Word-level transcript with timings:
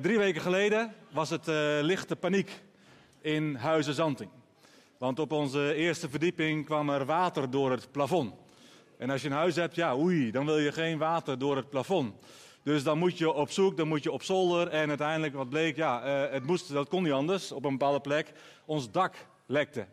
drie 0.00 0.18
weken 0.18 0.40
geleden 0.40 0.94
was 1.10 1.30
het 1.30 1.48
uh, 1.48 1.54
lichte 1.80 2.16
paniek 2.16 2.62
in 3.20 3.54
Huizen 3.54 3.94
Zanting. 3.94 4.30
Want 4.98 5.18
op 5.18 5.32
onze 5.32 5.74
eerste 5.74 6.08
verdieping 6.08 6.64
kwam 6.64 6.90
er 6.90 7.04
water 7.04 7.50
door 7.50 7.70
het 7.70 7.92
plafond. 7.92 8.34
En 8.98 9.10
als 9.10 9.22
je 9.22 9.28
een 9.28 9.34
huis 9.34 9.56
hebt, 9.56 9.74
ja, 9.74 9.96
oei, 9.96 10.30
dan 10.30 10.46
wil 10.46 10.58
je 10.58 10.72
geen 10.72 10.98
water 10.98 11.38
door 11.38 11.56
het 11.56 11.70
plafond. 11.70 12.14
Dus 12.62 12.82
dan 12.82 12.98
moet 12.98 13.18
je 13.18 13.32
op 13.32 13.50
zoek, 13.50 13.76
dan 13.76 13.88
moet 13.88 14.02
je 14.02 14.12
op 14.12 14.22
zolder. 14.22 14.68
En 14.68 14.88
uiteindelijk, 14.88 15.34
wat 15.34 15.48
bleek, 15.48 15.76
ja, 15.76 16.24
uh, 16.24 16.32
het 16.32 16.46
moest, 16.46 16.72
dat 16.72 16.88
kon 16.88 17.02
niet 17.02 17.12
anders 17.12 17.52
op 17.52 17.64
een 17.64 17.78
bepaalde 17.78 18.00
plek. 18.00 18.32
Ons 18.64 18.90
dak 18.90 19.14
lekte. 19.46 19.86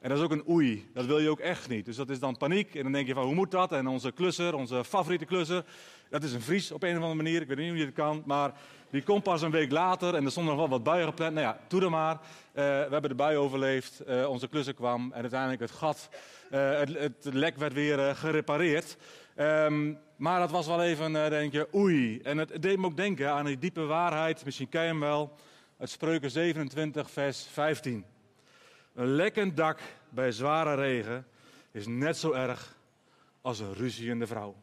En 0.00 0.08
dat 0.08 0.18
is 0.18 0.24
ook 0.24 0.30
een 0.30 0.48
oei. 0.48 0.90
Dat 0.94 1.06
wil 1.06 1.18
je 1.18 1.28
ook 1.28 1.40
echt 1.40 1.68
niet. 1.68 1.84
Dus 1.84 1.96
dat 1.96 2.10
is 2.10 2.18
dan 2.18 2.36
paniek. 2.36 2.74
En 2.74 2.82
dan 2.82 2.92
denk 2.92 3.06
je 3.06 3.14
van 3.14 3.24
hoe 3.24 3.34
moet 3.34 3.50
dat? 3.50 3.72
En 3.72 3.86
onze 3.86 4.12
klusser, 4.12 4.54
onze 4.54 4.84
favoriete 4.84 5.24
klusser, 5.24 5.64
dat 6.08 6.22
is 6.22 6.32
een 6.32 6.40
Fries 6.40 6.72
op 6.72 6.82
een 6.82 6.90
of 6.90 6.96
andere 6.96 7.14
manier. 7.14 7.40
Ik 7.40 7.48
weet 7.48 7.56
niet 7.56 7.68
hoe 7.68 7.78
je 7.78 7.84
het 7.84 7.94
kan. 7.94 8.22
Maar 8.26 8.52
die 8.90 9.02
komt 9.02 9.22
pas 9.22 9.42
een 9.42 9.50
week 9.50 9.70
later 9.70 10.14
en 10.14 10.24
er 10.24 10.30
stonden 10.30 10.52
nog 10.56 10.62
wel 10.62 10.78
wat 10.78 10.84
buien 10.84 11.06
gepland. 11.06 11.34
Nou 11.34 11.46
ja, 11.46 11.60
doe 11.68 11.82
er 11.82 11.90
maar. 11.90 12.14
Uh, 12.14 12.20
we 12.52 12.88
hebben 12.90 13.10
de 13.10 13.14
bui 13.16 13.36
overleefd. 13.36 14.02
Uh, 14.08 14.28
onze 14.28 14.48
klusser 14.48 14.74
kwam 14.74 15.12
en 15.12 15.20
uiteindelijk 15.20 15.60
het 15.60 15.70
gat, 15.70 16.08
uh, 16.52 16.78
het, 16.78 16.98
het, 16.98 17.34
lek 17.34 17.56
werd 17.56 17.72
weer 17.72 18.16
gerepareerd. 18.16 18.96
Um, 19.36 19.98
maar 20.16 20.40
dat 20.40 20.50
was 20.50 20.66
wel 20.66 20.82
even, 20.82 21.12
denk 21.12 21.52
je, 21.52 21.68
oei. 21.74 22.20
En 22.22 22.38
het, 22.38 22.52
het 22.52 22.62
deed 22.62 22.78
me 22.78 22.86
ook 22.86 22.96
denken 22.96 23.30
aan 23.32 23.44
die 23.44 23.58
diepe 23.58 23.84
waarheid. 23.84 24.44
Misschien 24.44 24.68
ken 24.68 24.82
je 24.82 24.88
hem 24.88 25.00
wel. 25.00 25.36
Uit 25.78 25.90
Spreuken 25.90 26.30
27, 26.30 27.10
vers 27.10 27.46
15. 27.52 28.04
Een 28.94 29.14
lekkend 29.14 29.56
dak 29.56 29.80
bij 30.08 30.32
zware 30.32 30.74
regen 30.74 31.26
is 31.70 31.86
net 31.86 32.16
zo 32.16 32.32
erg 32.32 32.76
als 33.40 33.58
een 33.58 33.74
ruziende 33.74 34.26
vrouw. 34.26 34.54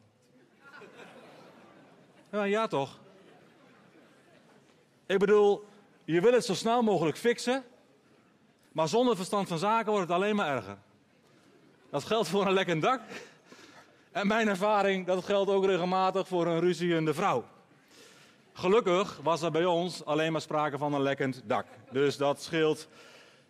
Ja, 2.32 2.44
ja 2.44 2.68
toch? 2.68 3.00
Ik 5.06 5.20
bedoel, 5.20 5.66
je 6.04 6.22
wil 6.22 6.34
het 6.34 6.46
zo 6.46 6.54
snel 6.54 6.82
mogelijk 6.82 7.18
fixen, 7.18 7.64
maar 8.72 8.88
zonder 8.88 9.16
verstand 9.16 9.48
van 9.48 9.58
zaken 9.58 9.92
wordt 9.92 10.08
het 10.08 10.18
alleen 10.18 10.36
maar 10.36 10.56
erger. 10.56 10.78
Dat 11.90 12.04
geldt 12.04 12.28
voor 12.28 12.46
een 12.46 12.54
lekkend 12.54 12.82
dak. 12.82 13.02
En 14.12 14.28
mijn 14.28 14.48
ervaring, 14.48 15.06
dat 15.06 15.26
geldt 15.26 15.50
ook 15.50 15.66
regelmatig 15.66 16.28
voor 16.28 16.48
een 16.48 16.60
ruziende 16.60 17.14
vrouw. 17.14 17.46
Gelukkig 18.54 19.20
was 19.24 19.42
er 19.42 19.52
bij 19.52 19.66
ons 19.66 20.06
alleen 20.06 20.32
maar 20.32 20.42
sprake 20.42 20.78
van 20.78 20.94
een 20.94 21.02
lekkend 21.02 21.42
dak. 21.46 21.66
Dus 21.92 22.18
dat 22.18 22.42
scheelt 22.42 22.88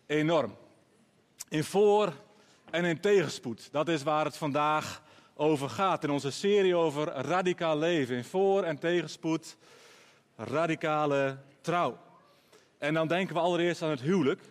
enorm. 0.06 0.56
In 1.48 1.64
voor- 1.64 2.12
en 2.70 2.84
in 2.84 3.00
tegenspoed. 3.00 3.68
Dat 3.72 3.88
is 3.88 4.02
waar 4.02 4.24
het 4.24 4.36
vandaag 4.36 5.02
over 5.34 5.70
gaat. 5.70 6.04
In 6.04 6.10
onze 6.10 6.30
serie 6.30 6.76
over 6.76 7.06
radicaal 7.06 7.78
leven. 7.78 8.16
In 8.16 8.24
voor- 8.24 8.62
en 8.62 8.78
tegenspoed. 8.78 9.56
Radicale 10.36 11.38
trouw. 11.60 11.98
En 12.78 12.94
dan 12.94 13.08
denken 13.08 13.34
we 13.34 13.40
allereerst 13.40 13.82
aan 13.82 13.90
het 13.90 14.00
huwelijk. 14.00 14.42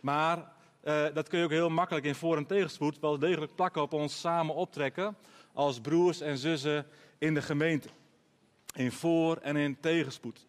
Maar 0.00 0.52
uh, 0.84 1.04
dat 1.14 1.28
kun 1.28 1.38
je 1.38 1.44
ook 1.44 1.50
heel 1.50 1.70
makkelijk 1.70 2.06
in 2.06 2.14
voor- 2.14 2.36
en 2.36 2.46
tegenspoed 2.46 3.00
wel 3.00 3.18
degelijk 3.18 3.54
plakken 3.54 3.82
op 3.82 3.92
ons 3.92 4.20
samen 4.20 4.54
optrekken. 4.54 5.16
Als 5.52 5.80
broers 5.80 6.20
en 6.20 6.38
zussen 6.38 6.86
in 7.18 7.34
de 7.34 7.42
gemeente. 7.42 7.88
In 8.74 8.92
voor- 8.92 9.36
en 9.36 9.56
in 9.56 9.80
tegenspoed. 9.80 10.46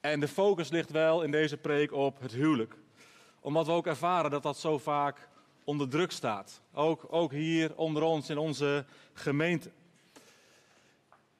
En 0.00 0.20
de 0.20 0.28
focus 0.28 0.68
ligt 0.68 0.90
wel 0.90 1.22
in 1.22 1.30
deze 1.30 1.56
preek 1.56 1.92
op 1.92 2.20
het 2.20 2.32
huwelijk 2.32 2.74
omdat 3.42 3.66
we 3.66 3.72
ook 3.72 3.86
ervaren 3.86 4.30
dat 4.30 4.42
dat 4.42 4.58
zo 4.58 4.78
vaak 4.78 5.28
onder 5.64 5.88
druk 5.88 6.10
staat. 6.10 6.60
Ook, 6.72 7.06
ook 7.10 7.32
hier 7.32 7.76
onder 7.76 8.02
ons 8.02 8.30
in 8.30 8.38
onze 8.38 8.84
gemeente. 9.12 9.70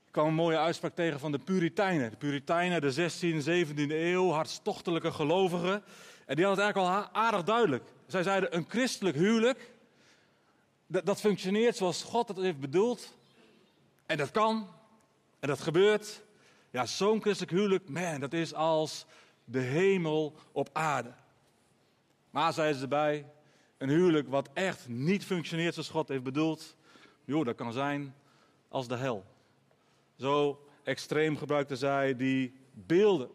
Ik 0.07 0.19
kwam 0.19 0.27
een 0.27 0.35
mooie 0.35 0.59
uitspraak 0.59 0.95
tegen 0.95 1.21
van 1.21 1.33
de 1.33 1.39
Puritijnen. 1.39 2.11
De 2.11 2.17
Puritijnen, 2.17 2.81
de 2.81 3.11
16e, 3.11 3.69
17e 3.69 3.91
eeuw, 3.91 4.31
hartstochtelijke 4.31 5.13
gelovigen. 5.13 5.83
En 6.27 6.37
die 6.37 6.45
hadden 6.45 6.65
het 6.65 6.75
eigenlijk 6.75 7.07
al 7.15 7.23
aardig 7.23 7.43
duidelijk. 7.43 7.85
Zij 8.07 8.23
zeiden, 8.23 8.57
een 8.57 8.65
christelijk 8.69 9.17
huwelijk, 9.17 9.71
dat, 10.87 11.07
dat 11.07 11.21
functioneert 11.21 11.77
zoals 11.77 12.03
God 12.03 12.29
het 12.29 12.37
heeft 12.37 12.61
bedoeld. 12.61 13.17
En 14.07 14.17
dat 14.17 14.31
kan, 14.31 14.69
en 15.41 15.49
dat 15.49 15.61
gebeurt. 15.61 16.23
Ja, 16.71 16.87
zo'n 16.87 17.21
christelijk 17.21 17.53
huwelijk, 17.53 17.89
man, 17.89 18.21
dat 18.21 18.33
is 18.33 18.55
als 18.55 19.07
de 19.45 19.61
hemel 19.61 20.35
op 20.53 20.69
aarde. 20.73 21.13
Maar 22.33 22.53
zeiden 22.53 22.77
ze 22.77 22.83
erbij, 22.83 23.27
een 23.79 23.89
huwelijk 23.89 24.29
wat 24.29 24.49
echt 24.53 24.89
niet 24.89 25.25
functioneert 25.25 25.75
zoals 25.75 25.89
God 25.89 26.09
heeft 26.09 26.23
bedoeld, 26.23 26.77
joh, 27.25 27.45
dat 27.45 27.57
kan 27.57 27.73
zijn 27.73 28.15
als 28.69 28.89
de 28.89 28.97
hel. 28.97 29.25
Zo 30.17 30.67
extreem 30.83 31.37
gebruikten 31.37 31.77
zij 31.77 32.17
die 32.17 32.55
beelden. 32.73 33.31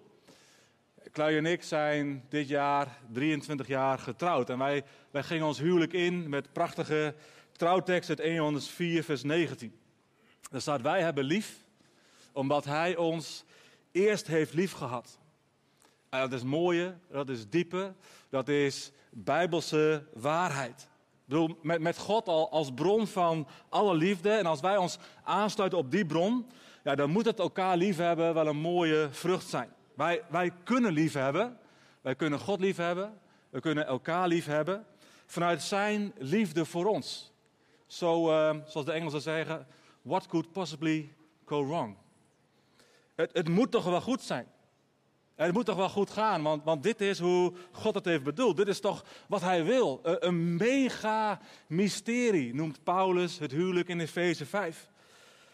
Kluy 1.12 1.38
en 1.38 1.46
ik 1.46 1.64
zijn 1.64 2.26
dit 2.30 2.48
jaar 2.48 3.00
23 3.12 3.68
jaar 3.68 4.00
getrouwd. 4.00 4.50
En 4.50 4.58
wij, 4.58 4.84
wij 5.12 5.24
gingen 5.24 5.46
ons 5.46 5.60
huwelijk 5.60 5.94
in 5.94 6.30
met 6.30 6.54
prachtige 6.54 7.16
trouwtekst 7.52 8.10
uit 8.10 8.20
1 8.20 8.34
Johannes 8.34 8.70
4, 8.70 9.04
vers 9.04 9.24
19. 9.24 9.80
Daar 10.52 10.62
staat, 10.62 10.82
wij 10.82 11.02
hebben 11.02 11.24
lief, 11.24 11.64
omdat 12.32 12.66
hij 12.66 12.96
ons 12.96 13.44
eerst 13.92 14.28
heeft 14.28 14.54
lief 14.54 14.72
gehad. 14.72 15.20
Dat 16.10 16.34
is 16.34 16.44
mooie, 16.44 16.98
dat 17.12 17.30
is 17.30 17.50
diepe, 17.50 17.94
dat 18.30 18.48
is 18.48 18.92
bijbelse 19.10 20.08
waarheid. 20.14 20.82
Ik 20.82 21.34
bedoel, 21.34 21.58
met, 21.62 21.82
met 21.82 21.98
God 21.98 22.28
al 22.28 22.52
als 22.52 22.74
bron 22.74 23.08
van 23.08 23.48
alle 23.70 23.96
liefde. 23.96 24.30
En 24.30 24.46
als 24.46 24.60
wij 24.60 24.78
ons 24.78 24.98
aansluiten 25.24 25.80
op 25.80 25.92
die 25.92 26.06
bron, 26.06 26.50
ja, 26.84 26.96
dan 26.96 27.10
moet 27.10 27.26
het 27.26 27.40
elkaar 27.40 27.78
liefhebben 27.78 28.34
wel 28.34 28.48
een 28.48 28.58
mooie 28.58 29.08
vrucht 29.12 29.48
zijn. 29.48 29.70
Wij, 29.96 30.24
wij 30.30 30.52
kunnen 30.64 30.92
liefhebben, 30.92 31.58
wij 32.02 32.16
kunnen 32.16 32.40
God 32.40 32.60
liefhebben, 32.60 33.20
we 33.50 33.60
kunnen 33.60 33.88
elkaar 33.88 34.28
liefhebben 34.28 34.86
vanuit 35.26 35.62
zijn 35.62 36.14
liefde 36.18 36.66
voor 36.66 36.86
ons. 36.86 37.32
Uh, 38.02 38.56
zoals 38.66 38.86
de 38.86 38.92
Engelsen 38.92 39.22
zeggen, 39.22 39.68
what 40.02 40.28
could 40.28 40.52
possibly 40.52 41.14
go 41.46 41.66
wrong? 41.66 41.96
Het, 43.16 43.30
het 43.34 43.50
moet 43.50 43.72
toch 43.72 43.84
wel 43.84 44.02
goed 44.02 44.22
zijn. 44.22 44.48
Het 45.38 45.54
moet 45.54 45.66
toch 45.66 45.76
wel 45.76 45.90
goed 45.90 46.10
gaan, 46.10 46.44
want, 46.44 46.64
want 46.64 46.84
dit 46.84 47.02
is 47.02 47.20
hoe 47.20 47.54
God 47.72 47.96
het 47.96 48.06
heeft 48.06 48.24
bedoeld. 48.24 48.58
Dit 48.58 48.68
is 48.68 48.80
toch 48.80 49.06
wat 49.28 49.42
hij 49.42 49.64
wil. 49.64 50.00
Een 50.04 50.56
mega 50.56 51.40
mysterie 51.68 52.56
noemt 52.56 52.84
Paulus 52.84 53.40
het 53.40 53.52
huwelijk 53.52 53.88
in 53.88 54.00
Efeze 54.00 54.46
5. 54.46 54.90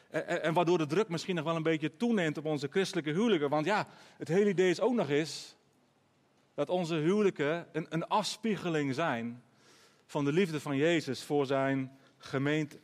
En, 0.09 0.43
en 0.43 0.53
waardoor 0.53 0.77
de 0.77 0.85
druk 0.85 1.09
misschien 1.09 1.35
nog 1.35 1.43
wel 1.45 1.55
een 1.55 1.63
beetje 1.63 1.97
toeneemt 1.97 2.37
op 2.37 2.45
onze 2.45 2.67
christelijke 2.67 3.11
huwelijken. 3.11 3.49
Want 3.49 3.65
ja, 3.65 3.87
het 4.17 4.27
hele 4.27 4.49
idee 4.49 4.69
is 4.69 4.79
ook 4.79 4.93
nog 4.93 5.09
eens 5.09 5.55
dat 6.53 6.69
onze 6.69 6.95
huwelijken 6.95 7.67
een, 7.71 7.85
een 7.89 8.07
afspiegeling 8.07 8.93
zijn 8.93 9.43
van 10.05 10.25
de 10.25 10.31
liefde 10.31 10.59
van 10.59 10.77
Jezus 10.77 11.23
voor 11.23 11.45
zijn 11.45 11.91
gemeente. 12.17 12.79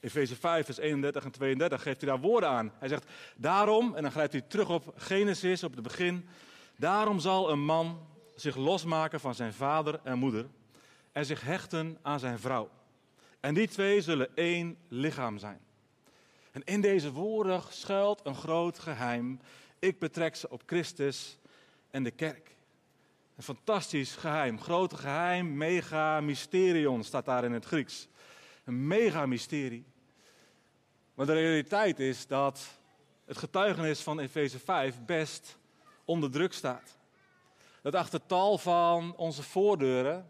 Efeze 0.00 0.36
5, 0.36 0.64
vers 0.64 0.78
31 0.78 1.24
en 1.24 1.30
32 1.30 1.82
geeft 1.82 2.00
hij 2.00 2.10
daar 2.10 2.20
woorden 2.20 2.48
aan. 2.48 2.72
Hij 2.78 2.88
zegt, 2.88 3.04
daarom, 3.36 3.94
en 3.94 4.02
dan 4.02 4.10
grijpt 4.10 4.32
hij 4.32 4.42
terug 4.48 4.68
op 4.68 4.92
Genesis, 4.96 5.62
op 5.62 5.74
het 5.74 5.82
begin. 5.82 6.28
Daarom 6.76 7.20
zal 7.20 7.50
een 7.50 7.64
man 7.64 8.06
zich 8.36 8.56
losmaken 8.56 9.20
van 9.20 9.34
zijn 9.34 9.52
vader 9.52 10.00
en 10.02 10.18
moeder 10.18 10.46
en 11.12 11.26
zich 11.26 11.40
hechten 11.40 11.98
aan 12.02 12.20
zijn 12.20 12.38
vrouw. 12.38 12.70
En 13.40 13.54
die 13.54 13.68
twee 13.68 14.00
zullen 14.00 14.28
één 14.34 14.76
lichaam 14.88 15.38
zijn. 15.38 15.60
En 16.52 16.62
in 16.64 16.80
deze 16.80 17.12
woorden 17.12 17.62
schuilt 17.68 18.20
een 18.24 18.34
groot 18.34 18.78
geheim. 18.78 19.40
Ik 19.78 19.98
betrek 19.98 20.36
ze 20.36 20.50
op 20.50 20.62
Christus 20.66 21.38
en 21.90 22.02
de 22.02 22.10
kerk. 22.10 22.56
Een 23.36 23.42
fantastisch 23.42 24.16
geheim, 24.16 24.60
groot 24.60 24.94
geheim, 24.94 25.56
mega 25.56 26.20
mysterion 26.20 27.04
staat 27.04 27.24
daar 27.24 27.44
in 27.44 27.52
het 27.52 27.64
Grieks. 27.64 28.08
Een 28.68 28.86
mega 28.86 29.26
mysterie. 29.26 29.84
Maar 31.14 31.26
de 31.26 31.32
realiteit 31.32 32.00
is 32.00 32.26
dat 32.26 32.78
het 33.24 33.36
getuigenis 33.36 34.00
van 34.00 34.18
Efeze 34.18 34.58
5 34.58 34.94
best 35.06 35.58
onder 36.04 36.30
druk 36.30 36.52
staat. 36.52 36.96
Dat 37.82 37.94
achter 37.94 38.26
tal 38.26 38.58
van 38.58 39.16
onze 39.16 39.42
voordeuren 39.42 40.26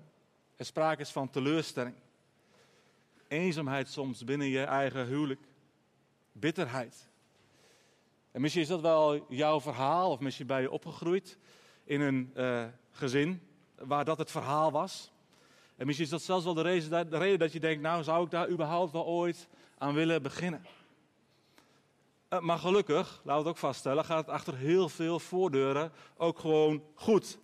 er 0.57 0.65
sprake 0.65 1.01
is 1.01 1.11
van 1.11 1.31
teleurstelling. 1.31 1.95
Eenzaamheid 3.29 3.89
soms 3.89 4.25
binnen 4.25 4.47
je 4.47 4.63
eigen 4.63 5.07
huwelijk. 5.07 5.43
Bitterheid. 6.33 7.09
En 8.31 8.41
misschien 8.41 8.63
is 8.63 8.69
dat 8.69 8.81
wel 8.81 9.27
jouw 9.29 9.61
verhaal, 9.61 10.11
of 10.11 10.21
misschien 10.21 10.47
ben 10.47 10.61
je 10.61 10.71
opgegroeid 10.71 11.39
in 11.85 12.01
een 12.01 12.33
uh, 12.37 12.65
gezin 12.91 13.43
waar 13.75 14.05
dat 14.05 14.19
het 14.19 14.31
verhaal 14.31 14.71
was. 14.71 15.13
En 15.79 15.87
misschien 15.87 16.07
is 16.07 16.13
dat 16.13 16.23
zelfs 16.23 16.45
wel 16.45 16.55
de 16.55 16.63
reden, 16.63 17.11
de 17.11 17.19
reden 17.19 17.39
dat 17.39 17.53
je 17.53 17.61
denkt, 17.61 17.83
nou 17.83 18.03
zou 18.03 18.25
ik 18.25 18.31
daar 18.31 18.49
überhaupt 18.49 18.93
wel 18.93 19.07
ooit 19.07 19.49
aan 19.79 19.95
willen 19.95 20.23
beginnen. 20.23 20.65
Uh, 22.31 22.41
maar 22.41 22.59
gelukkig, 22.59 23.21
laten 23.25 23.25
we 23.25 23.39
het 23.39 23.47
ook 23.47 23.57
vaststellen, 23.57 24.05
gaat 24.05 24.27
het 24.27 24.29
achter 24.35 24.57
heel 24.57 24.89
veel 24.89 25.19
voordeuren 25.19 25.93
ook 26.17 26.39
gewoon 26.39 26.83
goed. 26.95 27.39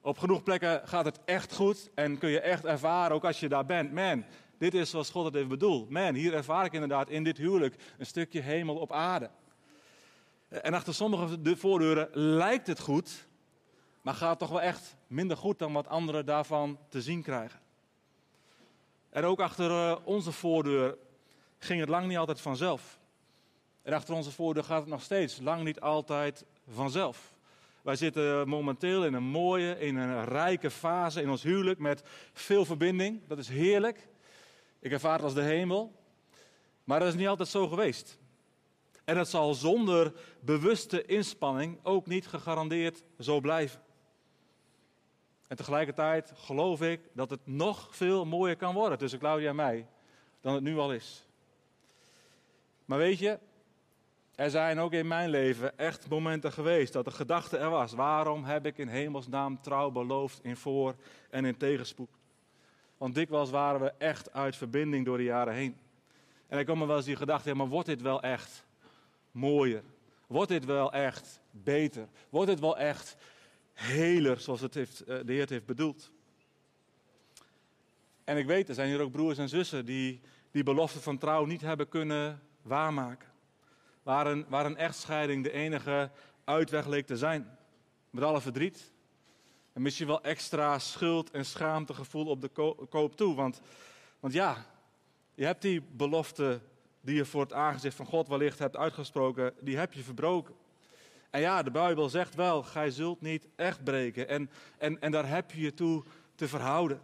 Op 0.00 0.18
genoeg 0.18 0.42
plekken 0.42 0.88
gaat 0.88 1.04
het 1.04 1.20
echt 1.24 1.54
goed 1.54 1.90
en 1.94 2.18
kun 2.18 2.30
je 2.30 2.40
echt 2.40 2.64
ervaren, 2.64 3.16
ook 3.16 3.24
als 3.24 3.40
je 3.40 3.48
daar 3.48 3.66
bent, 3.66 3.92
man, 3.92 4.24
dit 4.58 4.74
is 4.74 4.90
zoals 4.90 5.10
God 5.10 5.24
het 5.24 5.34
heeft 5.34 5.48
bedoeld. 5.48 5.90
Man, 5.90 6.14
hier 6.14 6.34
ervaar 6.34 6.64
ik 6.64 6.72
inderdaad 6.72 7.08
in 7.08 7.24
dit 7.24 7.36
huwelijk 7.36 7.74
een 7.98 8.06
stukje 8.06 8.40
hemel 8.40 8.76
op 8.76 8.92
aarde. 8.92 9.30
En 10.48 10.74
achter 10.74 10.94
sommige 10.94 11.42
de 11.42 11.56
voordeuren 11.56 12.08
lijkt 12.12 12.66
het 12.66 12.80
goed, 12.80 13.26
maar 14.06 14.14
gaat 14.14 14.38
toch 14.38 14.48
wel 14.48 14.60
echt 14.60 14.96
minder 15.06 15.36
goed 15.36 15.58
dan 15.58 15.72
wat 15.72 15.88
anderen 15.88 16.26
daarvan 16.26 16.78
te 16.88 17.02
zien 17.02 17.22
krijgen. 17.22 17.60
En 19.10 19.24
ook 19.24 19.40
achter 19.40 19.70
eh, 19.70 19.96
onze 20.04 20.32
voordeur 20.32 20.96
ging 21.58 21.80
het 21.80 21.88
lang 21.88 22.06
niet 22.06 22.16
altijd 22.16 22.40
vanzelf. 22.40 22.98
En 23.82 23.92
achter 23.92 24.14
onze 24.14 24.30
voordeur 24.30 24.64
gaat 24.64 24.80
het 24.80 24.88
nog 24.88 25.02
steeds 25.02 25.40
lang 25.40 25.64
niet 25.64 25.80
altijd 25.80 26.44
vanzelf. 26.68 27.34
Wij 27.82 27.96
zitten 27.96 28.48
momenteel 28.48 29.04
in 29.04 29.14
een 29.14 29.22
mooie, 29.22 29.78
in 29.78 29.96
een 29.96 30.24
rijke 30.24 30.70
fase 30.70 31.22
in 31.22 31.30
ons 31.30 31.42
huwelijk 31.42 31.78
met 31.78 32.02
veel 32.32 32.64
verbinding. 32.64 33.20
Dat 33.28 33.38
is 33.38 33.48
heerlijk. 33.48 34.08
Ik 34.78 34.92
ervaar 34.92 35.14
het 35.14 35.22
als 35.22 35.34
de 35.34 35.42
hemel. 35.42 35.92
Maar 36.84 36.98
dat 36.98 37.08
is 37.08 37.14
niet 37.14 37.28
altijd 37.28 37.48
zo 37.48 37.68
geweest. 37.68 38.18
En 39.04 39.14
dat 39.14 39.28
zal 39.28 39.54
zonder 39.54 40.12
bewuste 40.40 41.04
inspanning 41.04 41.78
ook 41.82 42.06
niet 42.06 42.26
gegarandeerd 42.26 43.02
zo 43.18 43.40
blijven. 43.40 43.84
En 45.46 45.56
tegelijkertijd 45.56 46.32
geloof 46.36 46.82
ik 46.82 47.00
dat 47.12 47.30
het 47.30 47.40
nog 47.44 47.96
veel 47.96 48.24
mooier 48.24 48.56
kan 48.56 48.74
worden 48.74 48.98
tussen 48.98 49.18
Claudia 49.18 49.48
en 49.48 49.56
mij 49.56 49.86
dan 50.40 50.54
het 50.54 50.62
nu 50.62 50.78
al 50.78 50.92
is. 50.92 51.26
Maar 52.84 52.98
weet 52.98 53.18
je, 53.18 53.38
er 54.34 54.50
zijn 54.50 54.78
ook 54.78 54.92
in 54.92 55.06
mijn 55.06 55.30
leven 55.30 55.78
echt 55.78 56.08
momenten 56.08 56.52
geweest 56.52 56.92
dat 56.92 57.04
de 57.04 57.10
gedachte 57.10 57.56
er 57.56 57.70
was: 57.70 57.92
waarom 57.92 58.44
heb 58.44 58.66
ik 58.66 58.78
in 58.78 58.88
hemelsnaam 58.88 59.60
trouw 59.60 59.90
beloofd 59.90 60.40
in 60.42 60.56
voor- 60.56 60.94
en 61.30 61.44
in 61.44 61.56
tegenspoed? 61.56 62.10
Want 62.98 63.14
dikwijls 63.14 63.50
waren 63.50 63.80
we 63.80 63.92
echt 63.98 64.32
uit 64.32 64.56
verbinding 64.56 65.04
door 65.04 65.16
de 65.16 65.22
jaren 65.22 65.54
heen. 65.54 65.76
En 66.48 66.58
ik 66.58 66.64
kwam 66.64 66.78
me 66.78 66.86
wel 66.86 66.96
eens 66.96 67.04
die 67.04 67.16
gedachte: 67.16 67.54
maar 67.54 67.68
wordt 67.68 67.88
dit 67.88 68.02
wel 68.02 68.22
echt 68.22 68.64
mooier? 69.30 69.82
Wordt 70.26 70.50
dit 70.50 70.64
wel 70.64 70.92
echt 70.92 71.40
beter? 71.50 72.08
Wordt 72.28 72.50
dit 72.50 72.60
wel 72.60 72.78
echt 72.78 73.16
heler 73.76 74.40
zoals 74.40 74.60
het 74.60 74.74
heeft, 74.74 75.00
eh, 75.00 75.18
de 75.24 75.32
Heer 75.32 75.40
het 75.40 75.50
heeft 75.50 75.66
bedoeld? 75.66 76.10
En 78.24 78.36
ik 78.36 78.46
weet, 78.46 78.68
er 78.68 78.74
zijn 78.74 78.88
hier 78.88 79.00
ook 79.00 79.12
broers 79.12 79.38
en 79.38 79.48
zussen 79.48 79.86
die 79.86 80.20
die 80.56 80.64
belofte 80.64 81.00
van 81.00 81.18
trouw 81.18 81.44
niet 81.44 81.60
hebben 81.60 81.88
kunnen 81.88 82.42
waarmaken. 82.62 83.28
Waar 84.02 84.26
een, 84.26 84.76
echtscheiding 84.76 85.42
de 85.42 85.52
enige 85.52 86.10
uitweg 86.44 86.86
leek 86.86 87.06
te 87.06 87.16
zijn. 87.16 87.58
Met 88.10 88.24
alle 88.24 88.40
verdriet. 88.40 88.92
En 89.72 89.82
misschien 89.82 90.06
wel 90.06 90.22
extra 90.22 90.78
schuld 90.78 91.30
en 91.30 91.44
schaamtegevoel 91.44 92.26
op 92.26 92.40
de 92.40 92.48
koop 92.88 93.16
toe. 93.16 93.34
Want, 93.34 93.60
want 94.20 94.32
ja, 94.32 94.66
je 95.34 95.44
hebt 95.44 95.62
die 95.62 95.82
belofte 95.82 96.60
die 97.00 97.16
je 97.16 97.24
voor 97.24 97.40
het 97.40 97.52
aangezicht 97.52 97.96
van 97.96 98.06
God 98.06 98.28
wellicht 98.28 98.58
hebt 98.58 98.76
uitgesproken, 98.76 99.54
die 99.60 99.76
heb 99.76 99.92
je 99.92 100.02
verbroken. 100.02 100.54
En 101.36 101.42
ja, 101.42 101.62
de 101.62 101.70
Bijbel 101.70 102.08
zegt 102.08 102.34
wel, 102.34 102.62
gij 102.62 102.90
zult 102.90 103.20
niet 103.20 103.48
echt 103.56 103.84
breken. 103.84 104.28
En, 104.28 104.50
en, 104.78 105.00
en 105.00 105.10
daar 105.10 105.28
heb 105.28 105.50
je 105.50 105.60
je 105.60 105.74
toe 105.74 106.04
te 106.34 106.48
verhouden. 106.48 107.00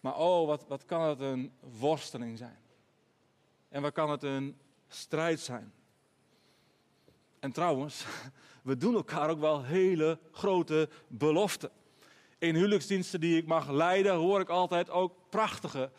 Maar 0.00 0.16
oh, 0.16 0.46
wat, 0.46 0.64
wat 0.68 0.84
kan 0.84 1.02
het 1.02 1.20
een 1.20 1.52
worsteling 1.78 2.38
zijn. 2.38 2.58
En 3.68 3.82
wat 3.82 3.92
kan 3.92 4.10
het 4.10 4.22
een 4.22 4.56
strijd 4.88 5.40
zijn. 5.40 5.72
En 7.38 7.52
trouwens, 7.52 8.04
we 8.62 8.76
doen 8.76 8.94
elkaar 8.94 9.30
ook 9.30 9.40
wel 9.40 9.64
hele 9.64 10.18
grote 10.32 10.88
beloften. 11.08 11.70
In 12.38 12.54
huwelijksdiensten 12.54 13.20
die 13.20 13.36
ik 13.36 13.46
mag 13.46 13.70
leiden, 13.70 14.14
hoor 14.14 14.40
ik 14.40 14.48
altijd 14.48 14.90
ook 14.90 15.14
prachtige, 15.28 15.90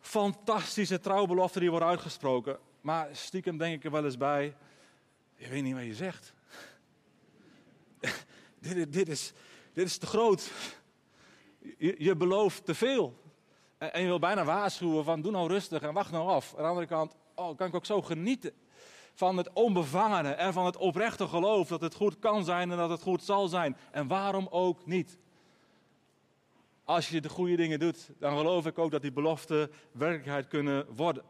fantastische 0.00 1.00
trouwbeloften 1.00 1.60
die 1.60 1.70
worden 1.70 1.88
uitgesproken. 1.88 2.58
Maar 2.80 3.08
stiekem 3.12 3.58
denk 3.58 3.74
ik 3.74 3.84
er 3.84 3.90
wel 3.90 4.04
eens 4.04 4.16
bij, 4.16 4.56
je 5.36 5.48
weet 5.48 5.62
niet 5.62 5.74
wat 5.74 5.84
je 5.84 5.94
zegt. 5.94 6.34
dit, 8.60 8.92
dit, 8.92 9.08
is, 9.08 9.32
dit 9.72 9.86
is 9.86 9.98
te 9.98 10.06
groot. 10.06 10.50
Je, 11.78 11.94
je 11.98 12.16
belooft 12.16 12.64
te 12.64 12.74
veel. 12.74 13.22
En, 13.78 13.92
en, 13.92 14.00
je 14.00 14.06
wil 14.06 14.18
bijna 14.18 14.44
waarschuwen 14.44 15.04
van 15.04 15.22
doe 15.22 15.32
nou 15.32 15.48
rustig 15.48 15.82
en 15.82 15.92
wacht 15.92 16.10
nou 16.10 16.28
af. 16.28 16.54
Aan 16.56 16.62
de 16.62 16.68
andere 16.68 16.86
kant, 16.86 17.16
oh, 17.34 17.56
kan 17.56 17.66
ik 17.66 17.74
ook 17.74 17.86
zo 17.86 18.02
genieten 18.02 18.52
van 19.14 19.36
het 19.36 19.52
onbevangene 19.52 20.30
en 20.30 20.52
van 20.52 20.64
het 20.64 20.76
oprechte 20.76 21.28
geloof 21.28 21.68
dat 21.68 21.80
het 21.80 21.94
goed 21.94 22.18
kan 22.18 22.44
zijn 22.44 22.70
en 22.70 22.76
dat 22.76 22.90
het 22.90 23.02
goed 23.02 23.22
zal 23.22 23.48
zijn. 23.48 23.76
En 23.90 24.06
waarom 24.08 24.46
ook 24.50 24.86
niet? 24.86 25.18
Als 26.84 27.08
je 27.08 27.20
de 27.20 27.28
goede 27.28 27.56
dingen 27.56 27.78
doet, 27.78 28.10
dan 28.18 28.36
geloof 28.36 28.66
ik 28.66 28.78
ook 28.78 28.90
dat 28.90 29.02
die 29.02 29.12
beloften 29.12 29.70
werkelijkheid 29.92 30.48
kunnen 30.48 30.86
worden. 30.94 31.24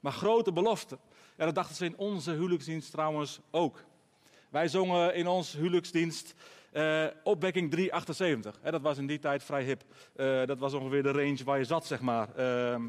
Maar 0.00 0.12
grote 0.12 0.52
beloften, 0.52 0.98
ja, 1.36 1.44
dat 1.44 1.54
dachten 1.54 1.76
ze 1.76 1.84
in 1.84 1.96
onze 1.96 2.30
huwelijksdienst 2.30 2.90
trouwens 2.90 3.40
ook. 3.50 3.84
Wij 4.48 4.68
zongen 4.68 5.14
in 5.14 5.26
ons 5.26 5.52
huwelijksdienst 5.52 6.34
uh, 6.72 7.06
opwekking 7.22 7.70
378. 7.70 8.58
Hè, 8.62 8.70
dat 8.70 8.80
was 8.80 8.98
in 8.98 9.06
die 9.06 9.18
tijd 9.18 9.42
vrij 9.42 9.64
hip. 9.64 9.84
Uh, 10.16 10.46
dat 10.46 10.58
was 10.58 10.72
ongeveer 10.72 11.02
de 11.02 11.10
range 11.10 11.44
waar 11.44 11.58
je 11.58 11.64
zat, 11.64 11.86
zeg 11.86 12.00
maar. 12.00 12.28
Uh, 12.38 12.84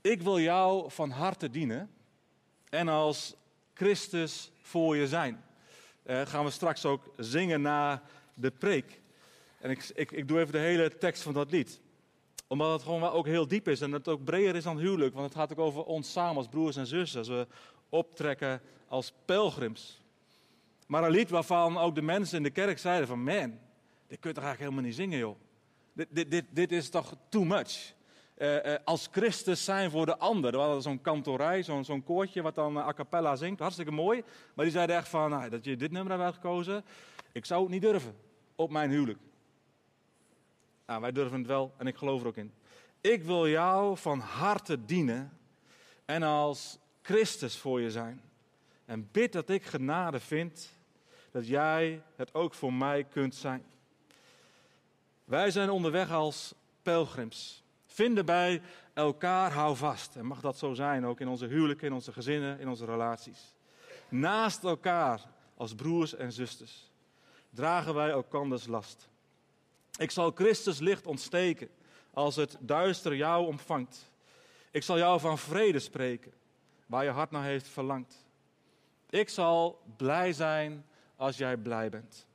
ik 0.00 0.22
wil 0.22 0.40
jou 0.40 0.90
van 0.90 1.10
harte 1.10 1.50
dienen 1.50 1.90
en 2.68 2.88
als 2.88 3.34
Christus 3.74 4.50
voor 4.62 4.96
je 4.96 5.08
zijn. 5.08 5.44
Uh, 6.06 6.20
gaan 6.26 6.44
we 6.44 6.50
straks 6.50 6.84
ook 6.84 7.12
zingen 7.16 7.62
na 7.62 8.02
de 8.34 8.50
preek. 8.50 9.00
En 9.60 9.70
ik, 9.70 9.90
ik, 9.94 10.10
ik 10.10 10.28
doe 10.28 10.40
even 10.40 10.52
de 10.52 10.58
hele 10.58 10.98
tekst 10.98 11.22
van 11.22 11.32
dat 11.32 11.50
lied. 11.50 11.80
Omdat 12.46 12.72
het 12.72 12.82
gewoon 12.82 13.02
ook 13.02 13.26
heel 13.26 13.48
diep 13.48 13.68
is 13.68 13.80
en 13.80 13.92
het 13.92 14.08
ook 14.08 14.24
breder 14.24 14.56
is 14.56 14.64
dan 14.64 14.78
huwelijk. 14.78 15.14
Want 15.14 15.26
het 15.26 15.34
gaat 15.34 15.52
ook 15.52 15.58
over 15.58 15.84
ons 15.84 16.12
samen 16.12 16.36
als 16.36 16.48
broers 16.48 16.76
en 16.76 16.86
zussen. 16.86 17.18
Als 17.18 17.28
we 17.28 17.46
optrekken 17.88 18.60
als 18.88 19.12
pelgrims. 19.24 20.01
Maar 20.92 21.04
een 21.04 21.10
lied 21.10 21.30
waarvan 21.30 21.78
ook 21.78 21.94
de 21.94 22.02
mensen 22.02 22.36
in 22.36 22.42
de 22.42 22.50
kerk 22.50 22.78
zeiden 22.78 23.08
van... 23.08 23.22
Man, 23.22 23.58
dit 24.06 24.20
kun 24.20 24.30
je 24.30 24.34
toch 24.34 24.44
eigenlijk 24.44 24.58
helemaal 24.58 24.82
niet 24.82 24.94
zingen 24.94 25.18
joh. 25.18 25.36
Dit, 25.92 26.08
dit, 26.10 26.30
dit, 26.30 26.44
dit 26.50 26.72
is 26.72 26.90
toch 26.90 27.14
too 27.28 27.44
much. 27.44 27.94
Uh, 28.38 28.64
uh, 28.64 28.74
als 28.84 29.08
Christus 29.10 29.64
zijn 29.64 29.90
voor 29.90 30.06
de 30.06 30.18
ander. 30.18 30.50
We 30.50 30.58
hadden 30.58 30.82
zo'n 30.82 31.00
kantorij, 31.00 31.62
zo'n 31.62 31.84
zo'n 31.84 32.04
koortje 32.04 32.42
wat 32.42 32.54
dan 32.54 32.76
a 32.76 32.92
cappella 32.92 33.36
zingt. 33.36 33.60
Hartstikke 33.60 33.90
mooi. 33.90 34.22
Maar 34.54 34.64
die 34.64 34.74
zeiden 34.74 34.96
echt 34.96 35.08
van, 35.08 35.30
nou, 35.30 35.48
dat 35.48 35.64
je 35.64 35.76
dit 35.76 35.90
nummer 35.90 36.12
hebt 36.12 36.24
uitgekozen. 36.24 36.84
Ik 37.32 37.44
zou 37.44 37.62
het 37.62 37.70
niet 37.70 37.82
durven 37.82 38.16
op 38.54 38.70
mijn 38.70 38.90
huwelijk. 38.90 39.18
Nou, 40.86 41.00
wij 41.00 41.12
durven 41.12 41.38
het 41.38 41.46
wel 41.46 41.74
en 41.76 41.86
ik 41.86 41.96
geloof 41.96 42.20
er 42.20 42.26
ook 42.26 42.36
in. 42.36 42.52
Ik 43.00 43.22
wil 43.22 43.48
jou 43.48 43.96
van 43.96 44.18
harte 44.18 44.84
dienen 44.84 45.38
en 46.04 46.22
als 46.22 46.78
Christus 47.02 47.56
voor 47.56 47.80
je 47.80 47.90
zijn. 47.90 48.22
En 48.84 49.08
bid 49.12 49.32
dat 49.32 49.48
ik 49.48 49.64
genade 49.64 50.20
vind, 50.20 50.80
dat 51.32 51.46
jij 51.46 52.02
het 52.16 52.34
ook 52.34 52.54
voor 52.54 52.72
mij 52.72 53.04
kunt 53.04 53.34
zijn. 53.34 53.64
Wij 55.24 55.50
zijn 55.50 55.70
onderweg 55.70 56.10
als 56.10 56.54
pelgrims. 56.82 57.62
Vinden 57.86 58.26
bij 58.26 58.62
elkaar, 58.92 59.52
hou 59.52 59.76
vast. 59.76 60.16
En 60.16 60.26
mag 60.26 60.40
dat 60.40 60.58
zo 60.58 60.74
zijn, 60.74 61.06
ook 61.06 61.20
in 61.20 61.28
onze 61.28 61.46
huwelijken, 61.46 61.86
in 61.86 61.92
onze 61.92 62.12
gezinnen, 62.12 62.58
in 62.58 62.68
onze 62.68 62.84
relaties. 62.84 63.54
Naast 64.08 64.64
elkaar, 64.64 65.20
als 65.56 65.74
broers 65.74 66.14
en 66.14 66.32
zusters, 66.32 66.90
dragen 67.50 67.94
wij 67.94 68.10
elkanders 68.10 68.66
last. 68.66 69.08
Ik 69.98 70.10
zal 70.10 70.30
Christus 70.30 70.78
licht 70.78 71.06
ontsteken 71.06 71.68
als 72.12 72.36
het 72.36 72.56
duister 72.60 73.14
jou 73.14 73.46
ontvangt. 73.46 74.10
Ik 74.70 74.82
zal 74.82 74.98
jou 74.98 75.20
van 75.20 75.38
vrede 75.38 75.78
spreken, 75.78 76.32
waar 76.86 77.04
je 77.04 77.10
hart 77.10 77.30
naar 77.30 77.44
heeft 77.44 77.68
verlangd. 77.68 78.26
Ik 79.10 79.28
zal 79.28 79.82
blij 79.96 80.32
zijn 80.32 80.84
als 81.16 81.36
jij 81.36 81.56
blij 81.56 81.90
bent. 81.90 82.26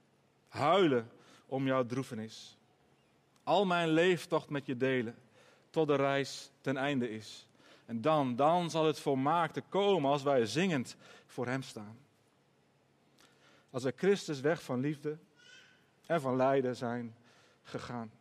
Huilen 0.48 1.12
om 1.46 1.66
jouw 1.66 1.86
droefenis. 1.86 2.58
Al 3.44 3.66
mijn 3.66 3.90
leeftocht 3.90 4.50
met 4.50 4.66
je 4.66 4.78
delen, 4.78 5.16
tot 5.70 5.88
de 5.88 5.96
reis 5.96 6.52
ten 6.62 6.78
einde 6.78 7.10
is. 7.10 7.48
En 7.86 8.02
dan, 8.02 8.36
dan 8.36 8.70
zal 8.70 8.86
het 8.86 9.00
volmaakte 9.00 9.62
komen 9.70 10.12
als 10.12 10.24
wij 10.24 10.46
zingend 10.46 10.96
voor 11.26 11.48
Hem 11.48 11.62
staan. 11.62 11.98
Als 13.70 13.84
wij 13.84 13.94
Christus 13.96 14.40
weg 14.40 14.64
van 14.64 14.80
liefde 14.80 15.18
en 16.06 16.22
van 16.22 16.36
lijden 16.36 16.76
zijn 16.76 17.16
gegaan. 17.64 18.12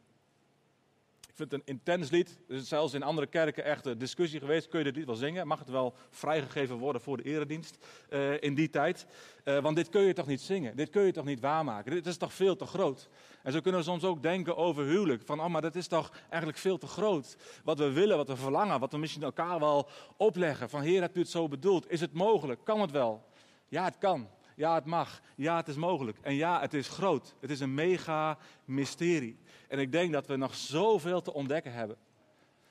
Vind 1.37 1.51
het 1.51 1.61
een 1.61 1.67
intens 1.75 2.11
lied. 2.11 2.39
Er 2.49 2.55
is 2.55 2.69
zelfs 2.69 2.95
in 2.95 3.03
andere 3.03 3.27
kerken 3.27 3.65
echt 3.65 3.87
een 3.87 3.99
discussie 3.99 4.41
geweest. 4.41 4.69
Kun 4.69 4.79
je 4.79 4.85
dit 4.85 4.97
lied 4.97 5.07
wel 5.07 5.15
zingen? 5.15 5.47
Mag 5.47 5.59
het 5.59 5.69
wel 5.69 5.95
vrijgegeven 6.11 6.77
worden 6.77 7.03
voor 7.03 7.17
de 7.17 7.23
eredienst 7.23 7.87
uh, 8.11 8.43
in 8.43 8.55
die 8.55 8.71
tijd? 8.71 9.07
Uh, 9.45 9.59
want 9.59 9.77
dit 9.77 9.89
kun 9.89 10.03
je 10.03 10.13
toch 10.13 10.27
niet 10.27 10.41
zingen? 10.41 10.77
Dit 10.77 10.91
kun 10.91 11.03
je 11.03 11.13
toch 11.13 11.25
niet 11.25 11.41
waarmaken? 11.41 11.93
Dit 11.93 12.07
is 12.07 12.17
toch 12.17 12.33
veel 12.33 12.57
te 12.57 12.67
groot? 12.67 13.09
En 13.43 13.53
zo 13.53 13.61
kunnen 13.61 13.81
we 13.81 13.87
soms 13.87 14.05
ook 14.05 14.23
denken 14.23 14.57
over 14.57 14.85
huwelijk. 14.85 15.23
Van, 15.25 15.41
oh, 15.41 15.47
maar 15.47 15.63
dat 15.63 15.75
is 15.75 15.87
toch 15.87 16.13
eigenlijk 16.29 16.59
veel 16.59 16.79
te 16.79 16.87
groot. 16.87 17.37
Wat 17.65 17.79
we 17.79 17.93
willen, 17.93 18.17
wat 18.17 18.29
we 18.29 18.37
verlangen, 18.37 18.81
wat 18.81 18.93
we 18.93 18.99
misschien 18.99 19.23
elkaar 19.23 19.61
wel 19.61 19.89
opleggen. 20.17 20.71
Van, 20.71 20.81
Heer, 20.81 21.01
hebt 21.01 21.17
u 21.17 21.21
het 21.21 21.31
zo 21.31 21.49
bedoeld? 21.49 21.91
Is 21.91 22.01
het 22.01 22.13
mogelijk? 22.13 22.65
Kan 22.65 22.81
het 22.81 22.91
wel? 22.91 23.25
Ja, 23.69 23.85
het 23.85 23.99
kan. 23.99 24.29
Ja, 24.57 24.75
het 24.75 24.85
mag. 24.85 25.21
Ja, 25.35 25.57
het 25.57 25.69
is 25.69 25.77
mogelijk. 25.77 26.19
En 26.23 26.35
ja, 26.35 26.61
het 26.61 26.75
is 26.75 26.89
groot. 26.89 27.35
Het 27.41 27.51
is 27.51 27.61
een 27.61 27.75
mega 27.75 28.39
mysterie. 28.65 29.39
En 29.69 29.79
ik 29.79 29.93
denk 29.93 30.13
dat 30.13 30.27
we 30.27 30.37
nog 30.37 30.55
zoveel 30.55 31.23
te 31.23 31.33
ontdekken 31.33 31.73
hebben 31.73 31.97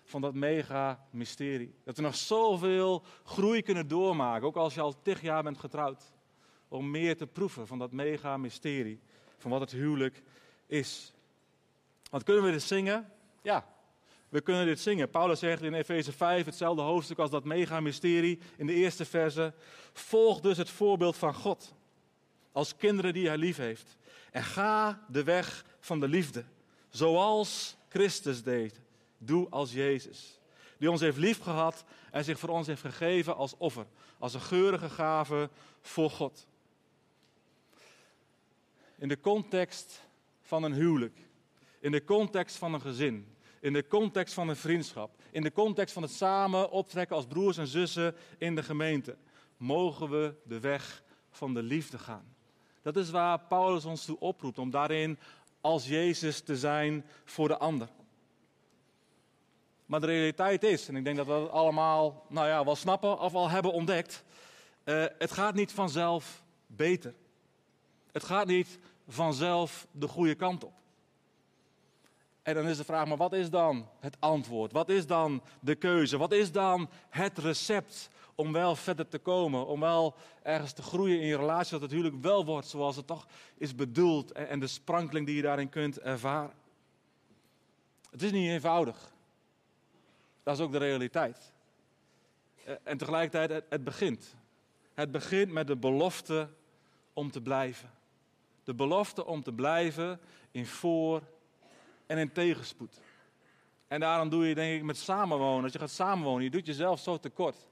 van 0.05 0.21
dat 0.21 0.33
mega 0.33 1.05
mysterie. 1.09 1.75
Dat 1.83 1.95
we 1.95 2.01
nog 2.01 2.15
zoveel 2.15 3.03
groei 3.23 3.61
kunnen 3.61 3.87
doormaken, 3.87 4.47
ook 4.47 4.55
als 4.55 4.73
je 4.73 4.81
al 4.81 5.01
tig 5.01 5.21
jaar 5.21 5.43
bent 5.43 5.57
getrouwd. 5.57 6.13
om 6.67 6.91
meer 6.91 7.17
te 7.17 7.27
proeven 7.27 7.67
van 7.67 7.79
dat 7.79 7.91
mega 7.91 8.37
mysterie, 8.37 8.99
van 9.37 9.51
wat 9.51 9.59
het 9.59 9.71
huwelijk 9.71 10.21
is. 10.65 11.13
Want 12.09 12.23
kunnen 12.23 12.43
we 12.43 12.51
dit 12.51 12.61
zingen? 12.61 13.11
Ja, 13.41 13.67
we 14.29 14.41
kunnen 14.41 14.65
dit 14.65 14.79
zingen. 14.79 15.09
Paulus 15.09 15.39
zegt 15.39 15.61
in 15.61 15.73
Efeze 15.73 16.11
5, 16.11 16.45
hetzelfde 16.45 16.81
hoofdstuk 16.81 17.17
als 17.17 17.29
dat 17.29 17.43
mega 17.43 17.79
mysterie 17.79 18.39
in 18.57 18.67
de 18.67 18.73
eerste 18.73 19.05
verse. 19.05 19.53
Volg 19.93 20.39
dus 20.39 20.57
het 20.57 20.69
voorbeeld 20.69 21.15
van 21.15 21.33
God, 21.33 21.73
als 22.51 22.75
kinderen 22.75 23.13
die 23.13 23.27
hij 23.27 23.37
lief 23.37 23.57
heeft. 23.57 23.97
En 24.31 24.43
ga 24.43 25.05
de 25.07 25.23
weg 25.23 25.65
van 25.79 25.99
de 25.99 26.07
liefde, 26.07 26.45
zoals 26.95 27.75
Christus 27.87 28.43
deed. 28.43 28.81
Doe 29.17 29.49
als 29.49 29.73
Jezus, 29.73 30.39
die 30.77 30.91
ons 30.91 31.01
heeft 31.01 31.17
liefgehad 31.17 31.83
en 32.11 32.23
zich 32.23 32.39
voor 32.39 32.49
ons 32.49 32.67
heeft 32.67 32.81
gegeven 32.81 33.35
als 33.35 33.57
offer, 33.57 33.85
als 34.19 34.33
een 34.33 34.41
geurige 34.41 34.89
gave 34.89 35.49
voor 35.81 36.09
God. 36.09 36.47
In 38.97 39.07
de 39.07 39.19
context 39.19 40.01
van 40.41 40.63
een 40.63 40.73
huwelijk, 40.73 41.19
in 41.79 41.91
de 41.91 42.03
context 42.03 42.55
van 42.55 42.73
een 42.73 42.81
gezin, 42.81 43.35
in 43.59 43.73
de 43.73 43.87
context 43.87 44.33
van 44.33 44.49
een 44.49 44.55
vriendschap, 44.55 45.21
in 45.31 45.41
de 45.41 45.51
context 45.51 45.93
van 45.93 46.03
het 46.03 46.11
samen 46.11 46.71
optrekken 46.71 47.15
als 47.15 47.25
broers 47.25 47.57
en 47.57 47.67
zussen 47.67 48.15
in 48.37 48.55
de 48.55 48.63
gemeente, 48.63 49.17
mogen 49.57 50.09
we 50.09 50.35
de 50.43 50.59
weg 50.59 51.03
van 51.29 51.53
de 51.53 51.63
liefde 51.63 51.97
gaan. 51.97 52.35
Dat 52.81 52.97
is 52.97 53.09
waar 53.09 53.39
Paulus 53.39 53.85
ons 53.85 54.05
toe 54.05 54.19
oproept, 54.19 54.59
om 54.59 54.69
daarin 54.69 55.19
als 55.65 55.87
Jezus 55.87 56.41
te 56.41 56.55
zijn 56.57 57.05
voor 57.23 57.47
de 57.47 57.57
ander. 57.57 57.87
Maar 59.85 59.99
de 59.99 60.05
realiteit 60.05 60.63
is, 60.63 60.87
en 60.87 60.95
ik 60.95 61.03
denk 61.03 61.17
dat 61.17 61.25
we 61.25 61.31
dat 61.31 61.49
allemaal 61.49 62.25
nou 62.29 62.47
ja, 62.47 62.65
wel 62.65 62.75
snappen 62.75 63.19
of 63.19 63.33
al 63.33 63.49
hebben 63.49 63.71
ontdekt, 63.71 64.23
uh, 64.83 65.05
het 65.17 65.31
gaat 65.31 65.55
niet 65.55 65.71
vanzelf 65.71 66.43
beter. 66.67 67.13
Het 68.11 68.23
gaat 68.23 68.47
niet 68.47 68.79
vanzelf 69.07 69.87
de 69.91 70.07
goede 70.07 70.35
kant 70.35 70.63
op. 70.63 70.73
En 72.41 72.53
dan 72.53 72.67
is 72.67 72.77
de 72.77 72.83
vraag, 72.83 73.07
maar 73.07 73.17
wat 73.17 73.33
is 73.33 73.49
dan 73.49 73.89
het 73.99 74.17
antwoord? 74.19 74.71
Wat 74.71 74.89
is 74.89 75.07
dan 75.07 75.43
de 75.59 75.75
keuze? 75.75 76.17
Wat 76.17 76.31
is 76.31 76.51
dan 76.51 76.89
het 77.09 77.37
recept 77.37 78.09
om 78.35 78.51
wel 78.51 78.75
verder 78.75 79.07
te 79.07 79.17
komen? 79.17 79.67
Om 79.67 79.79
wel 79.79 80.15
ergens 80.43 80.73
te 80.73 80.81
groeien 80.81 81.19
in 81.19 81.27
je 81.27 81.37
relatie, 81.37 81.71
dat 81.71 81.81
het 81.81 81.91
huwelijk 81.91 82.21
wel 82.21 82.45
wordt 82.45 82.67
zoals 82.67 82.95
het 82.95 83.07
toch 83.07 83.27
is 83.57 83.75
bedoeld. 83.75 84.31
En 84.31 84.59
de 84.59 84.67
sprankeling 84.67 85.25
die 85.25 85.35
je 85.35 85.41
daarin 85.41 85.69
kunt 85.69 85.99
ervaren. 85.99 86.53
Het 88.11 88.23
is 88.23 88.31
niet 88.31 88.49
eenvoudig. 88.49 89.13
Dat 90.43 90.57
is 90.57 90.63
ook 90.63 90.71
de 90.71 90.77
realiteit. 90.77 91.53
Eh, 92.65 92.73
en 92.83 92.97
tegelijkertijd, 92.97 93.63
het 93.69 93.83
begint. 93.83 94.35
Het 94.93 95.11
begint 95.11 95.51
met 95.51 95.67
de 95.67 95.75
belofte 95.75 96.49
om 97.13 97.31
te 97.31 97.41
blijven. 97.41 97.91
De 98.63 98.73
belofte 98.73 99.25
om 99.25 99.43
te 99.43 99.53
blijven 99.53 100.19
in 100.51 100.65
voor- 100.65 101.23
en 102.05 102.17
in 102.17 102.31
tegenspoed. 102.31 103.01
En 103.87 103.99
daarom 103.99 104.29
doe 104.29 104.47
je 104.47 104.55
denk 104.55 104.75
ik 104.75 104.83
met 104.83 104.97
samenwonen. 104.97 105.63
Als 105.63 105.73
je 105.73 105.79
gaat 105.79 105.89
samenwonen, 105.89 106.43
je 106.43 106.49
doet 106.49 106.65
jezelf 106.65 106.99
zo 106.99 107.17
tekort. 107.17 107.67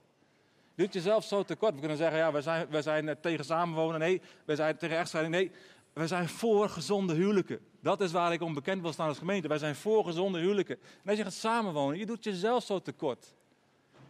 Doet 0.74 0.92
jezelf 0.92 1.24
zo 1.24 1.42
tekort. 1.42 1.72
We 1.74 1.78
kunnen 1.78 1.96
zeggen, 1.96 2.18
ja, 2.18 2.32
wij 2.32 2.42
zijn, 2.42 2.82
zijn 2.82 3.16
tegen 3.20 3.44
samenwonen. 3.44 4.00
Nee, 4.00 4.20
wij 4.44 4.56
zijn 4.56 4.76
tegen 4.76 4.98
echtscheiding. 4.98 5.34
Nee, 5.34 5.50
wij 5.92 6.06
zijn 6.06 6.28
voor 6.28 6.68
gezonde 6.68 7.14
huwelijken. 7.14 7.60
Dat 7.80 8.00
is 8.00 8.12
waar 8.12 8.32
ik 8.32 8.42
onbekend 8.42 8.82
wil 8.82 8.92
staan 8.92 9.08
als 9.08 9.18
gemeente. 9.18 9.48
Wij 9.48 9.58
zijn 9.58 9.74
voor 9.74 10.04
gezonde 10.04 10.38
huwelijken. 10.38 10.76
En 11.02 11.08
als 11.08 11.16
je 11.16 11.24
gaat 11.24 11.32
samenwonen, 11.32 11.98
je 11.98 12.06
doet 12.06 12.24
jezelf 12.24 12.64
zo 12.64 12.80
tekort. 12.80 13.34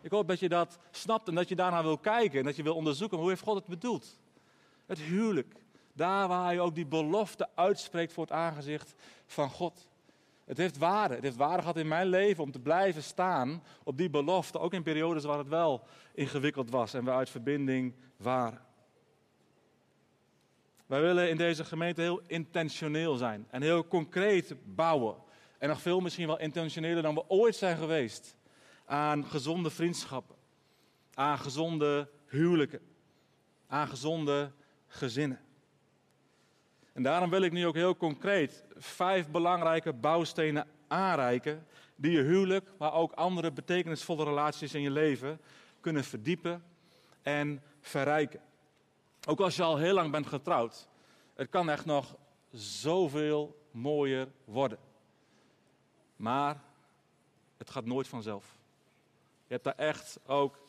Ik 0.01 0.11
hoop 0.11 0.29
dat 0.29 0.41
je 0.41 0.49
dat 0.49 0.79
snapt 0.91 1.29
en 1.29 1.35
dat 1.35 1.49
je 1.49 1.55
daarna 1.55 1.83
wil 1.83 1.99
kijken. 1.99 2.39
En 2.39 2.45
dat 2.45 2.57
je 2.57 2.63
wil 2.63 2.75
onderzoeken, 2.75 3.19
hoe 3.19 3.29
heeft 3.29 3.43
God 3.43 3.55
het 3.55 3.67
bedoeld? 3.67 4.19
Het 4.87 4.99
huwelijk. 4.99 5.55
Daar 5.93 6.29
waar 6.29 6.53
je 6.53 6.61
ook 6.61 6.75
die 6.75 6.87
belofte 6.87 7.49
uitspreekt 7.55 8.13
voor 8.13 8.25
het 8.25 8.33
aangezicht 8.33 8.95
van 9.27 9.51
God. 9.51 9.89
Het 10.45 10.59
heeft 10.59 10.79
waarde. 10.79 11.15
Het 11.15 11.25
heeft 11.25 11.37
waarde 11.37 11.61
gehad 11.61 11.77
in 11.77 11.89
mijn 11.89 12.07
leven 12.07 12.43
om 12.43 12.53
te 12.53 12.61
blijven 12.61 13.03
staan 13.03 13.63
op 13.85 13.97
die 13.97 14.11
belofte. 14.11 14.59
Ook 14.59 14.73
in 14.73 14.83
periodes 14.83 15.25
waar 15.25 15.39
het 15.39 15.49
wel 15.49 15.87
ingewikkeld 16.15 16.71
was 16.71 16.95
en 16.95 17.05
we 17.05 17.11
uit 17.11 17.31
verbinding 17.31 17.95
waren. 18.17 18.61
Wij 20.87 21.01
willen 21.01 21.31
in 21.31 21.37
deze 21.37 21.65
gemeente 21.65 22.01
heel 22.01 22.21
intentioneel 22.27 23.17
zijn 23.17 23.47
en 23.51 23.63
heel 23.63 23.87
concreet 23.87 24.55
bouwen. 24.65 25.17
En 25.59 25.69
nog 25.69 25.81
veel 25.81 26.01
misschien 26.01 26.27
wel 26.27 26.39
intentioneler 26.39 27.03
dan 27.03 27.15
we 27.15 27.29
ooit 27.29 27.57
zijn 27.57 27.77
geweest. 27.77 28.37
Aan 28.85 29.25
gezonde 29.25 29.71
vriendschappen, 29.71 30.37
aan 31.15 31.39
gezonde 31.39 32.11
huwelijken, 32.27 32.81
aan 33.67 33.89
gezonde 33.89 34.53
gezinnen. 34.87 35.44
En 36.95 37.03
daarom 37.03 37.31
wil 37.31 37.43
ik 37.43 37.53
nu 37.53 37.67
ook 37.67 37.75
heel 37.75 37.97
concreet 37.97 38.65
vijf 38.77 39.29
belangrijke 39.29 39.93
bouwstenen 39.93 40.67
aanreiken. 40.89 41.67
Die 41.97 42.11
je 42.11 42.23
huwelijk, 42.23 42.71
maar 42.79 42.93
ook 42.93 43.13
andere 43.13 43.53
betekenisvolle 43.53 44.25
relaties 44.25 44.75
in 44.75 44.81
je 44.81 44.91
leven 44.91 45.41
kunnen 45.81 46.05
verdiepen 46.05 46.65
en 47.23 47.63
verrijken. 47.81 48.41
Ook 49.27 49.41
als 49.41 49.57
je 49.57 49.63
al 49.63 49.77
heel 49.77 49.95
lang 49.95 50.11
bent 50.11 50.27
getrouwd. 50.27 50.89
Het 51.35 51.49
kan 51.49 51.71
echt 51.71 51.85
nog 51.85 52.17
zoveel 52.53 53.67
mooier 53.71 54.29
worden. 54.45 54.79
Maar 56.17 56.63
het 57.57 57.71
gaat 57.71 57.85
nooit 57.85 58.09
vanzelf. 58.09 58.59
Je 59.47 59.53
hebt 59.53 59.65
daar 59.65 59.77
echt 59.77 60.19
ook 60.27 60.64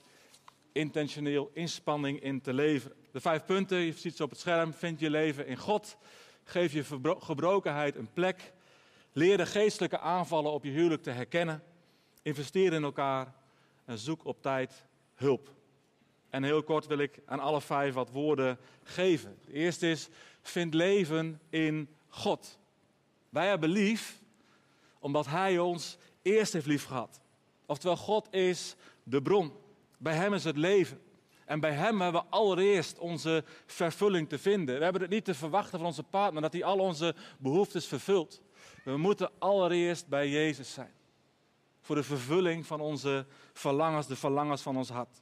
intentioneel 0.75 1.51
inspanning 1.53 2.19
in 2.19 2.41
te 2.41 2.53
leveren. 2.53 2.97
De 3.11 3.19
vijf 3.19 3.45
punten, 3.45 3.77
je 3.77 3.91
ziet 3.91 4.15
ze 4.15 4.23
op 4.23 4.29
het 4.29 4.39
scherm, 4.39 4.73
vind 4.73 4.99
je 4.99 5.09
leven 5.09 5.47
in 5.47 5.57
God. 5.57 5.97
Geef 6.43 6.73
je 6.73 6.83
gebrokenheid 7.19 7.95
een 7.95 8.13
plek. 8.13 8.53
Leer 9.11 9.37
de 9.37 9.45
geestelijke 9.45 9.99
aanvallen 9.99 10.51
op 10.51 10.63
je 10.63 10.71
huwelijk 10.71 11.03
te 11.03 11.09
herkennen. 11.09 11.63
Investeer 12.21 12.73
in 12.73 12.83
elkaar 12.83 13.33
en 13.85 13.97
zoek 13.97 14.25
op 14.25 14.41
tijd 14.41 14.85
hulp. 15.13 15.53
En 16.29 16.43
heel 16.43 16.63
kort 16.63 16.87
wil 16.87 16.97
ik 16.97 17.19
aan 17.25 17.39
alle 17.39 17.61
vijf 17.61 17.93
wat 17.93 18.11
woorden 18.11 18.59
geven. 18.83 19.37
De 19.45 19.53
eerste 19.53 19.89
is, 19.89 20.09
vind 20.41 20.73
leven 20.73 21.41
in 21.49 21.89
God. 22.07 22.59
Wij 23.29 23.47
hebben 23.47 23.69
lief 23.69 24.21
omdat 24.99 25.25
Hij 25.25 25.59
ons 25.59 25.97
eerst 26.21 26.53
heeft 26.53 26.65
lief 26.65 26.85
gehad. 26.85 27.19
Oftewel, 27.65 27.97
God 27.97 28.33
is 28.33 28.75
de 29.03 29.21
bron. 29.21 29.53
Bij 30.05 30.15
Hem 30.15 30.33
is 30.33 30.43
het 30.43 30.57
leven. 30.57 31.01
En 31.45 31.59
bij 31.59 31.71
Hem 31.71 32.01
hebben 32.01 32.21
we 32.21 32.27
allereerst 32.29 32.97
onze 32.97 33.43
vervulling 33.65 34.29
te 34.29 34.37
vinden. 34.37 34.77
We 34.77 34.83
hebben 34.83 35.01
het 35.01 35.11
niet 35.11 35.25
te 35.25 35.33
verwachten 35.33 35.77
van 35.77 35.87
onze 35.87 36.03
partner 36.03 36.41
dat 36.41 36.53
Hij 36.53 36.63
al 36.63 36.79
onze 36.79 37.15
behoeftes 37.37 37.85
vervult. 37.85 38.41
We 38.83 38.97
moeten 38.97 39.31
allereerst 39.39 40.07
bij 40.07 40.29
Jezus 40.29 40.73
zijn. 40.73 40.91
Voor 41.81 41.95
de 41.95 42.03
vervulling 42.03 42.65
van 42.65 42.81
onze 42.81 43.25
verlangens, 43.53 44.07
de 44.07 44.15
verlangens 44.15 44.61
van 44.61 44.77
ons 44.77 44.89
hart. 44.89 45.21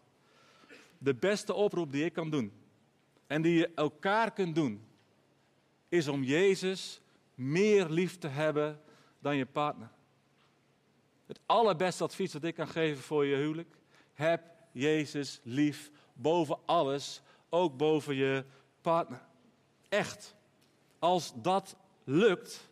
De 0.97 1.15
beste 1.15 1.53
oproep 1.53 1.91
die 1.91 2.05
ik 2.05 2.13
kan 2.13 2.29
doen 2.29 2.53
en 3.27 3.41
die 3.41 3.57
je 3.57 3.71
elkaar 3.75 4.31
kunt 4.31 4.55
doen, 4.55 4.85
is 5.89 6.07
om 6.07 6.23
Jezus 6.23 7.01
meer 7.35 7.89
lief 7.89 8.17
te 8.17 8.27
hebben 8.27 8.81
dan 9.19 9.35
je 9.35 9.45
partner. 9.45 9.89
Het 11.25 11.39
allerbeste 11.45 12.03
advies 12.03 12.31
dat 12.31 12.43
ik 12.43 12.55
kan 12.55 12.67
geven 12.67 13.03
voor 13.03 13.25
je 13.25 13.35
huwelijk, 13.35 13.75
heb 14.13 14.52
Jezus 14.73 15.39
lief 15.43 15.91
boven 16.13 16.57
alles, 16.65 17.21
ook 17.49 17.77
boven 17.77 18.15
je 18.15 18.45
partner. 18.81 19.21
Echt. 19.89 20.35
Als 20.99 21.31
dat 21.35 21.75
lukt, 22.03 22.69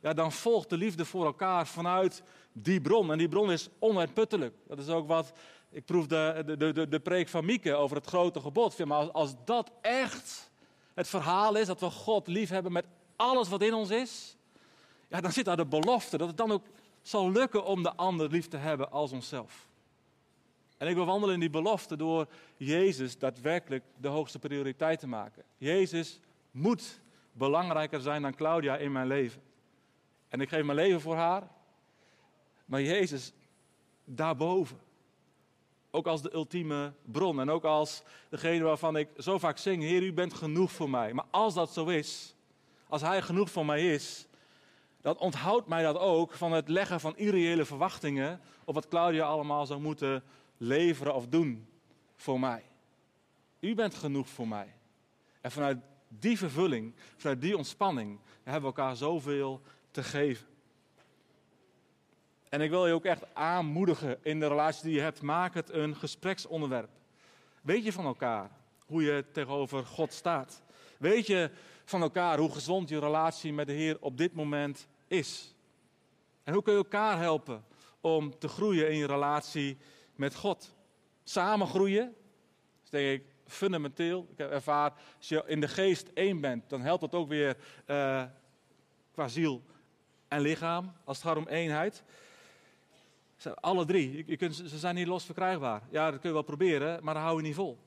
ja, 0.00 0.12
dan 0.12 0.32
volgt 0.32 0.70
de 0.70 0.76
liefde 0.76 1.04
voor 1.04 1.24
elkaar 1.24 1.66
vanuit 1.66 2.22
die 2.52 2.80
bron. 2.80 3.12
En 3.12 3.18
die 3.18 3.28
bron 3.28 3.52
is 3.52 3.68
onuitputtelijk. 3.78 4.54
Dat 4.66 4.78
is 4.78 4.88
ook 4.88 5.06
wat, 5.06 5.32
ik 5.70 5.84
proef 5.84 6.06
de, 6.06 6.42
de, 6.58 6.72
de, 6.72 6.88
de 6.88 7.00
preek 7.00 7.28
van 7.28 7.44
Mieke 7.44 7.74
over 7.74 7.96
het 7.96 8.06
grote 8.06 8.40
gebod. 8.40 8.84
Maar 8.84 8.98
als, 8.98 9.12
als 9.12 9.34
dat 9.44 9.70
echt 9.80 10.50
het 10.94 11.08
verhaal 11.08 11.56
is, 11.56 11.66
dat 11.66 11.80
we 11.80 11.90
God 11.90 12.26
lief 12.26 12.48
hebben 12.48 12.72
met 12.72 12.86
alles 13.16 13.48
wat 13.48 13.62
in 13.62 13.74
ons 13.74 13.90
is, 13.90 14.36
ja, 15.08 15.20
dan 15.20 15.32
zit 15.32 15.44
daar 15.44 15.56
de 15.56 15.66
belofte 15.66 16.16
dat 16.16 16.28
het 16.28 16.36
dan 16.36 16.52
ook 16.52 16.64
zal 17.02 17.30
lukken 17.30 17.64
om 17.64 17.82
de 17.82 17.94
ander 17.94 18.30
lief 18.30 18.48
te 18.48 18.56
hebben 18.56 18.90
als 18.90 19.12
onszelf. 19.12 19.66
En 20.76 20.88
ik 20.88 20.94
wil 20.94 21.04
wandelen 21.04 21.34
in 21.34 21.40
die 21.40 21.50
belofte 21.50 21.96
door 21.96 22.26
Jezus 22.56 23.18
daadwerkelijk 23.18 23.84
de 23.96 24.08
hoogste 24.08 24.38
prioriteit 24.38 24.98
te 24.98 25.06
maken. 25.06 25.42
Jezus 25.56 26.20
moet 26.50 27.00
belangrijker 27.32 28.00
zijn 28.00 28.22
dan 28.22 28.34
Claudia 28.34 28.76
in 28.76 28.92
mijn 28.92 29.06
leven. 29.06 29.42
En 30.28 30.40
ik 30.40 30.48
geef 30.48 30.64
mijn 30.64 30.78
leven 30.78 31.00
voor 31.00 31.16
haar. 31.16 31.48
Maar 32.64 32.82
Jezus 32.82 33.32
daarboven. 34.04 34.78
Ook 35.90 36.06
als 36.06 36.22
de 36.22 36.34
ultieme 36.34 36.92
bron. 37.04 37.40
En 37.40 37.50
ook 37.50 37.64
als 37.64 38.02
degene 38.28 38.64
waarvan 38.64 38.96
ik 38.96 39.08
zo 39.18 39.38
vaak 39.38 39.58
zing: 39.58 39.82
Heer, 39.82 40.02
u 40.02 40.12
bent 40.12 40.34
genoeg 40.34 40.72
voor 40.72 40.90
mij. 40.90 41.12
Maar 41.12 41.26
als 41.30 41.54
dat 41.54 41.72
zo 41.72 41.86
is, 41.86 42.34
als 42.88 43.02
Hij 43.02 43.22
genoeg 43.22 43.50
voor 43.50 43.66
mij 43.66 43.94
is, 43.94 44.26
dan 45.00 45.18
onthoudt 45.18 45.66
mij 45.66 45.82
dat 45.82 45.98
ook 45.98 46.32
van 46.32 46.52
het 46.52 46.68
leggen 46.68 47.00
van 47.00 47.16
irreële 47.16 47.64
verwachtingen 47.64 48.40
op 48.64 48.74
wat 48.74 48.88
Claudia 48.88 49.24
allemaal 49.24 49.66
zou 49.66 49.80
moeten 49.80 50.22
leveren 50.56 51.14
of 51.14 51.26
doen 51.26 51.66
voor 52.16 52.40
mij. 52.40 52.62
U 53.60 53.74
bent 53.74 53.94
genoeg 53.94 54.28
voor 54.28 54.48
mij. 54.48 54.74
En 55.40 55.50
vanuit 55.50 55.78
die 56.08 56.38
vervulling, 56.38 56.94
vanuit 57.16 57.40
die 57.40 57.56
ontspanning, 57.56 58.18
hebben 58.42 58.70
we 58.70 58.76
elkaar 58.76 58.96
zoveel 58.96 59.60
te 59.90 60.02
geven. 60.02 60.46
En 62.48 62.60
ik 62.60 62.70
wil 62.70 62.86
je 62.86 62.92
ook 62.92 63.04
echt 63.04 63.34
aanmoedigen 63.34 64.18
in 64.22 64.40
de 64.40 64.48
relatie 64.48 64.84
die 64.84 64.94
je 64.94 65.00
hebt. 65.00 65.22
Maak 65.22 65.54
het 65.54 65.70
een 65.70 65.96
gespreksonderwerp. 65.96 66.90
Weet 67.62 67.84
je 67.84 67.92
van 67.92 68.04
elkaar 68.04 68.50
hoe 68.86 69.02
je 69.02 69.24
tegenover 69.32 69.84
God 69.84 70.12
staat? 70.12 70.62
Weet 70.98 71.26
je 71.26 71.50
van 71.84 72.02
elkaar 72.02 72.38
hoe 72.38 72.52
gezond 72.52 72.88
je 72.88 72.98
relatie 72.98 73.52
met 73.52 73.66
de 73.66 73.72
Heer 73.72 73.96
op 74.00 74.16
dit 74.16 74.34
moment 74.34 74.88
is? 75.08 75.54
En 76.42 76.52
hoe 76.52 76.62
kun 76.62 76.72
je 76.72 76.78
elkaar 76.78 77.18
helpen 77.18 77.64
om 78.00 78.38
te 78.38 78.48
groeien 78.48 78.90
in 78.90 78.96
je 78.96 79.06
relatie 79.06 79.78
met 80.16 80.34
God? 80.34 80.74
Samen 81.24 81.66
groeien, 81.66 82.14
is 82.84 82.90
denk 82.90 83.20
ik 83.20 83.26
fundamenteel. 83.46 84.28
Ik 84.32 84.38
heb 84.38 84.50
ervaar, 84.50 84.92
als 85.16 85.28
je 85.28 85.42
in 85.46 85.60
de 85.60 85.68
geest 85.68 86.08
één 86.14 86.40
bent, 86.40 86.68
dan 86.68 86.80
helpt 86.80 87.00
dat 87.00 87.14
ook 87.14 87.28
weer 87.28 87.56
uh, 87.86 88.24
qua 89.12 89.28
ziel 89.28 89.62
en 90.28 90.40
lichaam, 90.40 90.92
als 91.04 91.16
het 91.16 91.26
gaat 91.26 91.36
om 91.36 91.48
eenheid. 91.48 92.02
Alle 93.54 93.84
drie, 93.84 94.24
je 94.26 94.36
kunt, 94.36 94.54
ze 94.54 94.78
zijn 94.78 94.94
niet 94.94 95.06
los 95.06 95.24
verkrijgbaar. 95.24 95.82
Ja, 95.90 96.10
dat 96.10 96.20
kun 96.20 96.28
je 96.28 96.34
wel 96.34 96.44
proberen, 96.44 97.04
maar 97.04 97.14
dan 97.14 97.22
hou 97.22 97.36
je 97.36 97.42
niet 97.42 97.54
vol. 97.54 97.78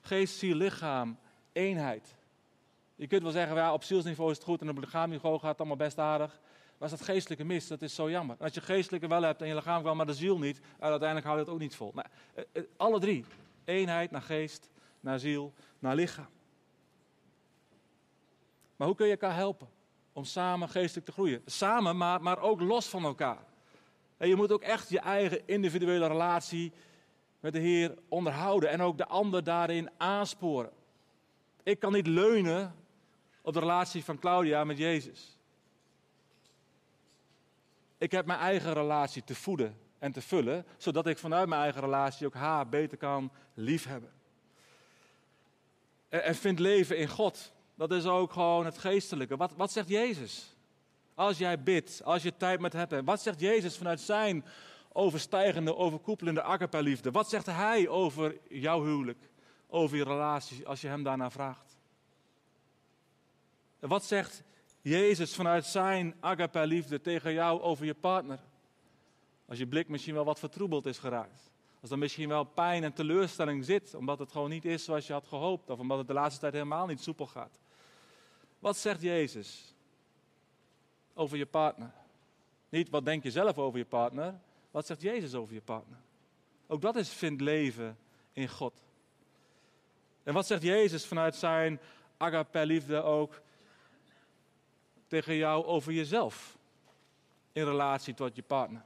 Geest, 0.00 0.38
ziel, 0.38 0.56
lichaam, 0.56 1.18
eenheid. 1.52 2.14
Je 2.94 3.06
kunt 3.06 3.22
wel 3.22 3.30
zeggen, 3.30 3.56
ja, 3.56 3.72
op 3.72 3.82
zielsniveau 3.82 4.30
is 4.30 4.36
het 4.36 4.46
goed 4.46 4.60
en 4.60 4.68
op 4.68 4.78
lichaamniveau 4.78 5.38
gaat 5.38 5.50
het 5.50 5.58
allemaal 5.58 5.76
best 5.76 5.98
aardig. 5.98 6.40
Als 6.78 6.90
dat 6.90 7.02
geestelijke 7.02 7.44
mist, 7.44 7.68
dat 7.68 7.82
is 7.82 7.94
zo 7.94 8.10
jammer. 8.10 8.36
Als 8.38 8.54
je 8.54 8.60
geestelijke 8.60 9.06
wel 9.06 9.22
hebt 9.22 9.40
en 9.40 9.48
je 9.48 9.54
lichaam 9.54 9.82
wel, 9.82 9.94
maar 9.94 10.06
de 10.06 10.14
ziel 10.14 10.38
niet, 10.38 10.60
uiteindelijk 10.78 11.26
hou 11.26 11.38
je 11.38 11.44
het 11.44 11.52
ook 11.52 11.58
niet 11.58 11.76
vol. 11.76 11.94
Eh, 11.94 12.44
eh, 12.52 12.62
alle 12.76 13.00
drie, 13.00 13.24
eenheid 13.64 14.10
naar 14.10 14.22
geest, 14.22 14.70
naar 15.00 15.18
ziel, 15.18 15.52
naar 15.78 15.94
lichaam. 15.94 16.28
Maar 18.76 18.86
hoe 18.86 18.96
kun 18.96 19.06
je 19.06 19.12
elkaar 19.12 19.34
helpen 19.34 19.68
om 20.12 20.24
samen 20.24 20.68
geestelijk 20.68 21.06
te 21.06 21.12
groeien? 21.12 21.42
Samen, 21.46 21.96
maar, 21.96 22.22
maar 22.22 22.38
ook 22.38 22.60
los 22.60 22.88
van 22.88 23.04
elkaar. 23.04 23.44
En 24.16 24.28
je 24.28 24.36
moet 24.36 24.52
ook 24.52 24.62
echt 24.62 24.88
je 24.88 25.00
eigen 25.00 25.46
individuele 25.46 26.06
relatie 26.06 26.72
met 27.40 27.52
de 27.52 27.58
Heer 27.58 27.94
onderhouden 28.08 28.70
en 28.70 28.80
ook 28.80 28.98
de 28.98 29.06
ander 29.06 29.44
daarin 29.44 29.90
aansporen. 29.96 30.70
Ik 31.62 31.78
kan 31.78 31.92
niet 31.92 32.06
leunen 32.06 32.74
op 33.42 33.52
de 33.52 33.60
relatie 33.60 34.04
van 34.04 34.18
Claudia 34.18 34.64
met 34.64 34.78
Jezus. 34.78 35.35
Ik 37.98 38.10
heb 38.10 38.26
mijn 38.26 38.38
eigen 38.38 38.72
relatie 38.72 39.24
te 39.24 39.34
voeden 39.34 39.78
en 39.98 40.12
te 40.12 40.22
vullen, 40.22 40.66
zodat 40.76 41.06
ik 41.06 41.18
vanuit 41.18 41.48
mijn 41.48 41.60
eigen 41.60 41.80
relatie 41.80 42.26
ook 42.26 42.34
haar 42.34 42.68
beter 42.68 42.98
kan 42.98 43.32
liefhebben. 43.54 44.12
En, 46.08 46.22
en 46.22 46.34
vind 46.34 46.58
leven 46.58 46.98
in 46.98 47.08
God. 47.08 47.52
Dat 47.74 47.92
is 47.92 48.06
ook 48.06 48.32
gewoon 48.32 48.64
het 48.64 48.78
geestelijke. 48.78 49.36
Wat, 49.36 49.52
wat 49.56 49.72
zegt 49.72 49.88
Jezus? 49.88 50.56
Als 51.14 51.38
jij 51.38 51.62
bidt, 51.62 52.00
als 52.04 52.22
je 52.22 52.36
tijd 52.36 52.60
met 52.60 52.72
hebt. 52.72 52.94
Wat 53.04 53.22
zegt 53.22 53.40
Jezus 53.40 53.76
vanuit 53.76 54.00
zijn 54.00 54.44
overstijgende, 54.92 55.76
overkoepelende 55.76 56.42
akkerperliefde? 56.42 57.10
Wat 57.10 57.28
zegt 57.28 57.46
hij 57.46 57.88
over 57.88 58.36
jouw 58.48 58.82
huwelijk, 58.84 59.30
over 59.68 59.96
je 59.96 60.04
relatie, 60.04 60.66
als 60.66 60.80
je 60.80 60.88
hem 60.88 61.02
daarna 61.02 61.30
vraagt? 61.30 61.76
Wat 63.78 64.04
zegt 64.04 64.42
Jezus 64.88 65.34
vanuit 65.34 65.64
zijn 65.64 66.14
agape 66.20 67.00
tegen 67.02 67.32
jou 67.32 67.60
over 67.60 67.84
je 67.84 67.94
partner? 67.94 68.38
Als 69.46 69.58
je 69.58 69.66
blik 69.66 69.88
misschien 69.88 70.14
wel 70.14 70.24
wat 70.24 70.38
vertroebeld 70.38 70.86
is 70.86 70.98
geraakt. 70.98 71.50
Als 71.80 71.90
er 71.90 71.98
misschien 71.98 72.28
wel 72.28 72.44
pijn 72.44 72.84
en 72.84 72.92
teleurstelling 72.92 73.64
zit, 73.64 73.94
omdat 73.94 74.18
het 74.18 74.32
gewoon 74.32 74.50
niet 74.50 74.64
is 74.64 74.84
zoals 74.84 75.06
je 75.06 75.12
had 75.12 75.26
gehoopt. 75.26 75.70
Of 75.70 75.78
omdat 75.78 75.98
het 75.98 76.06
de 76.06 76.12
laatste 76.12 76.40
tijd 76.40 76.52
helemaal 76.52 76.86
niet 76.86 77.00
soepel 77.00 77.26
gaat. 77.26 77.58
Wat 78.58 78.76
zegt 78.76 79.02
Jezus 79.02 79.74
over 81.14 81.36
je 81.36 81.46
partner? 81.46 81.92
Niet 82.68 82.90
wat 82.90 83.04
denk 83.04 83.22
je 83.22 83.30
zelf 83.30 83.58
over 83.58 83.78
je 83.78 83.84
partner. 83.84 84.40
Wat 84.70 84.86
zegt 84.86 85.02
Jezus 85.02 85.34
over 85.34 85.54
je 85.54 85.62
partner? 85.62 85.98
Ook 86.66 86.80
dat 86.80 86.96
is 86.96 87.08
vind 87.08 87.40
leven 87.40 87.98
in 88.32 88.48
God. 88.48 88.82
En 90.22 90.34
wat 90.34 90.46
zegt 90.46 90.62
Jezus 90.62 91.06
vanuit 91.06 91.36
zijn 91.36 91.80
agape 92.16 92.66
liefde 92.66 93.02
ook 93.02 93.44
tegen 95.16 95.36
jou 95.36 95.64
over 95.64 95.92
jezelf 95.92 96.58
in 97.52 97.64
relatie 97.64 98.14
tot 98.14 98.36
je 98.36 98.42
partner. 98.42 98.82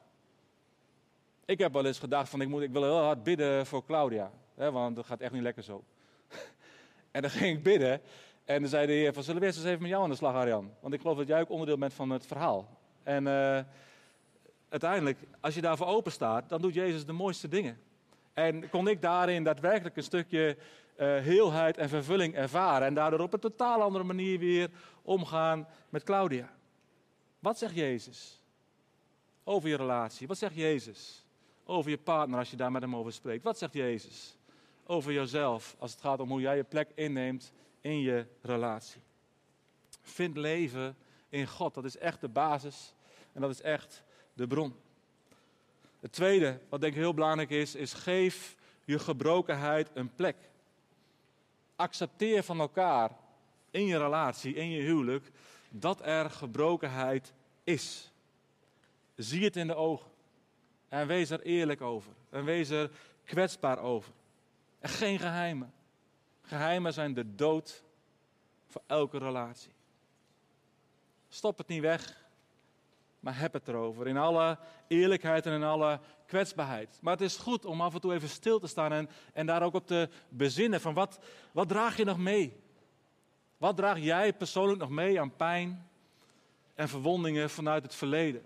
Ik 1.45 1.59
heb 1.59 1.73
wel 1.73 1.87
eens 1.87 1.99
gedacht 1.99 2.29
van 2.29 2.41
ik, 2.41 2.49
moet, 2.49 2.63
ik 2.63 2.73
wil 2.73 2.83
heel 2.83 3.03
hard 3.03 3.23
bidden 3.23 3.67
voor 3.67 3.85
Claudia, 3.85 4.31
hè, 4.55 4.73
want 4.73 4.97
dat 4.97 5.07
gaat 5.07 5.21
echt 5.21 5.33
niet 5.33 5.43
lekker 5.43 5.63
zo. 5.63 5.85
en 7.11 7.23
dan 7.23 7.31
ging 7.31 7.57
ik 7.57 7.63
bidden 7.63 8.01
en 8.45 8.61
dan 8.61 8.71
zei 8.71 8.87
de 8.87 8.93
heer 8.93 9.13
van 9.13 9.23
zullen 9.23 9.41
we 9.41 9.47
eerst 9.47 9.59
eens 9.59 9.69
even 9.69 9.81
met 9.81 9.91
jou 9.91 10.03
aan 10.03 10.11
de 10.11 10.17
slag 10.17 10.35
Arjan, 10.35 10.71
want 10.81 10.95
ik 10.95 11.01
geloof 11.01 11.17
dat 11.17 11.27
jij 11.27 11.41
ook 11.41 11.51
onderdeel 11.51 11.79
bent 11.79 11.95
van 11.95 12.11
het 12.11 12.27
verhaal. 12.27 12.79
En 13.03 13.25
uh, 13.27 13.61
uiteindelijk, 14.69 15.19
als 15.41 15.55
je 15.55 15.61
daarvoor 15.61 15.87
open 15.87 16.13
staat, 16.13 16.49
dan 16.49 16.61
doet 16.61 16.75
Jezus 16.75 17.07
de 17.07 17.13
mooiste 17.13 17.49
dingen. 17.49 17.81
En 18.35 18.71
kon 18.71 18.89
ik 18.89 19.03
daarin 19.03 19.45
daadwerkelijk 19.45 19.97
een 19.97 20.03
stukje 20.03 20.57
uh, 21.01 21.07
heelheid 21.07 21.77
en 21.77 21.89
vervulling 21.89 22.35
ervaren. 22.35 22.87
En 22.87 22.95
daardoor 22.95 23.21
op 23.21 23.33
een 23.33 23.41
totaal 23.41 23.83
andere 23.83 24.05
manier 24.05 24.39
weer 24.39 24.71
omgaan 25.11 25.69
met 25.89 26.03
Claudia. 26.03 26.53
Wat 27.39 27.59
zegt 27.59 27.75
Jezus 27.75 28.41
over 29.45 29.69
je 29.69 29.77
relatie? 29.77 30.27
Wat 30.27 30.39
zegt 30.39 30.55
Jezus 30.55 31.25
over 31.65 31.91
je 31.91 31.99
partner 31.99 32.39
als 32.39 32.51
je 32.51 32.57
daar 32.57 32.73
met 32.73 32.83
hem 32.83 32.97
over 32.97 33.13
spreekt? 33.13 33.45
Wat 33.45 33.59
zegt 33.59 33.73
Jezus 33.73 34.37
over 34.87 35.13
jezelf 35.13 35.77
als 35.79 35.91
het 35.91 36.01
gaat 36.01 36.21
om 36.21 36.29
hoe 36.29 36.41
jij 36.41 36.57
je 36.57 36.65
plek 36.65 36.91
inneemt 36.95 37.53
in 37.81 38.01
je 38.01 38.27
relatie? 38.43 39.01
Vind 40.03 40.37
leven 40.37 40.97
in 41.29 41.47
God. 41.47 41.75
Dat 41.75 41.85
is 41.85 41.97
echt 41.97 42.21
de 42.21 42.29
basis 42.29 42.95
en 43.33 43.41
dat 43.41 43.51
is 43.51 43.61
echt 43.61 44.03
de 44.33 44.47
bron. 44.47 44.75
Het 46.01 46.13
tweede, 46.13 46.61
wat 46.69 46.81
denk 46.81 46.93
ik 46.93 46.99
heel 46.99 47.15
belangrijk 47.15 47.51
is, 47.51 47.75
is 47.75 47.93
geef 47.93 48.57
je 48.85 48.99
gebrokenheid 48.99 49.91
een 49.95 50.15
plek. 50.15 50.37
Accepteer 51.77 52.43
van 52.43 52.61
elkaar 52.61 53.11
in 53.71 53.87
je 53.87 53.99
relatie, 53.99 54.55
in 54.55 54.71
je 54.71 54.83
huwelijk, 54.83 55.31
dat 55.69 56.01
er 56.07 56.31
gebrokenheid 56.31 57.33
is. 57.65 58.13
Zie 59.17 59.45
het 59.45 59.57
in 59.57 59.67
de 59.67 59.75
ogen. 59.75 60.11
En 60.89 61.07
wees 61.07 61.31
er 61.31 61.41
eerlijk 61.43 61.81
over. 61.81 62.13
En 62.31 62.45
wees 62.45 62.69
er 62.69 62.91
kwetsbaar 63.25 63.79
over. 63.79 64.13
En 64.79 64.89
geen 64.89 65.19
geheimen. 65.19 65.73
Geheimen 66.43 66.93
zijn 66.93 67.15
de 67.15 67.35
dood 67.35 67.83
voor 68.67 68.83
elke 68.87 69.19
relatie. 69.19 69.73
Stop 71.29 71.59
het 71.59 71.69
niet 71.69 71.81
weg, 71.81 72.25
maar 73.21 73.39
heb 73.39 73.53
het 73.53 73.69
erover. 73.69 74.09
In 74.09 74.17
alle 74.17 74.59
eerlijkheid 74.89 75.47
en 75.47 75.53
in 75.53 75.63
alle 75.63 76.01
kwetsbaarheid. 76.27 76.99
Maar 77.01 77.13
het 77.13 77.23
is 77.23 77.37
goed 77.37 77.65
om 77.65 77.81
af 77.81 77.95
en 77.95 78.01
toe 78.01 78.15
even 78.15 78.29
stil 78.29 78.59
te 78.59 78.67
staan 78.67 78.93
en, 78.93 79.09
en 79.33 79.47
daar 79.47 79.63
ook 79.63 79.75
op 79.75 79.87
te 79.87 80.09
bezinnen 80.29 80.81
van 80.81 80.95
wat, 80.95 81.19
wat 81.53 81.69
draag 81.69 81.97
je 81.97 82.05
nog 82.05 82.19
mee? 82.19 82.57
Wat 83.61 83.77
draag 83.77 83.99
jij 83.99 84.33
persoonlijk 84.33 84.79
nog 84.79 84.91
mee 84.91 85.21
aan 85.21 85.37
pijn 85.37 85.89
en 86.75 86.89
verwondingen 86.89 87.51
vanuit 87.51 87.83
het 87.83 87.95
verleden? 87.95 88.45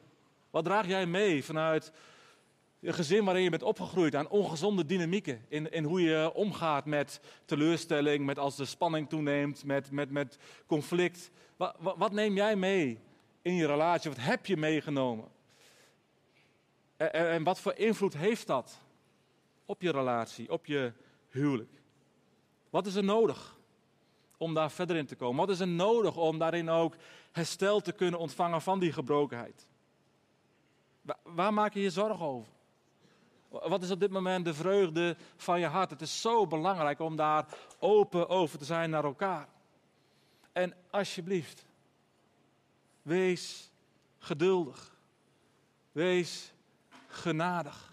Wat 0.50 0.64
draag 0.64 0.86
jij 0.86 1.06
mee 1.06 1.44
vanuit 1.44 1.92
je 2.78 2.92
gezin 2.92 3.24
waarin 3.24 3.42
je 3.42 3.50
bent 3.50 3.62
opgegroeid 3.62 4.14
aan 4.14 4.28
ongezonde 4.28 4.86
dynamieken? 4.86 5.44
In, 5.48 5.72
in 5.72 5.84
hoe 5.84 6.00
je 6.00 6.32
omgaat 6.34 6.84
met 6.84 7.20
teleurstelling, 7.44 8.24
met 8.24 8.38
als 8.38 8.56
de 8.56 8.64
spanning 8.64 9.08
toeneemt, 9.08 9.64
met, 9.64 9.90
met, 9.90 10.10
met 10.10 10.38
conflict. 10.66 11.30
Wat, 11.56 11.76
wat, 11.78 12.12
neem 12.12 12.34
jij 12.34 12.56
mee 12.56 13.00
in 13.42 13.54
je 13.54 13.66
relatie? 13.66 14.10
Wat 14.10 14.20
heb 14.20 14.46
je 14.46 14.56
meegenomen? 14.56 15.28
En, 16.96 17.12
en 17.12 17.44
wat 17.44 17.60
voor 17.60 17.74
invloed 17.74 18.16
heeft 18.16 18.46
dat 18.46 18.80
op 19.64 19.82
je 19.82 19.90
relatie, 19.90 20.50
op 20.50 20.66
je 20.66 20.92
huwelijk? 21.28 21.82
Wat 22.70 22.86
is 22.86 22.94
er 22.94 23.04
nodig 23.04 23.54
om 24.44 24.54
daar 24.54 24.70
verder 24.70 24.96
in 24.96 25.06
te 25.06 25.16
komen? 25.16 25.46
Wat 25.46 25.54
is 25.54 25.60
er 25.60 25.68
nodig 25.68 26.16
om 26.16 26.38
daarin 26.38 26.68
ook 26.68 26.94
herstel 27.32 27.80
te 27.80 27.92
kunnen 27.92 28.20
ontvangen 28.20 28.62
van 28.62 28.78
die 28.78 28.92
gebrokenheid? 28.92 29.66
Waar 31.22 31.52
maak 31.52 31.74
je 31.74 31.80
je 31.80 31.90
zorgen 31.90 32.26
over? 32.26 32.52
Wat 33.48 33.82
is 33.82 33.90
op 33.90 34.00
dit 34.00 34.10
moment 34.10 34.44
de 34.44 34.54
vreugde 34.54 35.16
van 35.36 35.60
je 35.60 35.66
hart? 35.66 35.90
Het 35.90 36.00
is 36.00 36.20
zo 36.20 36.46
belangrijk 36.46 37.00
om 37.00 37.16
daar 37.16 37.46
open 37.78 38.28
over 38.28 38.58
te 38.58 38.64
zijn 38.64 38.90
naar 38.90 39.04
elkaar. 39.04 39.48
En 40.52 40.74
alsjeblieft, 40.90 41.66
wees 43.02 43.70
geduldig. 44.18 44.96
Wees 45.92 46.52
genadig. 47.06 47.92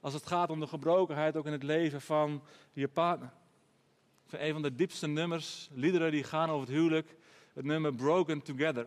Als 0.00 0.14
het 0.14 0.26
gaat 0.26 0.50
om 0.50 0.60
de 0.60 0.66
gebrokenheid 0.66 1.36
ook 1.36 1.46
in 1.46 1.52
het 1.52 1.62
leven 1.62 2.00
van 2.00 2.42
je 2.72 2.88
partner. 2.88 3.32
Een 4.32 4.52
van 4.52 4.62
de 4.62 4.74
diepste 4.74 5.06
nummers, 5.06 5.68
liederen 5.72 6.10
die 6.10 6.24
gaan 6.24 6.50
over 6.50 6.66
het 6.66 6.76
huwelijk. 6.76 7.16
Het 7.52 7.64
nummer 7.64 7.94
Broken 7.94 8.42
Together 8.42 8.86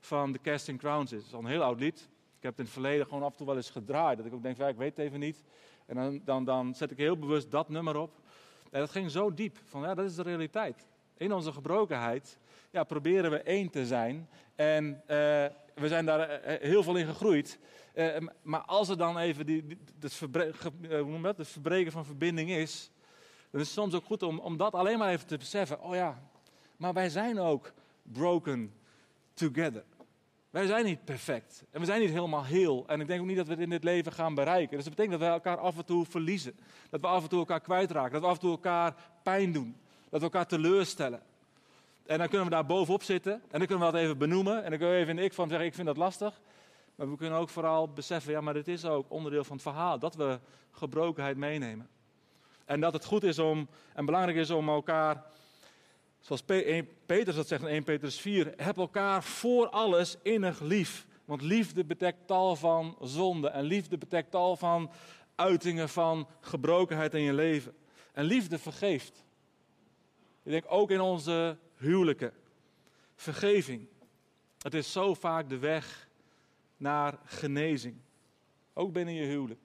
van 0.00 0.32
The 0.32 0.38
Casting 0.38 0.78
Crowns 0.78 1.12
is. 1.12 1.18
Dat 1.18 1.26
is 1.26 1.34
al 1.34 1.40
een 1.40 1.46
heel 1.46 1.62
oud 1.62 1.80
lied. 1.80 1.98
Ik 2.36 2.42
heb 2.42 2.50
het 2.50 2.58
in 2.58 2.64
het 2.64 2.72
verleden 2.72 3.06
gewoon 3.06 3.22
af 3.22 3.30
en 3.30 3.36
toe 3.36 3.46
wel 3.46 3.56
eens 3.56 3.70
gedraaid. 3.70 4.16
Dat 4.16 4.26
ik 4.26 4.32
ook 4.32 4.42
denk, 4.42 4.56
ja, 4.56 4.68
ik 4.68 4.76
weet 4.76 4.96
het 4.96 5.06
even 5.06 5.20
niet. 5.20 5.42
En 5.86 5.94
dan, 5.94 6.20
dan, 6.24 6.44
dan 6.44 6.74
zet 6.74 6.90
ik 6.90 6.96
heel 6.96 7.18
bewust 7.18 7.50
dat 7.50 7.68
nummer 7.68 7.96
op. 7.96 8.20
En 8.70 8.80
dat 8.80 8.90
ging 8.90 9.10
zo 9.10 9.34
diep. 9.34 9.56
Van 9.64 9.82
ja, 9.82 9.94
dat 9.94 10.04
is 10.04 10.14
de 10.14 10.22
realiteit. 10.22 10.86
In 11.16 11.32
onze 11.32 11.52
gebrokenheid 11.52 12.38
ja, 12.70 12.84
proberen 12.84 13.30
we 13.30 13.42
één 13.42 13.70
te 13.70 13.86
zijn. 13.86 14.28
En 14.54 15.02
eh, 15.06 15.16
we 15.74 15.88
zijn 15.88 16.06
daar 16.06 16.20
eh, 16.20 16.68
heel 16.68 16.82
veel 16.82 16.96
in 16.96 17.06
gegroeid. 17.06 17.58
Maar 18.42 18.60
als 18.60 18.88
er 18.88 18.96
dan 18.96 19.18
even 19.18 19.46
die, 19.46 19.64
het, 20.00 20.18
hoe 20.80 21.20
dat? 21.20 21.36
het 21.36 21.48
verbreken 21.48 21.92
van 21.92 22.04
verbinding 22.04 22.50
is, 22.50 22.90
dan 23.50 23.60
is 23.60 23.66
het 23.66 23.76
soms 23.76 23.94
ook 23.94 24.04
goed 24.04 24.22
om, 24.22 24.38
om 24.38 24.56
dat 24.56 24.72
alleen 24.72 24.98
maar 24.98 25.10
even 25.10 25.26
te 25.26 25.36
beseffen. 25.36 25.82
Oh 25.82 25.94
ja, 25.94 26.22
maar 26.76 26.92
wij 26.92 27.08
zijn 27.08 27.38
ook 27.38 27.72
broken 28.02 28.72
together. 29.34 29.84
Wij 30.50 30.66
zijn 30.66 30.84
niet 30.84 31.04
perfect. 31.04 31.64
En 31.70 31.80
we 31.80 31.86
zijn 31.86 32.00
niet 32.00 32.10
helemaal 32.10 32.44
heel. 32.44 32.84
En 32.86 33.00
ik 33.00 33.06
denk 33.06 33.20
ook 33.20 33.26
niet 33.26 33.36
dat 33.36 33.46
we 33.46 33.52
het 33.52 33.62
in 33.62 33.70
dit 33.70 33.84
leven 33.84 34.12
gaan 34.12 34.34
bereiken. 34.34 34.76
Dus 34.76 34.84
dat 34.84 34.94
betekent 34.94 35.20
dat 35.20 35.28
we 35.28 35.34
elkaar 35.34 35.58
af 35.58 35.76
en 35.76 35.84
toe 35.84 36.06
verliezen. 36.06 36.56
Dat 36.90 37.00
we 37.00 37.06
af 37.06 37.22
en 37.22 37.28
toe 37.28 37.38
elkaar 37.38 37.60
kwijtraken. 37.60 38.12
Dat 38.12 38.20
we 38.20 38.26
af 38.26 38.34
en 38.34 38.40
toe 38.40 38.50
elkaar 38.50 38.94
pijn 39.22 39.52
doen. 39.52 39.76
Dat 40.08 40.20
we 40.20 40.26
elkaar 40.26 40.46
teleurstellen. 40.46 41.22
En 42.06 42.18
dan 42.18 42.28
kunnen 42.28 42.46
we 42.46 42.52
daar 42.52 42.66
bovenop 42.66 43.02
zitten. 43.02 43.32
En 43.32 43.58
dan 43.58 43.66
kunnen 43.66 43.86
we 43.86 43.92
dat 43.92 44.00
even 44.00 44.18
benoemen. 44.18 44.64
En 44.64 44.70
dan 44.70 44.78
kunnen 44.78 44.90
we 44.90 45.00
even 45.00 45.10
in 45.10 45.16
de 45.16 45.22
ik 45.22 45.32
van 45.32 45.48
zeggen, 45.48 45.66
ik 45.66 45.74
vind 45.74 45.86
dat 45.86 45.96
lastig. 45.96 46.40
Maar 46.94 47.10
we 47.10 47.16
kunnen 47.16 47.38
ook 47.38 47.48
vooral 47.48 47.92
beseffen, 47.92 48.32
ja, 48.32 48.40
maar 48.40 48.54
dit 48.54 48.68
is 48.68 48.84
ook 48.84 49.10
onderdeel 49.10 49.44
van 49.44 49.56
het 49.56 49.62
verhaal. 49.62 49.98
Dat 49.98 50.14
we 50.14 50.40
gebrokenheid 50.70 51.36
meenemen. 51.36 51.88
En 52.68 52.80
dat 52.80 52.92
het 52.92 53.04
goed 53.04 53.22
is 53.22 53.38
om, 53.38 53.68
en 53.94 54.04
belangrijk 54.04 54.38
is 54.38 54.50
om 54.50 54.68
elkaar 54.68 55.24
Zoals 56.20 56.42
Petrus 57.06 57.34
dat 57.34 57.48
zegt 57.48 57.62
in 57.62 57.68
1 57.68 57.84
Petrus 57.84 58.20
4, 58.20 58.52
heb 58.56 58.76
elkaar 58.76 59.24
voor 59.24 59.68
alles 59.68 60.16
innig 60.22 60.60
lief. 60.60 61.06
Want 61.24 61.42
liefde 61.42 61.84
betekent 61.84 62.26
tal 62.26 62.56
van 62.56 62.96
zonde 63.00 63.48
en 63.48 63.64
liefde 63.64 63.98
betekent 63.98 64.30
tal 64.30 64.56
van 64.56 64.90
uitingen 65.34 65.88
van 65.88 66.28
gebrokenheid 66.40 67.14
in 67.14 67.20
je 67.20 67.32
leven. 67.32 67.74
En 68.12 68.24
liefde 68.24 68.58
vergeeft. 68.58 69.24
Ik 70.42 70.50
denk 70.50 70.64
ook 70.68 70.90
in 70.90 71.00
onze 71.00 71.58
huwelijken. 71.76 72.32
Vergeving. 73.14 73.88
Het 74.58 74.74
is 74.74 74.92
zo 74.92 75.14
vaak 75.14 75.48
de 75.48 75.58
weg 75.58 76.08
naar 76.76 77.18
genezing. 77.24 77.96
Ook 78.72 78.92
binnen 78.92 79.14
je 79.14 79.24
huwelijk. 79.24 79.60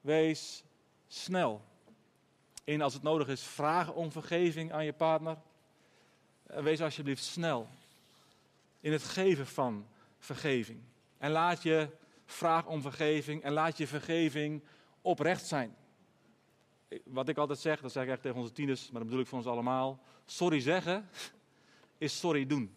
Wees 0.00 0.64
snel. 1.06 1.64
In 2.64 2.82
als 2.82 2.94
het 2.94 3.02
nodig 3.02 3.28
is, 3.28 3.42
vragen 3.42 3.94
om 3.94 4.12
vergeving 4.12 4.72
aan 4.72 4.84
je 4.84 4.92
partner. 4.92 5.36
Eh, 6.46 6.62
wees 6.62 6.80
alsjeblieft 6.80 7.24
snel 7.24 7.68
in 8.80 8.92
het 8.92 9.02
geven 9.02 9.46
van 9.46 9.86
vergeving. 10.18 10.80
En 11.18 11.30
laat 11.30 11.62
je 11.62 11.88
vraag 12.26 12.66
om 12.66 12.82
vergeving 12.82 13.42
en 13.42 13.52
laat 13.52 13.76
je 13.76 13.86
vergeving 13.86 14.62
oprecht 15.02 15.46
zijn. 15.46 15.76
Wat 17.04 17.28
ik 17.28 17.36
altijd 17.36 17.58
zeg, 17.58 17.80
dat 17.80 17.92
zeg 17.92 18.02
ik 18.02 18.08
echt 18.08 18.22
tegen 18.22 18.38
onze 18.38 18.52
tieners, 18.52 18.82
maar 18.90 19.00
dat 19.00 19.04
bedoel 19.04 19.20
ik 19.20 19.26
voor 19.26 19.38
ons 19.38 19.46
allemaal. 19.46 20.00
Sorry 20.24 20.60
zeggen 20.60 21.08
is 21.98 22.18
sorry 22.18 22.46
doen. 22.46 22.76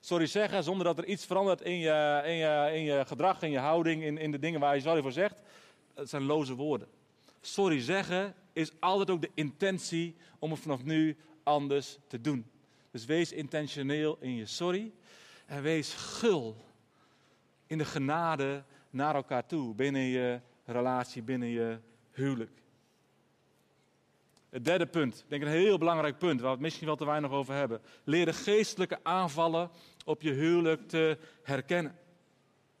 Sorry 0.00 0.26
zeggen 0.26 0.64
zonder 0.64 0.84
dat 0.84 0.98
er 0.98 1.04
iets 1.04 1.26
verandert 1.26 1.60
in 1.60 1.78
je, 1.78 2.22
in 2.24 2.34
je, 2.34 2.70
in 2.74 2.82
je 2.82 3.04
gedrag, 3.06 3.42
in 3.42 3.50
je 3.50 3.58
houding, 3.58 4.02
in, 4.02 4.18
in 4.18 4.30
de 4.30 4.38
dingen 4.38 4.60
waar 4.60 4.74
je 4.74 4.80
sorry 4.80 5.02
voor 5.02 5.12
zegt. 5.12 5.42
Dat 5.94 6.08
zijn 6.08 6.22
loze 6.22 6.54
woorden. 6.54 6.88
Sorry 7.44 7.80
zeggen 7.80 8.34
is 8.52 8.70
altijd 8.80 9.10
ook 9.10 9.20
de 9.20 9.30
intentie 9.34 10.16
om 10.38 10.50
het 10.50 10.60
vanaf 10.60 10.84
nu 10.84 11.16
anders 11.42 11.98
te 12.06 12.20
doen. 12.20 12.50
Dus 12.90 13.04
wees 13.04 13.32
intentioneel 13.32 14.16
in 14.20 14.34
je 14.36 14.46
sorry. 14.46 14.92
En 15.46 15.62
wees 15.62 15.94
gul 15.94 16.56
in 17.66 17.78
de 17.78 17.84
genade 17.84 18.64
naar 18.90 19.14
elkaar 19.14 19.46
toe. 19.46 19.74
Binnen 19.74 20.02
je 20.02 20.40
relatie, 20.64 21.22
binnen 21.22 21.48
je 21.48 21.78
huwelijk. 22.10 22.60
Het 24.48 24.64
derde 24.64 24.86
punt, 24.86 25.18
ik 25.18 25.28
denk 25.28 25.42
een 25.42 25.48
heel 25.48 25.78
belangrijk 25.78 26.18
punt, 26.18 26.40
waar 26.40 26.48
we 26.48 26.54
het 26.54 26.60
misschien 26.62 26.86
wel 26.86 26.96
te 26.96 27.04
weinig 27.04 27.30
over 27.30 27.54
hebben. 27.54 27.80
Leer 28.04 28.24
de 28.24 28.32
geestelijke 28.32 28.98
aanvallen 29.02 29.70
op 30.04 30.22
je 30.22 30.32
huwelijk 30.32 30.88
te 30.88 31.18
herkennen. 31.42 31.98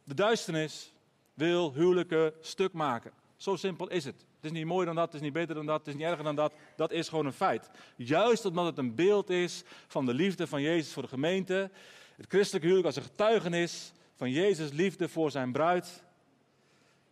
De 0.04 0.14
duisternis 0.14 0.92
wil 1.34 1.72
huwelijken 1.72 2.32
stuk 2.40 2.72
maken. 2.72 3.12
Zo 3.36 3.56
simpel 3.56 3.88
is 3.88 4.04
het. 4.04 4.26
Het 4.42 4.50
is 4.50 4.58
niet 4.58 4.66
mooier 4.66 4.86
dan 4.86 4.94
dat, 4.94 5.04
het 5.04 5.14
is 5.14 5.20
niet 5.20 5.32
beter 5.32 5.54
dan 5.54 5.66
dat, 5.66 5.78
het 5.78 5.88
is 5.88 5.94
niet 5.94 6.02
erger 6.02 6.24
dan 6.24 6.34
dat. 6.34 6.54
Dat 6.76 6.90
is 6.90 7.08
gewoon 7.08 7.26
een 7.26 7.32
feit. 7.32 7.70
Juist 7.96 8.44
omdat 8.44 8.66
het 8.66 8.78
een 8.78 8.94
beeld 8.94 9.30
is 9.30 9.62
van 9.86 10.06
de 10.06 10.14
liefde 10.14 10.46
van 10.46 10.62
Jezus 10.62 10.92
voor 10.92 11.02
de 11.02 11.08
gemeente. 11.08 11.70
Het 12.16 12.26
christelijke 12.28 12.66
huwelijk 12.66 12.86
als 12.86 12.96
een 12.96 13.10
getuigenis 13.10 13.92
van 14.16 14.30
Jezus' 14.30 14.72
liefde 14.72 15.08
voor 15.08 15.30
zijn 15.30 15.52
bruid. 15.52 16.04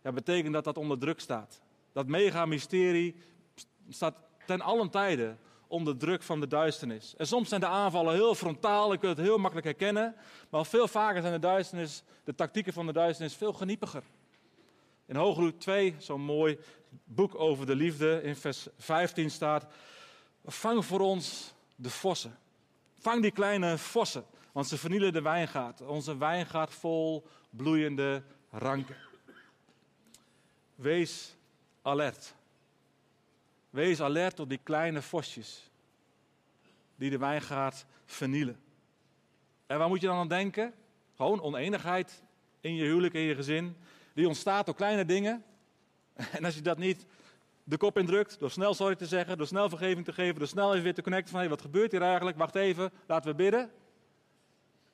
Ja, 0.03 0.11
betekent 0.11 0.53
dat 0.53 0.63
dat 0.63 0.77
onder 0.77 0.99
druk 0.99 1.19
staat. 1.19 1.61
Dat 1.93 2.07
mega 2.07 2.45
mysterie 2.45 3.15
staat 3.89 4.15
ten 4.45 4.61
allen 4.61 4.89
tijde 4.89 5.35
onder 5.67 5.97
druk 5.97 6.23
van 6.23 6.39
de 6.39 6.47
duisternis. 6.47 7.13
En 7.17 7.27
soms 7.27 7.49
zijn 7.49 7.61
de 7.61 7.67
aanvallen 7.67 8.13
heel 8.13 8.35
frontaal, 8.35 8.91
je 8.91 8.97
kunt 8.97 9.17
het 9.17 9.25
heel 9.25 9.37
makkelijk 9.37 9.67
herkennen. 9.67 10.15
Maar 10.49 10.65
veel 10.65 10.87
vaker 10.87 11.21
zijn 11.21 11.33
de, 11.33 11.39
duisternis, 11.39 12.03
de 12.23 12.35
tactieken 12.35 12.73
van 12.73 12.85
de 12.85 12.93
duisternis 12.93 13.35
veel 13.35 13.53
geniepiger. 13.53 14.03
In 15.05 15.15
Hoogroep 15.15 15.59
2, 15.59 15.95
zo'n 15.97 16.21
mooi 16.21 16.57
boek 17.03 17.35
over 17.35 17.65
de 17.65 17.75
liefde, 17.75 18.21
in 18.23 18.35
vers 18.35 18.67
15 18.77 19.31
staat: 19.31 19.65
Vang 20.45 20.85
voor 20.85 20.99
ons 20.99 21.53
de 21.75 21.89
vossen. 21.89 22.37
Vang 22.99 23.21
die 23.21 23.31
kleine 23.31 23.77
vossen, 23.77 24.25
want 24.51 24.67
ze 24.67 24.77
vernielen 24.77 25.13
de 25.13 25.21
wijngaard. 25.21 25.81
Onze 25.81 26.17
wijngaard 26.17 26.73
vol 26.73 27.27
bloeiende 27.49 28.23
ranken. 28.49 28.95
Wees 30.75 31.35
alert. 31.81 32.33
Wees 33.69 34.01
alert 34.01 34.39
op 34.39 34.49
die 34.49 34.59
kleine 34.63 35.01
vosjes 35.01 35.69
die 36.95 37.09
de 37.09 37.17
wijngaard 37.17 37.85
vernielen. 38.05 38.59
En 39.65 39.77
waar 39.77 39.87
moet 39.87 40.01
je 40.01 40.07
dan 40.07 40.17
aan 40.17 40.27
denken? 40.27 40.73
Gewoon 41.15 41.41
oneenigheid 41.41 42.23
in 42.59 42.75
je 42.75 42.83
huwelijk, 42.83 43.13
in 43.13 43.21
je 43.21 43.35
gezin. 43.35 43.75
Die 44.13 44.27
ontstaat 44.27 44.65
door 44.65 44.75
kleine 44.75 45.05
dingen. 45.05 45.43
En 46.37 46.45
als 46.45 46.55
je 46.55 46.61
dat 46.61 46.77
niet 46.77 47.05
de 47.63 47.77
kop 47.77 47.97
indrukt, 47.97 48.39
door 48.39 48.51
snel 48.51 48.73
sorry 48.73 48.95
te 48.95 49.05
zeggen, 49.05 49.37
door 49.37 49.47
snel 49.47 49.69
vergeving 49.69 50.05
te 50.05 50.13
geven, 50.13 50.39
door 50.39 50.47
snel 50.47 50.71
even 50.71 50.83
weer 50.83 50.93
te 50.93 51.01
connecten 51.01 51.31
van 51.31 51.39
hey, 51.39 51.49
wat 51.49 51.61
gebeurt 51.61 51.91
hier 51.91 52.01
eigenlijk? 52.01 52.37
Wacht 52.37 52.55
even, 52.55 52.91
laten 53.07 53.29
we 53.29 53.35
bidden. 53.35 53.71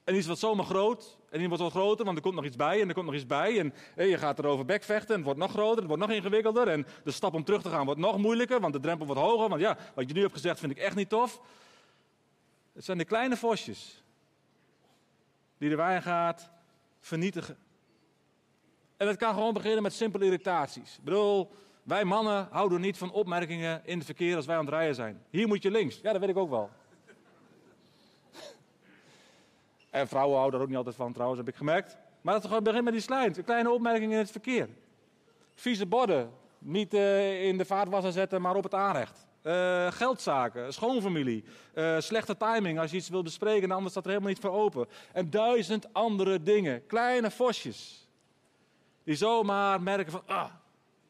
En 0.03 0.15
iets 0.15 0.27
wat 0.27 0.39
zomaar 0.39 0.65
groot, 0.65 1.17
en 1.29 1.39
die 1.39 1.47
wordt 1.47 1.63
wat 1.63 1.71
groter, 1.71 2.05
want 2.05 2.17
er 2.17 2.23
komt 2.23 2.35
nog 2.35 2.45
iets 2.45 2.55
bij 2.55 2.81
en 2.81 2.87
er 2.87 2.93
komt 2.93 3.05
nog 3.05 3.15
iets 3.15 3.25
bij. 3.25 3.59
En 3.95 4.07
je 4.07 4.17
gaat 4.17 4.39
erover 4.39 4.65
bekvechten, 4.65 5.09
en 5.09 5.15
het 5.15 5.23
wordt 5.23 5.39
nog 5.39 5.51
groter, 5.51 5.77
het 5.77 5.87
wordt 5.87 6.01
nog 6.01 6.11
ingewikkelder. 6.11 6.67
En 6.67 6.87
de 7.03 7.11
stap 7.11 7.33
om 7.33 7.43
terug 7.43 7.61
te 7.61 7.69
gaan 7.69 7.85
wordt 7.85 7.99
nog 7.99 8.17
moeilijker, 8.17 8.59
want 8.59 8.73
de 8.73 8.79
drempel 8.79 9.05
wordt 9.05 9.21
hoger. 9.21 9.49
Want 9.49 9.61
ja, 9.61 9.77
wat 9.95 10.07
je 10.07 10.13
nu 10.13 10.21
hebt 10.21 10.33
gezegd 10.33 10.59
vind 10.59 10.71
ik 10.71 10.77
echt 10.77 10.95
niet 10.95 11.09
tof. 11.09 11.41
Het 12.73 12.85
zijn 12.85 12.97
de 12.97 13.05
kleine 13.05 13.37
vosjes 13.37 14.03
die 15.57 15.69
de 15.69 15.75
wijngaard 15.75 16.49
vernietigen. 16.99 17.57
En 18.97 19.07
het 19.07 19.17
kan 19.17 19.33
gewoon 19.33 19.53
beginnen 19.53 19.83
met 19.83 19.93
simpele 19.93 20.25
irritaties. 20.25 20.97
Ik 20.97 21.03
bedoel, 21.03 21.51
wij 21.83 22.05
mannen 22.05 22.47
houden 22.51 22.81
niet 22.81 22.97
van 22.97 23.11
opmerkingen 23.11 23.81
in 23.85 23.97
het 23.97 24.05
verkeer 24.05 24.35
als 24.35 24.45
wij 24.45 24.55
aan 24.55 24.65
het 24.65 24.73
rijden 24.73 24.95
zijn. 24.95 25.23
Hier 25.29 25.47
moet 25.47 25.63
je 25.63 25.71
links. 25.71 25.99
Ja, 26.01 26.11
dat 26.11 26.21
weet 26.21 26.29
ik 26.29 26.37
ook 26.37 26.49
wel. 26.49 26.69
en 29.89 30.07
vrouwen 30.07 30.37
houden 30.37 30.55
er 30.55 30.61
ook 30.61 30.69
niet 30.69 30.77
altijd 30.77 30.95
van 30.95 31.13
trouwens, 31.13 31.39
heb 31.39 31.49
ik 31.49 31.55
gemerkt. 31.55 31.97
Maar 32.21 32.33
dat 32.33 32.45
gewoon 32.45 32.63
begint 32.63 32.83
met 32.83 32.93
die 32.93 33.01
slijt. 33.01 33.43
Kleine 33.43 33.71
opmerkingen 33.71 34.11
in 34.11 34.17
het 34.17 34.31
verkeer. 34.31 34.69
Vieze 35.55 35.85
borden. 35.85 36.31
Niet 36.59 36.93
uh, 36.93 37.43
in 37.43 37.57
de 37.57 37.65
vaatwasser 37.65 38.11
zetten, 38.11 38.41
maar 38.41 38.55
op 38.55 38.63
het 38.63 38.73
aanrecht. 38.73 39.25
Uh, 39.43 39.91
geldzaken, 39.91 40.73
schoonfamilie, 40.73 41.43
uh, 41.73 41.99
slechte 41.99 42.37
timing 42.37 42.79
als 42.79 42.91
je 42.91 42.97
iets 42.97 43.09
wilt 43.09 43.23
bespreken 43.23 43.63
en 43.63 43.71
anders 43.71 43.91
staat 43.91 44.03
er 44.03 44.09
helemaal 44.09 44.31
niet 44.31 44.41
voor 44.41 44.51
open. 44.51 44.87
En 45.13 45.29
duizend 45.29 45.93
andere 45.93 46.43
dingen. 46.43 46.85
Kleine 46.85 47.31
vosjes. 47.31 48.06
Die 49.07 49.15
zomaar 49.15 49.81
merken 49.81 50.11
van, 50.11 50.21
ah, 50.25 50.51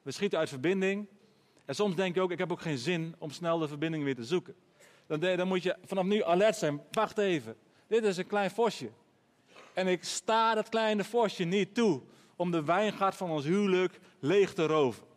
we 0.02 0.12
schieten 0.12 0.40
uit 0.40 0.50
verbinding. 0.50 1.08
En 1.66 1.76
soms 1.76 1.96
denk 1.96 2.16
je 2.16 2.22
ook, 2.22 2.32
ik 2.32 2.38
heb 2.38 2.52
ook 2.52 2.62
geen 2.62 2.78
zin 2.78 3.16
om 3.18 3.30
snel 3.30 3.58
de 3.58 3.68
verbinding 3.68 4.04
weer 4.04 4.16
te 4.16 4.24
zoeken. 4.24 4.56
Dan, 5.08 5.20
dan 5.20 5.48
moet 5.48 5.64
je 5.64 5.78
vanaf 5.86 6.06
nu 6.06 6.24
alert 6.24 6.56
zijn. 6.56 6.82
Wacht 6.92 7.18
even, 7.18 7.56
dit 7.88 8.04
is 8.04 8.18
een 8.18 8.28
klein 8.28 8.52
vosje. 8.52 8.90
En 9.74 9.88
ik 9.88 10.04
sta 10.04 10.54
dat 10.54 10.70
kleine 10.70 11.04
vosje 11.04 11.44
niet 11.44 11.76
toe 11.76 12.02
om 12.36 12.52
de 12.52 12.64
wijngaard 12.64 13.16
van 13.16 13.30
ons 13.30 13.46
huwelijk 13.46 14.00
leeg 14.20 14.54
te 14.54 14.66
roven. 14.66 15.08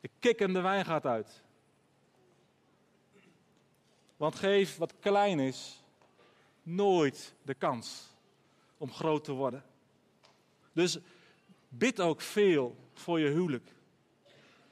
Ik 0.00 0.10
kik 0.18 0.38
hem 0.38 0.52
de 0.52 0.60
wijngaard 0.60 1.06
uit. 1.06 1.42
Want 4.16 4.34
geef 4.34 4.76
wat 4.76 4.94
klein 5.00 5.38
is 5.38 5.84
nooit 6.62 7.34
de 7.42 7.54
kans 7.54 8.14
om 8.76 8.92
groot 8.92 9.24
te 9.24 9.32
worden. 9.32 9.64
Dus 10.72 10.98
Bid 11.68 12.00
ook 12.00 12.20
veel 12.20 12.76
voor 12.94 13.20
je 13.20 13.28
huwelijk. 13.28 13.74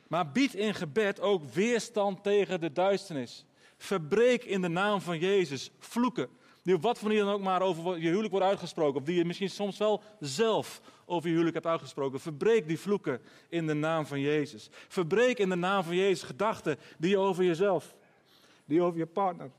Maar 0.08 0.30
bied 0.32 0.54
in 0.54 0.74
gebed 0.74 1.20
ook 1.20 1.44
weerstand 1.44 2.22
tegen 2.22 2.60
de 2.60 2.72
duisternis. 2.72 3.44
Verbreek 3.76 4.44
in 4.44 4.60
de 4.60 4.68
naam 4.68 5.00
van 5.00 5.18
Jezus 5.18 5.70
vloeken. 5.78 6.28
Die 6.62 6.74
op 6.74 6.82
wat 6.82 6.98
voor 6.98 7.08
manier 7.08 7.24
dan 7.24 7.32
ook 7.32 7.40
maar 7.40 7.62
over 7.62 7.98
je 7.98 8.08
huwelijk 8.08 8.30
wordt 8.30 8.46
uitgesproken. 8.46 9.00
Of 9.00 9.06
die 9.06 9.16
je 9.16 9.24
misschien 9.24 9.50
soms 9.50 9.78
wel 9.78 10.02
zelf 10.20 10.80
over 11.06 11.24
je 11.24 11.30
huwelijk 11.30 11.54
hebt 11.54 11.66
uitgesproken. 11.66 12.20
Verbreek 12.20 12.68
die 12.68 12.78
vloeken 12.78 13.20
in 13.48 13.66
de 13.66 13.74
naam 13.74 14.06
van 14.06 14.20
Jezus. 14.20 14.68
Verbreek 14.88 15.38
in 15.38 15.48
de 15.48 15.54
naam 15.54 15.84
van 15.84 15.96
Jezus 15.96 16.22
gedachten 16.22 16.78
die 16.98 17.10
je 17.10 17.18
over 17.18 17.44
jezelf, 17.44 17.94
die 18.64 18.82
over 18.82 18.98
je 18.98 19.06
partner, 19.06 19.50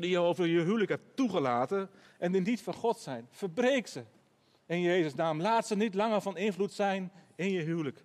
die 0.00 0.10
je 0.10 0.18
over 0.18 0.46
je 0.46 0.60
huwelijk 0.60 0.90
hebt 0.90 1.16
toegelaten 1.16 1.90
en 2.18 2.32
die 2.32 2.40
niet 2.40 2.62
van 2.62 2.74
God 2.74 2.98
zijn. 2.98 3.26
Verbreek 3.30 3.86
ze 3.86 4.04
in 4.66 4.80
Jezus' 4.80 5.14
naam. 5.14 5.40
Laat 5.40 5.66
ze 5.66 5.76
niet 5.76 5.94
langer 5.94 6.20
van 6.20 6.36
invloed 6.36 6.72
zijn 6.72 7.12
in 7.36 7.50
je 7.50 7.60
huwelijk. 7.60 8.04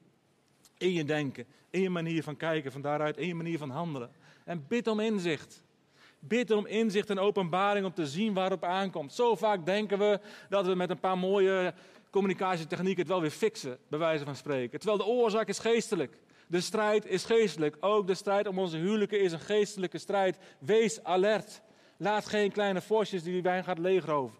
In 0.77 0.93
je 0.93 1.03
denken, 1.03 1.45
in 1.69 1.81
je 1.81 1.89
manier 1.89 2.23
van 2.23 2.37
kijken, 2.37 2.71
van 2.71 2.81
daaruit, 2.81 3.17
in 3.17 3.27
je 3.27 3.35
manier 3.35 3.57
van 3.57 3.69
handelen. 3.69 4.11
En 4.45 4.65
bid 4.67 4.87
om 4.87 4.99
inzicht. 4.99 5.63
Bid 6.19 6.51
om 6.51 6.65
inzicht 6.65 7.09
en 7.09 7.19
openbaring 7.19 7.85
om 7.85 7.93
te 7.93 8.07
zien 8.07 8.33
waarop 8.33 8.63
aankomt. 8.63 9.13
Zo 9.13 9.35
vaak 9.35 9.65
denken 9.65 9.99
we 9.99 10.19
dat 10.49 10.65
we 10.65 10.75
met 10.75 10.89
een 10.89 10.99
paar 10.99 11.17
mooie 11.17 11.73
communicatietechnieken 12.09 12.99
het 12.99 13.11
wel 13.11 13.21
weer 13.21 13.29
fixen, 13.29 13.77
bij 13.87 13.99
wijze 13.99 14.25
van 14.25 14.35
spreken. 14.35 14.79
Terwijl 14.79 14.99
de 14.99 15.05
oorzaak 15.05 15.47
is 15.47 15.59
geestelijk. 15.59 16.17
De 16.47 16.61
strijd 16.61 17.05
is 17.05 17.25
geestelijk. 17.25 17.77
Ook 17.79 18.07
de 18.07 18.15
strijd 18.15 18.47
om 18.47 18.59
onze 18.59 18.77
huwelijken 18.77 19.21
is 19.21 19.31
een 19.31 19.39
geestelijke 19.39 19.97
strijd. 19.97 20.37
Wees 20.59 21.03
alert. 21.03 21.61
Laat 21.97 22.25
geen 22.25 22.51
kleine 22.51 22.81
vosjes 22.81 23.23
die 23.23 23.41
wijn 23.41 23.63
gaat 23.63 23.77
leegroven. 23.77 24.37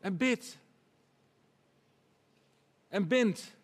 En 0.00 0.16
bid. 0.16 0.58
En 2.88 3.08
bind. 3.08 3.56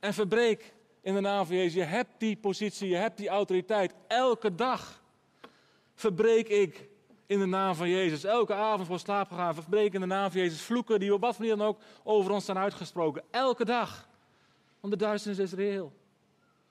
En 0.00 0.14
verbreek 0.14 0.74
in 1.00 1.14
de 1.14 1.20
naam 1.20 1.46
van 1.46 1.56
Jezus. 1.56 1.74
Je 1.74 1.82
hebt 1.82 2.10
die 2.18 2.36
positie, 2.36 2.88
je 2.88 2.96
hebt 2.96 3.16
die 3.16 3.28
autoriteit. 3.28 3.94
Elke 4.06 4.54
dag 4.54 5.02
verbreek 5.94 6.48
ik 6.48 6.88
in 7.26 7.38
de 7.38 7.46
naam 7.46 7.74
van 7.74 7.88
Jezus. 7.88 8.24
Elke 8.24 8.54
avond 8.54 8.86
voor 8.86 8.98
slaap 8.98 9.28
gegaan, 9.28 9.54
verbreek 9.54 9.92
in 9.94 10.00
de 10.00 10.06
naam 10.06 10.30
van 10.30 10.40
Jezus. 10.40 10.62
Vloeken 10.62 11.00
die 11.00 11.14
op 11.14 11.20
wat 11.20 11.38
manier 11.38 11.56
dan 11.56 11.66
ook 11.66 11.80
over 12.02 12.32
ons 12.32 12.44
zijn 12.44 12.58
uitgesproken. 12.58 13.22
Elke 13.30 13.64
dag. 13.64 14.08
Want 14.80 14.92
de 14.92 14.98
duisternis 14.98 15.38
is 15.38 15.52
reëel. 15.52 15.92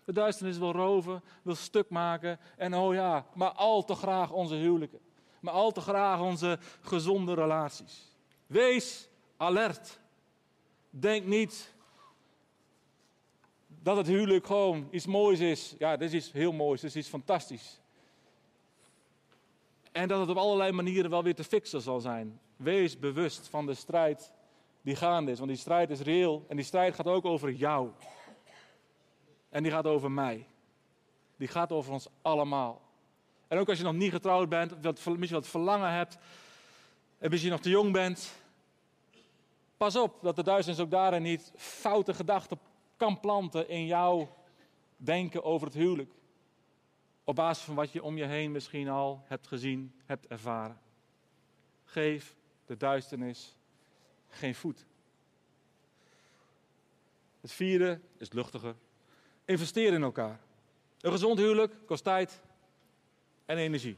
De 0.05 0.13
duisternis 0.13 0.57
wil 0.57 0.71
roven, 0.71 1.23
wil 1.41 1.55
stuk 1.55 1.89
maken. 1.89 2.39
En 2.57 2.75
oh 2.75 2.93
ja, 2.93 3.25
maar 3.33 3.51
al 3.51 3.83
te 3.83 3.95
graag 3.95 4.31
onze 4.31 4.55
huwelijken. 4.55 4.99
Maar 5.41 5.53
al 5.53 5.71
te 5.71 5.81
graag 5.81 6.19
onze 6.19 6.59
gezonde 6.81 7.33
relaties. 7.33 8.15
Wees 8.47 9.09
alert. 9.37 9.99
Denk 10.89 11.25
niet 11.25 11.73
dat 13.67 13.97
het 13.97 14.07
huwelijk 14.07 14.45
gewoon 14.45 14.87
iets 14.91 15.05
moois 15.05 15.39
is. 15.39 15.75
Ja, 15.77 15.97
dit 15.97 16.13
is 16.13 16.31
heel 16.31 16.51
moois, 16.51 16.81
dit 16.81 16.89
is 16.89 16.95
iets 16.95 17.09
fantastisch. 17.09 17.81
En 19.91 20.07
dat 20.07 20.19
het 20.19 20.29
op 20.29 20.37
allerlei 20.37 20.71
manieren 20.71 21.09
wel 21.09 21.23
weer 21.23 21.35
te 21.35 21.43
fixen 21.43 21.81
zal 21.81 21.99
zijn. 21.99 22.39
Wees 22.55 22.99
bewust 22.99 23.47
van 23.47 23.65
de 23.65 23.73
strijd 23.73 24.33
die 24.81 24.95
gaande 24.95 25.31
is. 25.31 25.37
Want 25.37 25.49
die 25.49 25.59
strijd 25.59 25.89
is 25.89 25.99
reëel. 25.99 26.45
En 26.47 26.55
die 26.55 26.65
strijd 26.65 26.95
gaat 26.95 27.07
ook 27.07 27.25
over 27.25 27.51
jou. 27.51 27.89
En 29.49 29.63
die 29.63 29.71
gaat 29.71 29.85
over 29.85 30.11
mij. 30.11 30.47
Die 31.37 31.47
gaat 31.47 31.71
over 31.71 31.93
ons 31.93 32.07
allemaal. 32.21 32.81
En 33.51 33.57
ook 33.57 33.69
als 33.69 33.77
je 33.77 33.83
nog 33.83 33.93
niet 33.93 34.11
getrouwd 34.11 34.49
bent, 34.49 34.83
misschien 35.05 35.29
wat 35.29 35.47
verlangen 35.47 35.91
hebt, 35.91 36.17
en 37.17 37.29
misschien 37.29 37.51
nog 37.51 37.61
te 37.61 37.69
jong 37.69 37.91
bent, 37.91 38.33
pas 39.77 39.95
op 39.95 40.21
dat 40.21 40.35
de 40.35 40.43
duisternis 40.43 40.83
ook 40.83 40.91
daarin 40.91 41.21
niet 41.21 41.51
foute 41.55 42.13
gedachten 42.13 42.59
kan 42.97 43.19
planten 43.19 43.69
in 43.69 43.85
jouw 43.85 44.35
denken 44.97 45.43
over 45.43 45.67
het 45.67 45.75
huwelijk. 45.75 46.11
Op 47.23 47.35
basis 47.35 47.63
van 47.63 47.75
wat 47.75 47.91
je 47.91 48.03
om 48.03 48.17
je 48.17 48.25
heen 48.25 48.51
misschien 48.51 48.89
al 48.89 49.23
hebt 49.25 49.47
gezien, 49.47 49.93
hebt 50.05 50.27
ervaren. 50.27 50.79
Geef 51.83 52.35
de 52.65 52.77
duisternis 52.77 53.55
geen 54.27 54.55
voet. 54.55 54.85
Het 57.41 57.51
vierde 57.51 57.99
is 58.17 58.31
luchtiger. 58.31 58.75
Investeer 59.45 59.93
in 59.93 60.03
elkaar. 60.03 60.39
Een 60.99 61.11
gezond 61.11 61.39
huwelijk 61.39 61.73
kost 61.85 62.03
tijd 62.03 62.41
en 63.51 63.57
energie. 63.57 63.97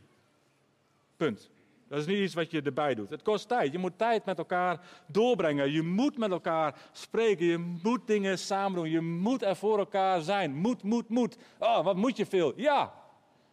Punt. 1.18 1.50
Dat 1.88 2.00
is 2.00 2.06
niet 2.06 2.18
iets 2.18 2.34
wat 2.34 2.52
je 2.52 2.62
erbij 2.62 2.96
doet. 2.96 3.10
Het 3.10 3.22
kost 3.22 3.48
tijd. 3.48 3.72
Je 3.72 3.78
moet 3.78 3.98
tijd 3.98 4.26
met 4.26 4.38
elkaar 4.38 4.80
doorbrengen. 5.08 5.72
Je 5.72 5.82
moet 5.82 6.18
met 6.18 6.32
elkaar 6.32 6.76
spreken. 6.92 7.46
Je 7.46 7.58
moet 7.84 8.08
dingen 8.08 8.40
samen 8.40 8.76
doen. 8.76 8.90
Je 8.90 9.02
moet 9.02 9.42
er 9.42 9.56
voor 9.56 9.80
elkaar 9.80 10.22
zijn. 10.22 10.56
Moet, 10.56 10.84
moet, 10.84 11.10
moet. 11.10 11.38
Oh, 11.60 11.84
wat 11.84 11.96
moet 11.96 12.18
je 12.18 12.26
veel? 12.26 12.54
Ja. 12.56 12.94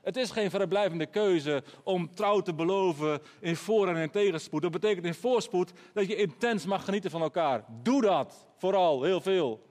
Het 0.02 0.16
is 0.16 0.30
geen 0.30 0.50
vrijblijvende 0.50 1.06
keuze 1.06 1.62
om 1.82 2.14
trouw 2.14 2.40
te 2.40 2.54
beloven 2.54 3.20
in 3.40 3.56
voor- 3.56 3.88
en 3.88 3.96
in 3.96 4.10
tegenspoed. 4.10 4.62
Dat 4.62 4.70
betekent 4.70 5.06
in 5.06 5.14
voorspoed 5.14 5.72
dat 5.92 6.06
je 6.06 6.16
intens 6.16 6.66
mag 6.66 6.84
genieten 6.84 7.10
van 7.10 7.22
elkaar. 7.22 7.64
Doe 7.82 8.00
dat. 8.00 8.46
Vooral, 8.56 9.02
heel 9.02 9.20
veel. 9.20 9.69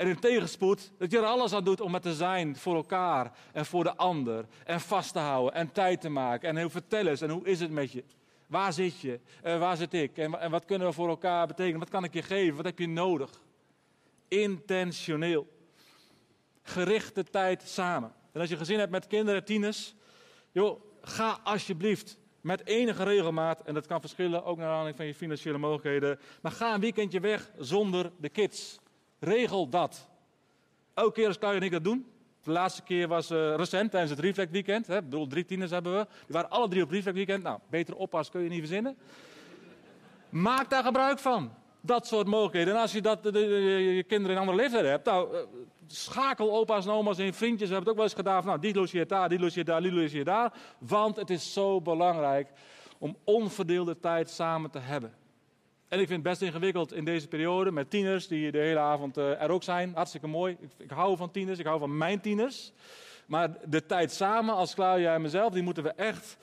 En 0.00 0.08
in 0.08 0.18
tegenspoed 0.18 0.92
dat 0.98 1.10
je 1.10 1.18
er 1.18 1.24
alles 1.24 1.52
aan 1.52 1.64
doet 1.64 1.80
om 1.80 1.94
het 1.94 2.02
te 2.02 2.14
zijn 2.14 2.56
voor 2.56 2.74
elkaar 2.74 3.32
en 3.52 3.66
voor 3.66 3.84
de 3.84 3.96
ander. 3.96 4.46
En 4.64 4.80
vast 4.80 5.12
te 5.12 5.18
houden 5.18 5.54
en 5.54 5.72
tijd 5.72 6.00
te 6.00 6.08
maken. 6.08 6.56
En 6.56 6.70
vertel 6.70 7.06
eens, 7.06 7.20
en 7.20 7.30
hoe 7.30 7.46
is 7.46 7.60
het 7.60 7.70
met 7.70 7.92
je? 7.92 8.04
Waar 8.46 8.72
zit 8.72 9.00
je? 9.00 9.20
Uh, 9.44 9.58
waar 9.58 9.76
zit 9.76 9.94
ik? 9.94 10.18
En, 10.18 10.40
en 10.40 10.50
wat 10.50 10.64
kunnen 10.64 10.88
we 10.88 10.92
voor 10.92 11.08
elkaar 11.08 11.46
betekenen? 11.46 11.78
Wat 11.78 11.88
kan 11.88 12.04
ik 12.04 12.14
je 12.14 12.22
geven? 12.22 12.56
Wat 12.56 12.64
heb 12.64 12.78
je 12.78 12.88
nodig? 12.88 13.40
Intentioneel. 14.28 15.46
Gerichte 16.62 17.24
tijd 17.24 17.62
samen. 17.62 18.12
En 18.32 18.40
als 18.40 18.50
je 18.50 18.56
gezin 18.56 18.78
hebt 18.78 18.90
met 18.90 19.06
kinderen, 19.06 19.44
tieners, 19.44 19.94
joh, 20.52 20.80
ga 21.00 21.38
alsjeblieft 21.44 22.18
met 22.40 22.66
enige 22.66 23.02
regelmaat, 23.02 23.62
en 23.62 23.74
dat 23.74 23.86
kan 23.86 24.00
verschillen 24.00 24.44
ook 24.44 24.56
naar 24.56 24.66
aanleiding 24.66 24.96
van 24.96 25.06
je 25.06 25.14
financiële 25.14 25.58
mogelijkheden, 25.58 26.18
maar 26.42 26.52
ga 26.52 26.74
een 26.74 26.80
weekendje 26.80 27.20
weg 27.20 27.50
zonder 27.58 28.12
de 28.18 28.28
kids. 28.28 28.78
Regel 29.20 29.68
dat. 29.68 30.08
Elke 30.94 31.12
keer 31.12 31.26
als 31.26 31.38
Claudia 31.38 31.60
en 31.60 31.66
ik 31.66 31.72
dat 31.72 31.84
doen. 31.84 32.06
De 32.42 32.50
laatste 32.50 32.82
keer 32.82 33.08
was 33.08 33.30
uh, 33.30 33.54
recent 33.54 33.90
tijdens 33.90 34.10
het 34.12 34.20
Reflect 34.20 34.50
Weekend. 34.50 34.86
Hè. 34.86 34.96
Ik 34.96 35.04
bedoel, 35.04 35.26
drie 35.26 35.44
tieners 35.44 35.70
hebben 35.70 35.98
we. 35.98 36.06
Die 36.10 36.34
waren 36.34 36.50
alle 36.50 36.68
drie 36.68 36.82
op 36.82 36.90
Reflect 36.90 37.16
Weekend. 37.16 37.42
Nou, 37.42 37.58
betere 37.70 37.96
oppas 37.96 38.30
kun 38.30 38.42
je 38.42 38.48
niet 38.48 38.58
verzinnen. 38.58 38.96
Maak 40.28 40.70
daar 40.70 40.84
gebruik 40.84 41.18
van. 41.18 41.52
Dat 41.80 42.06
soort 42.06 42.26
mogelijkheden. 42.26 42.74
En 42.74 42.80
als 42.80 42.92
je 42.92 43.00
dat, 43.00 43.18
je 43.22 44.04
kinderen 44.08 44.36
in 44.36 44.40
andere 44.40 44.58
leeftijden 44.58 44.90
hebt, 44.90 45.04
nou, 45.04 45.36
eh, 45.36 45.40
schakel 45.86 46.52
opa's 46.52 46.86
en 46.86 46.92
oma's 46.92 47.18
in 47.18 47.34
vriendjes. 47.34 47.68
We 47.68 47.74
hebben 47.74 47.78
het 47.78 47.88
ook 47.88 47.94
wel 47.94 48.04
eens 48.04 48.14
gedaan. 48.14 48.44
nou, 48.44 48.60
die 48.60 48.74
logeert 48.74 49.08
daar, 49.08 49.28
die 49.28 49.38
logeert 49.38 49.66
daar, 49.66 49.82
die 49.82 49.92
logeert 49.92 50.26
daar. 50.26 50.52
Want 50.78 51.16
het 51.16 51.30
is 51.30 51.52
zo 51.52 51.80
belangrijk 51.80 52.48
om 52.98 53.16
onverdeelde 53.24 54.00
tijd 54.00 54.30
samen 54.30 54.70
te 54.70 54.78
hebben. 54.78 55.14
En 55.90 56.00
ik 56.00 56.06
vind 56.06 56.22
het 56.22 56.22
best 56.22 56.42
ingewikkeld 56.42 56.92
in 56.92 57.04
deze 57.04 57.28
periode 57.28 57.70
met 57.70 57.90
tieners 57.90 58.28
die 58.28 58.50
de 58.50 58.58
hele 58.58 58.78
avond 58.78 59.18
uh, 59.18 59.42
er 59.42 59.50
ook 59.50 59.62
zijn. 59.62 59.94
Hartstikke 59.94 60.26
mooi. 60.26 60.56
Ik, 60.60 60.70
ik, 60.76 60.90
hou 60.90 61.16
van 61.16 61.30
tieners, 61.30 61.58
ik 61.58 61.66
hou 61.66 61.78
van 61.78 61.96
mijn 61.96 62.20
tieners. 62.20 62.72
Maar 63.26 63.56
de 63.68 63.86
tijd 63.86 64.12
samen 64.12 64.54
als 64.54 64.74
Claudia 64.74 65.14
en 65.14 65.22
mezelf, 65.22 65.52
die 65.52 65.62
moeten 65.62 65.82
we 65.82 65.92
echt 65.92 66.36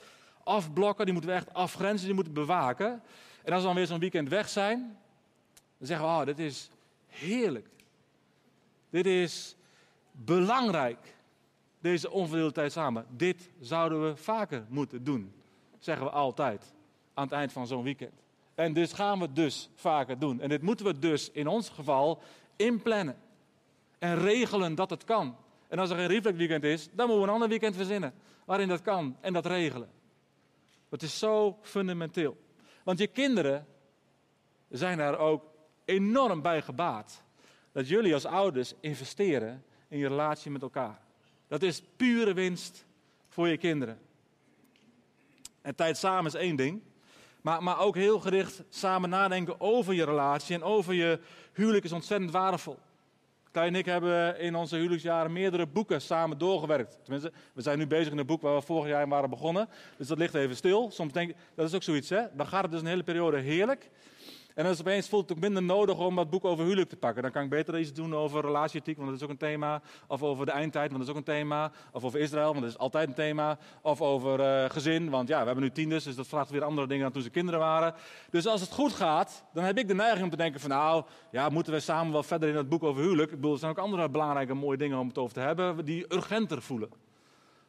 afblokken, 0.44 1.04
die 1.04 1.14
moeten 1.14 1.30
we 1.30 1.36
echt 1.36 1.54
afgrenzen, 1.54 2.06
die 2.06 2.14
moeten 2.14 2.32
bewaken. 2.32 3.02
En 3.44 3.52
als 3.52 3.60
we 3.60 3.66
dan 3.66 3.76
weer 3.76 3.86
zo'n 3.86 3.98
weekend 3.98 4.28
weg 4.28 4.48
zijn, 4.48 4.98
dan 5.78 5.86
zeggen 5.86 6.06
we, 6.06 6.12
oh, 6.12 6.24
dit 6.24 6.38
is 6.38 6.70
heerlijk. 7.06 7.68
Dit 8.90 9.06
is 9.06 9.56
belangrijk, 10.12 11.16
deze 11.80 12.10
onverdeelde 12.10 12.52
tijd 12.52 12.72
samen. 12.72 13.06
Dit 13.10 13.50
zouden 13.60 14.04
we 14.04 14.16
vaker 14.16 14.64
moeten 14.68 15.04
doen, 15.04 15.32
zeggen 15.78 16.06
we 16.06 16.12
altijd 16.12 16.74
aan 17.14 17.24
het 17.24 17.32
eind 17.32 17.52
van 17.52 17.66
zo'n 17.66 17.82
weekend. 17.82 18.27
En 18.58 18.72
dus 18.72 18.92
gaan 18.92 19.18
we 19.18 19.24
het 19.24 19.36
dus 19.36 19.70
vaker 19.74 20.18
doen. 20.18 20.40
En 20.40 20.48
dit 20.48 20.62
moeten 20.62 20.86
we 20.86 20.98
dus 20.98 21.30
in 21.30 21.46
ons 21.46 21.68
geval 21.68 22.22
inplannen. 22.56 23.16
En 23.98 24.18
regelen 24.18 24.74
dat 24.74 24.90
het 24.90 25.04
kan. 25.04 25.36
En 25.68 25.78
als 25.78 25.90
er 25.90 25.96
geen 25.96 26.06
reflect 26.06 26.36
weekend 26.36 26.64
is, 26.64 26.88
dan 26.92 27.06
moeten 27.06 27.16
we 27.16 27.22
een 27.22 27.34
ander 27.34 27.48
weekend 27.48 27.76
verzinnen. 27.76 28.14
Waarin 28.44 28.68
dat 28.68 28.82
kan 28.82 29.16
en 29.20 29.32
dat 29.32 29.46
regelen. 29.46 29.90
Het 30.88 31.02
is 31.02 31.18
zo 31.18 31.58
fundamenteel. 31.62 32.36
Want 32.84 32.98
je 32.98 33.06
kinderen 33.06 33.66
zijn 34.68 34.98
daar 34.98 35.18
ook 35.18 35.44
enorm 35.84 36.42
bij 36.42 36.62
gebaat. 36.62 37.22
Dat 37.72 37.88
jullie 37.88 38.14
als 38.14 38.24
ouders 38.24 38.74
investeren 38.80 39.64
in 39.88 39.98
je 39.98 40.08
relatie 40.08 40.50
met 40.50 40.62
elkaar. 40.62 41.00
Dat 41.48 41.62
is 41.62 41.82
pure 41.96 42.34
winst 42.34 42.86
voor 43.28 43.48
je 43.48 43.56
kinderen. 43.56 43.98
En 45.62 45.74
tijd 45.74 45.96
samen 45.96 46.26
is 46.26 46.34
één 46.34 46.56
ding. 46.56 46.82
Maar, 47.40 47.62
maar 47.62 47.78
ook 47.78 47.94
heel 47.94 48.20
gericht 48.20 48.62
samen 48.68 49.10
nadenken 49.10 49.60
over 49.60 49.94
je 49.94 50.04
relatie 50.04 50.54
en 50.54 50.62
over 50.62 50.94
je 50.94 51.20
huwelijk 51.52 51.84
is 51.84 51.92
ontzettend 51.92 52.30
waardevol. 52.30 52.78
Kai 53.50 53.68
en 53.68 53.74
ik 53.74 53.84
hebben 53.84 54.38
in 54.38 54.54
onze 54.54 54.76
huwelijksjaren 54.76 55.32
meerdere 55.32 55.66
boeken 55.66 56.00
samen 56.00 56.38
doorgewerkt. 56.38 56.98
Tenminste, 57.02 57.32
we 57.52 57.62
zijn 57.62 57.78
nu 57.78 57.86
bezig 57.86 58.12
in 58.12 58.18
een 58.18 58.26
boek 58.26 58.42
waar 58.42 58.54
we 58.54 58.62
vorig 58.62 58.88
jaar 58.88 59.02
in 59.02 59.08
waren 59.08 59.30
begonnen. 59.30 59.68
Dus 59.96 60.06
dat 60.06 60.18
ligt 60.18 60.34
even 60.34 60.56
stil. 60.56 60.90
Soms 60.90 61.12
denk 61.12 61.30
ik, 61.30 61.36
dat 61.54 61.66
is 61.66 61.74
ook 61.74 61.82
zoiets, 61.82 62.08
hè? 62.08 62.22
Dan 62.32 62.46
gaat 62.46 62.62
het 62.62 62.70
dus 62.70 62.80
een 62.80 62.86
hele 62.86 63.02
periode 63.02 63.38
heerlijk. 63.38 63.90
En 64.58 64.64
dan 64.64 64.72
is 64.72 64.80
opeens 64.80 65.08
voelt 65.08 65.28
het 65.28 65.40
minder 65.40 65.62
nodig 65.62 65.98
om 65.98 66.16
dat 66.16 66.30
boek 66.30 66.44
over 66.44 66.64
huwelijk 66.64 66.88
te 66.88 66.96
pakken. 66.96 67.22
Dan 67.22 67.30
kan 67.30 67.42
ik 67.42 67.50
beter 67.50 67.78
iets 67.78 67.92
doen 67.92 68.14
over 68.14 68.40
relatieethiek, 68.40 68.96
want 68.96 69.08
dat 69.08 69.16
is 69.16 69.24
ook 69.24 69.30
een 69.30 69.36
thema. 69.36 69.82
Of 70.06 70.22
over 70.22 70.46
de 70.46 70.52
eindtijd, 70.52 70.90
want 70.90 70.98
dat 70.98 71.08
is 71.08 71.10
ook 71.10 71.26
een 71.26 71.34
thema. 71.34 71.72
Of 71.92 72.04
over 72.04 72.20
Israël, 72.20 72.48
want 72.48 72.60
dat 72.60 72.70
is 72.70 72.78
altijd 72.78 73.08
een 73.08 73.14
thema. 73.14 73.58
Of 73.82 74.02
over 74.02 74.40
uh, 74.40 74.70
gezin, 74.70 75.10
want 75.10 75.28
ja, 75.28 75.38
we 75.38 75.46
hebben 75.46 75.64
nu 75.64 75.70
tieners, 75.70 76.04
dus 76.04 76.16
dat 76.16 76.26
vraagt 76.26 76.50
weer 76.50 76.64
andere 76.64 76.86
dingen 76.86 77.02
dan 77.02 77.12
toen 77.12 77.22
ze 77.22 77.30
kinderen 77.30 77.60
waren. 77.60 77.94
Dus 78.30 78.46
als 78.46 78.60
het 78.60 78.72
goed 78.72 78.92
gaat, 78.92 79.44
dan 79.52 79.64
heb 79.64 79.78
ik 79.78 79.88
de 79.88 79.94
neiging 79.94 80.24
om 80.24 80.30
te 80.30 80.36
denken 80.36 80.60
van 80.60 80.70
nou, 80.70 81.04
ja, 81.30 81.48
moeten 81.48 81.72
we 81.72 81.80
samen 81.80 82.12
wel 82.12 82.22
verder 82.22 82.48
in 82.48 82.56
het 82.56 82.68
boek 82.68 82.82
over 82.82 83.02
huwelijk. 83.02 83.30
Ik 83.30 83.36
bedoel, 83.36 83.52
er 83.52 83.58
zijn 83.58 83.70
ook 83.70 83.78
andere 83.78 84.08
belangrijke 84.08 84.54
mooie 84.54 84.78
dingen 84.78 84.98
om 84.98 85.08
het 85.08 85.18
over 85.18 85.34
te 85.34 85.40
hebben, 85.40 85.84
die 85.84 86.14
urgenter 86.14 86.62
voelen. 86.62 86.90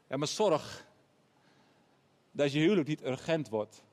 Ja, 0.07 0.17
maar 0.17 0.27
zorg 0.27 0.85
dat 2.31 2.51
je 2.51 2.59
huwelijk 2.59 2.87
niet 2.87 3.05
urgent 3.05 3.49
wordt, 3.49 3.83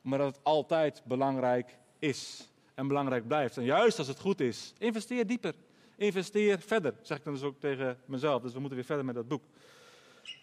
maar 0.00 0.18
dat 0.18 0.34
het 0.34 0.44
altijd 0.44 1.02
belangrijk 1.04 1.78
is 2.00 2.48
en 2.74 2.88
belangrijk 2.88 3.26
blijft. 3.26 3.56
En 3.56 3.64
juist 3.64 3.98
als 3.98 4.08
het 4.08 4.20
goed 4.20 4.40
is, 4.40 4.72
investeer 4.78 5.26
dieper, 5.26 5.54
investeer 5.96 6.60
verder, 6.60 6.94
zeg 7.02 7.18
ik 7.18 7.24
dan 7.24 7.32
dus 7.32 7.42
ook 7.42 7.60
tegen 7.60 7.98
mezelf. 8.04 8.42
Dus 8.42 8.52
we 8.52 8.58
moeten 8.58 8.76
weer 8.76 8.86
verder 8.86 9.04
met 9.04 9.14
dat 9.14 9.28
boek. 9.28 9.42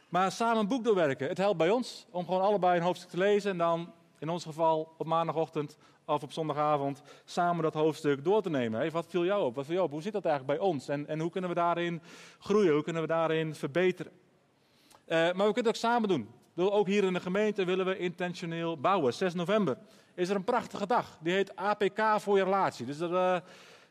Maar 0.10 0.32
samen 0.32 0.58
een 0.58 0.68
boek 0.68 0.84
doorwerken, 0.84 1.28
het 1.28 1.38
helpt 1.38 1.58
bij 1.58 1.70
ons 1.70 2.06
om 2.10 2.26
gewoon 2.26 2.42
allebei 2.42 2.78
een 2.78 2.84
hoofdstuk 2.84 3.10
te 3.10 3.18
lezen 3.18 3.52
en 3.52 3.58
dan 3.58 3.94
in 4.20 4.30
ons 4.30 4.44
geval 4.44 4.94
op 4.98 5.06
maandagochtend 5.06 5.78
of 6.06 6.24
op 6.24 6.32
zondagavond 6.32 7.02
samen 7.26 7.64
dat 7.64 7.74
hoofdstuk 7.74 8.24
door 8.24 8.42
te 8.42 8.50
nemen. 8.50 8.80
Hey, 8.80 8.92
wat 8.92 9.06
viel 9.08 9.26
jou 9.26 9.46
op? 9.46 9.56
Wat 9.56 9.66
viel 9.66 9.74
jou 9.74 9.86
op? 9.86 9.92
Hoe 9.92 10.02
zit 10.02 10.14
dat 10.14 10.26
eigenlijk 10.26 10.60
bij 10.60 10.68
ons? 10.68 10.88
En, 10.88 11.08
en 11.08 11.20
hoe 11.20 11.32
kunnen 11.32 11.50
we 11.50 11.56
daarin 11.56 12.02
groeien? 12.40 12.74
Hoe 12.74 12.84
kunnen 12.84 13.02
we 13.02 13.08
daarin 13.08 13.56
verbeteren? 13.56 14.12
Uh, 14.12 15.16
maar 15.16 15.34
we 15.34 15.54
kunnen 15.54 15.56
het 15.56 15.68
ook 15.68 15.76
samen 15.76 16.10
doen. 16.10 16.30
Ook 16.56 16.88
hier 16.88 17.04
in 17.04 17.14
de 17.14 17.20
gemeente 17.20 17.66
willen 17.66 17.86
we 17.86 17.98
intentioneel 17.98 18.78
bouwen. 18.78 19.14
6 19.14 19.34
november 19.34 19.78
is 20.18 20.30
er 20.30 20.36
een 20.36 20.44
prachtige 20.44 20.88
dag. 20.88 21.18
Die 21.20 21.34
heet 21.34 21.56
APK 21.56 22.02
voor 22.18 22.38
je 22.38 22.44
relatie. 22.44 22.86
Dus 22.86 22.98
dat 22.98 23.12
uh, 23.12 23.38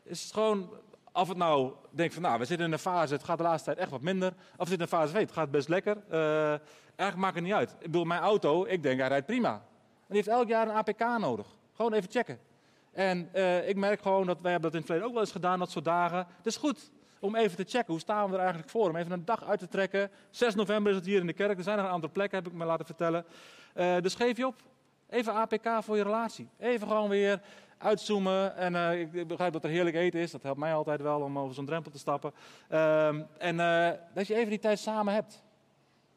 is 0.03 0.29
gewoon, 0.33 0.69
of 1.13 1.27
het 1.27 1.37
nou 1.37 1.73
denkt 1.91 2.13
van, 2.13 2.23
nou, 2.23 2.39
we 2.39 2.45
zitten 2.45 2.65
in 2.65 2.71
een 2.71 2.79
fase, 2.79 3.13
het 3.13 3.23
gaat 3.23 3.37
de 3.37 3.43
laatste 3.43 3.65
tijd 3.65 3.77
echt 3.77 3.91
wat 3.91 4.01
minder. 4.01 4.27
Of 4.27 4.35
we 4.57 4.67
zitten 4.67 4.73
in 4.75 4.81
een 4.81 4.99
fase, 4.99 5.13
weet, 5.13 5.21
het 5.21 5.31
gaat 5.31 5.51
best 5.51 5.67
lekker. 5.67 5.97
Uh, 6.11 6.49
eigenlijk 6.95 7.15
maakt 7.15 7.35
het 7.35 7.43
niet 7.43 7.53
uit. 7.53 7.71
Ik 7.71 7.85
bedoel, 7.85 8.03
mijn 8.03 8.21
auto, 8.21 8.65
ik 8.65 8.83
denk, 8.83 8.99
hij 8.99 9.07
rijdt 9.07 9.25
prima. 9.25 9.53
En 9.53 9.61
die 10.07 10.15
heeft 10.15 10.27
elk 10.27 10.47
jaar 10.47 10.67
een 10.67 10.75
APK 10.75 11.19
nodig. 11.19 11.47
Gewoon 11.75 11.93
even 11.93 12.11
checken. 12.11 12.39
En 12.91 13.29
uh, 13.33 13.69
ik 13.69 13.75
merk 13.75 14.01
gewoon 14.01 14.25
dat 14.25 14.41
wij 14.41 14.51
hebben 14.51 14.71
dat 14.71 14.79
in 14.81 14.85
het 14.85 14.85
verleden 14.85 15.07
ook 15.07 15.13
wel 15.13 15.23
eens 15.23 15.31
gedaan, 15.31 15.59
dat 15.59 15.71
soort 15.71 15.85
dagen. 15.85 16.27
Het 16.37 16.45
is 16.45 16.57
goed 16.57 16.91
om 17.19 17.35
even 17.35 17.57
te 17.57 17.63
checken, 17.63 17.91
hoe 17.91 17.99
staan 17.99 18.27
we 18.27 18.33
er 18.33 18.39
eigenlijk 18.39 18.69
voor? 18.69 18.89
Om 18.89 18.95
even 18.95 19.11
een 19.11 19.25
dag 19.25 19.43
uit 19.43 19.59
te 19.59 19.67
trekken. 19.67 20.11
6 20.29 20.55
november 20.55 20.91
is 20.91 20.97
het 20.97 21.05
hier 21.05 21.19
in 21.19 21.27
de 21.27 21.33
kerk. 21.33 21.57
Er 21.57 21.63
zijn 21.63 21.77
nog 21.77 21.85
een 21.85 21.91
aantal 21.91 22.11
plekken, 22.11 22.37
heb 22.37 22.47
ik 22.47 22.53
me 22.53 22.65
laten 22.65 22.85
vertellen. 22.85 23.25
Dus 24.01 24.15
geef 24.15 24.37
je 24.37 24.47
op. 24.47 24.55
Even 25.09 25.33
APK 25.33 25.69
voor 25.79 25.97
je 25.97 26.03
relatie. 26.03 26.49
Even 26.59 26.87
gewoon 26.87 27.09
weer 27.09 27.41
uitzoomen. 27.77 28.55
En 28.55 28.73
uh, 28.73 29.01
ik 29.01 29.27
begrijp 29.27 29.53
dat 29.53 29.63
er 29.63 29.69
heerlijk 29.69 29.95
eten 29.95 30.19
is. 30.19 30.31
Dat 30.31 30.43
helpt 30.43 30.59
mij 30.59 30.73
altijd 30.73 31.01
wel 31.01 31.21
om 31.21 31.39
over 31.39 31.55
zo'n 31.55 31.65
drempel 31.65 31.91
te 31.91 31.97
stappen. 31.97 32.33
Uh, 32.71 33.07
en 33.37 33.55
uh, 33.55 33.89
dat 34.13 34.27
je 34.27 34.35
even 34.35 34.49
die 34.49 34.59
tijd 34.59 34.79
samen 34.79 35.13
hebt. 35.13 35.43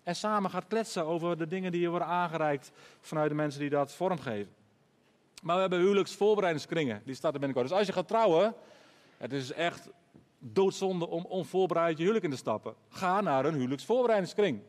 En 0.03 0.16
samen 0.16 0.50
gaat 0.50 0.66
kletsen 0.66 1.07
over 1.07 1.38
de 1.38 1.46
dingen 1.46 1.72
die 1.72 1.81
je 1.81 1.88
worden 1.88 2.09
aangereikt 2.09 2.70
vanuit 3.00 3.29
de 3.29 3.35
mensen 3.35 3.61
die 3.61 3.70
dat 3.70 3.92
vormgeven. 3.92 4.53
Maar 5.42 5.55
we 5.55 5.61
hebben 5.61 5.79
huwelijksvoorbereidingskringen. 5.79 7.03
Die 7.05 7.14
staat 7.14 7.33
er 7.33 7.38
binnenkort. 7.38 7.68
Dus 7.68 7.79
als 7.79 7.87
je 7.87 7.92
gaat 7.92 8.09
trouwen, 8.09 8.55
het 9.16 9.33
is 9.33 9.53
echt 9.53 9.88
doodzonde 10.38 11.09
om 11.09 11.24
onvoorbereid 11.24 11.96
je 11.96 12.03
huwelijk 12.03 12.24
in 12.24 12.31
te 12.31 12.37
stappen. 12.37 12.74
Ga 12.88 13.20
naar 13.20 13.44
een 13.44 13.55
huwelijksvoorbereidingskring. 13.55 14.61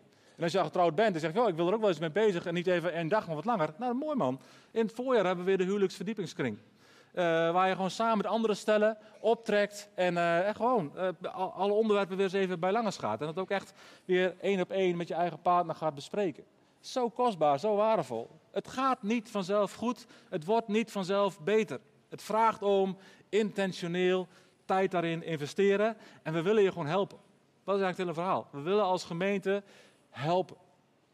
En 0.41 0.47
als 0.47 0.55
je 0.55 0.61
al 0.61 0.69
getrouwd 0.69 0.95
bent 0.95 1.13
en 1.13 1.21
zegt, 1.21 1.37
oh, 1.37 1.47
ik 1.47 1.55
wil 1.55 1.67
er 1.67 1.73
ook 1.73 1.79
wel 1.79 1.89
eens 1.89 1.99
mee 1.99 2.11
bezig 2.11 2.45
en 2.45 2.53
niet 2.53 2.67
even 2.67 2.93
één 2.93 3.07
dag, 3.07 3.27
maar 3.27 3.35
wat 3.35 3.45
langer. 3.45 3.73
Nou, 3.77 3.93
mooi 3.93 4.15
man. 4.15 4.39
In 4.71 4.85
het 4.85 4.95
voorjaar 4.95 5.25
hebben 5.25 5.45
we 5.45 5.49
weer 5.49 5.57
de 5.57 5.63
huwelijksverdiepingskring. 5.63 6.57
Uh, 6.57 7.23
waar 7.51 7.67
je 7.67 7.75
gewoon 7.75 7.89
samen 7.89 8.17
met 8.17 8.25
andere 8.25 8.53
stellen 8.53 8.97
optrekt 9.19 9.89
en, 9.95 10.17
en 10.17 10.55
gewoon 10.55 10.91
uh, 10.95 11.07
alle 11.55 11.73
onderwerpen 11.73 12.15
weer 12.15 12.25
eens 12.25 12.33
even 12.33 12.59
bij 12.59 12.71
langs 12.71 12.97
gaat. 12.97 13.19
En 13.19 13.25
dat 13.25 13.37
ook 13.37 13.49
echt 13.49 13.73
weer 14.05 14.35
één 14.39 14.61
op 14.61 14.71
één 14.71 14.97
met 14.97 15.07
je 15.07 15.13
eigen 15.13 15.41
partner 15.41 15.75
gaat 15.75 15.95
bespreken. 15.95 16.43
Zo 16.79 17.09
kostbaar, 17.09 17.59
zo 17.59 17.75
waardevol. 17.75 18.29
Het 18.51 18.67
gaat 18.67 19.03
niet 19.03 19.29
vanzelf 19.29 19.73
goed, 19.73 20.05
het 20.29 20.45
wordt 20.45 20.67
niet 20.67 20.91
vanzelf 20.91 21.39
beter. 21.39 21.79
Het 22.09 22.21
vraagt 22.21 22.61
om 22.61 22.97
intentioneel 23.29 24.27
tijd 24.65 24.91
daarin 24.91 25.23
investeren 25.23 25.97
en 26.23 26.33
we 26.33 26.41
willen 26.41 26.63
je 26.63 26.71
gewoon 26.71 26.87
helpen. 26.87 27.17
Dat 27.63 27.75
is 27.75 27.81
eigenlijk 27.81 27.97
het 27.97 28.17
hele 28.17 28.27
verhaal. 28.27 28.47
We 28.51 28.69
willen 28.69 28.83
als 28.83 29.03
gemeente 29.03 29.63
helpen. 30.11 30.57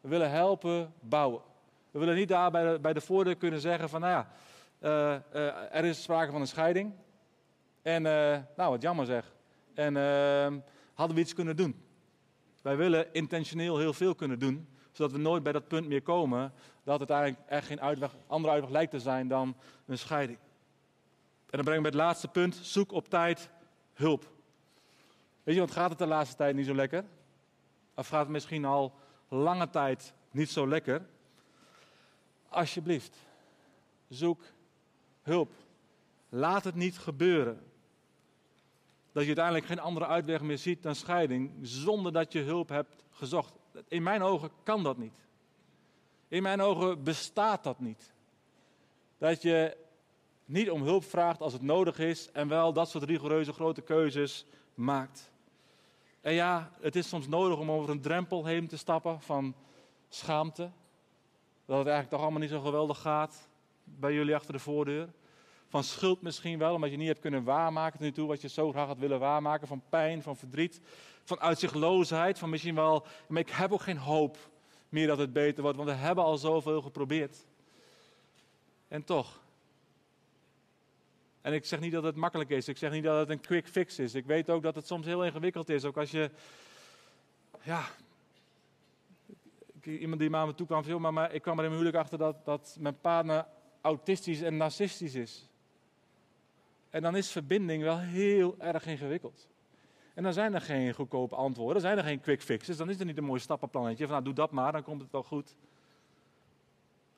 We 0.02 0.08
willen 0.10 0.32
helpen 0.32 0.94
bouwen. 1.00 1.42
We 1.92 2.00
willen 2.00 2.16
niet 2.16 2.28
daar 2.28 2.52
bij 2.52 2.72
de, 2.72 2.80
bij 2.80 2.94
de 2.94 3.02
voordeur 3.02 3.36
kunnen 3.36 3.60
zeggen 3.60 3.90
van, 3.90 4.02
nou 4.02 4.14
ja, 4.14 4.32
uh, 4.80 5.42
uh, 5.42 5.76
er 5.76 5.86
is 5.86 6.04
sprake 6.04 6.32
van 6.32 6.42
een 6.42 6.48
scheiding. 6.48 6.94
En, 7.82 8.06
uh, 8.06 8.38
nou 8.56 8.72
wat 8.72 8.82
jammer 8.82 9.06
zeg. 9.06 9.36
En 9.74 9.98
ehm, 9.98 10.60
hadden 10.94 11.16
we 11.16 11.22
iets 11.22 11.34
kunnen 11.34 11.56
doen. 11.56 11.86
Wij 12.62 12.78
willen 12.78 13.14
intentioneel 13.14 13.78
heel 13.78 13.94
veel 13.94 14.16
kunnen 14.16 14.40
doen, 14.40 14.68
zodat 14.92 15.12
we 15.12 15.18
nooit 15.18 15.44
bij 15.44 15.52
dat 15.52 15.68
punt 15.68 15.88
meer 15.88 16.02
komen 16.02 16.54
dat 16.84 17.00
het 17.00 17.10
eigenlijk 17.10 17.50
echt 17.50 17.68
geen 17.68 17.82
uitweg, 17.82 18.16
andere 18.28 18.54
uitweg 18.54 18.72
lijkt 18.72 18.92
te 18.92 19.00
zijn 19.00 19.28
dan 19.28 19.56
een 19.86 19.98
scheiding. 19.98 20.38
En 21.50 21.58
dan 21.58 21.64
brengen 21.64 21.82
we 21.82 21.88
het 21.88 21.98
laatste 21.98 22.28
punt, 22.28 22.56
zoek 22.56 22.92
op 22.92 23.10
tijd 23.10 23.50
hulp. 23.94 24.32
Weet 25.44 25.56
je, 25.56 25.62
want 25.62 25.74
gaat 25.74 25.90
het 25.90 26.00
de 26.00 26.08
laatste 26.08 26.36
tijd 26.36 26.56
niet 26.56 26.66
zo 26.66 26.76
lekker? 26.76 27.04
Of 27.98 28.08
gaat 28.08 28.28
misschien 28.28 28.66
al 28.66 28.94
lange 29.28 29.70
tijd 29.70 30.14
niet 30.32 30.50
zo 30.50 30.68
lekker? 30.68 31.06
Alsjeblieft, 32.50 33.18
zoek 34.08 34.42
hulp. 35.22 35.52
Laat 36.30 36.64
het 36.64 36.76
niet 36.76 36.98
gebeuren. 36.98 37.66
Dat 39.12 39.22
je 39.22 39.28
uiteindelijk 39.28 39.66
geen 39.66 39.80
andere 39.80 40.06
uitweg 40.06 40.42
meer 40.42 40.58
ziet 40.58 40.84
dan 40.84 40.96
scheiding, 40.96 41.52
zonder 41.62 42.12
dat 42.12 42.32
je 42.32 42.42
hulp 42.42 42.70
hebt 42.70 43.04
gezocht. 43.12 43.54
In 43.88 44.04
mijn 44.04 44.22
ogen 44.22 44.50
kan 44.64 44.84
dat 44.84 44.98
niet. 44.98 45.26
In 46.28 46.44
mijn 46.44 46.62
ogen 46.62 47.04
bestaat 47.04 47.64
dat 47.64 47.80
niet. 47.80 48.14
Dat 49.18 49.42
je 49.42 49.78
niet 50.46 50.70
om 50.70 50.82
hulp 50.82 51.04
vraagt 51.04 51.42
als 51.42 51.54
het 51.54 51.62
nodig 51.62 52.00
is 52.00 52.32
en 52.32 52.48
wel 52.48 52.74
dat 52.74 52.90
soort 52.90 53.04
rigoureuze 53.04 53.54
grote 53.54 53.82
keuzes 53.82 54.46
maakt. 54.74 55.32
En 56.28 56.34
ja, 56.34 56.72
het 56.82 56.96
is 56.96 57.08
soms 57.08 57.28
nodig 57.28 57.58
om 57.58 57.72
over 57.72 57.90
een 57.90 58.02
drempel 58.02 58.46
heen 58.46 58.68
te 58.68 58.78
stappen 58.78 59.22
van 59.22 59.56
schaamte. 60.10 60.62
Dat 61.66 61.78
het 61.78 61.88
eigenlijk 61.88 62.10
toch 62.10 62.22
allemaal 62.22 62.40
niet 62.40 62.50
zo 62.50 62.60
geweldig 62.60 63.02
gaat 63.02 63.50
bij 63.84 64.14
jullie 64.14 64.36
achter 64.36 64.54
de 64.54 64.60
voordeur. 64.60 65.10
Van 65.68 65.84
schuld 65.84 66.22
misschien 66.22 66.58
wel, 66.58 66.74
omdat 66.74 66.90
je 66.90 66.98
niet 66.98 67.08
hebt 67.08 67.20
kunnen 67.20 67.44
waarmaken 67.44 67.92
tot 67.92 68.02
nu 68.02 68.12
toe 68.12 68.28
wat 68.28 68.42
je 68.42 68.50
zo 68.50 68.72
graag 68.72 68.88
had 68.88 68.98
willen 68.98 69.20
waarmaken. 69.20 69.68
Van 69.68 69.82
pijn, 69.90 70.22
van 70.22 70.38
verdriet, 70.38 70.82
van 71.24 71.40
uitzichtloosheid. 71.40 72.40
Van 72.40 72.50
misschien 72.50 72.76
wel, 72.76 73.06
maar 73.28 73.42
ik 73.42 73.50
heb 73.50 73.72
ook 73.72 73.82
geen 73.82 73.98
hoop 73.98 74.38
meer 74.90 75.08
dat 75.08 75.18
het 75.18 75.34
beter 75.34 75.62
wordt, 75.62 75.78
want 75.78 75.90
we 75.90 75.96
hebben 75.96 76.24
al 76.24 76.38
zoveel 76.38 76.82
geprobeerd. 76.82 77.46
En 78.88 79.04
toch. 79.04 79.40
En 81.48 81.54
ik 81.54 81.66
zeg 81.66 81.80
niet 81.80 81.92
dat 81.92 82.04
het 82.04 82.16
makkelijk 82.16 82.50
is. 82.50 82.68
Ik 82.68 82.78
zeg 82.78 82.92
niet 82.92 83.04
dat 83.04 83.20
het 83.20 83.30
een 83.30 83.40
quick 83.40 83.68
fix 83.68 84.00
is. 84.00 84.16
Ik 84.16 84.26
weet 84.26 84.50
ook 84.50 84.64
dat 84.64 84.76
het 84.76 84.88
soms 84.88 85.06
heel 85.06 85.26
ingewikkeld 85.26 85.70
is. 85.70 85.86
Ook 85.86 85.98
als 85.98 86.12
je. 86.12 86.32
Ja. 87.64 87.84
Iemand 89.82 90.20
die 90.20 90.30
naar 90.30 90.46
me 90.46 90.54
toe 90.54 90.68
kwam, 90.68 90.84
veel, 90.84 91.00
maar, 91.00 91.14
maar 91.14 91.34
ik 91.34 91.42
kwam 91.42 91.58
er 91.58 91.64
in 91.64 91.70
mijn 91.70 91.82
huwelijk 91.82 92.04
achter 92.04 92.18
dat, 92.18 92.46
dat 92.46 92.78
mijn 92.80 93.00
partner 93.00 93.46
autistisch 93.82 94.42
en 94.42 94.58
narcistisch 94.58 95.16
is. 95.16 95.50
En 96.90 97.02
dan 97.02 97.16
is 97.16 97.32
verbinding 97.32 97.84
wel 97.84 98.00
heel 98.00 98.56
erg 98.60 98.86
ingewikkeld. 98.86 99.48
En 100.14 100.24
dan 100.24 100.34
zijn 100.34 100.54
er 100.54 100.62
geen 100.62 100.94
goedkope 100.94 101.36
antwoorden, 101.36 101.74
dan 101.74 101.92
zijn 101.92 101.98
er 101.98 102.04
geen 102.04 102.22
quick 102.22 102.42
fixes, 102.42 102.78
dan 102.78 102.90
is 102.90 103.00
er 103.00 103.06
niet 103.06 103.18
een 103.18 103.24
mooi 103.24 103.40
stappenplannetje 103.40 104.04
van 104.04 104.12
nou 104.12 104.24
doe 104.24 104.34
dat 104.34 104.52
maar, 104.52 104.72
dan 104.72 104.84
komt 104.84 105.02
het 105.02 105.12
wel 105.12 105.24
goed. 105.24 105.56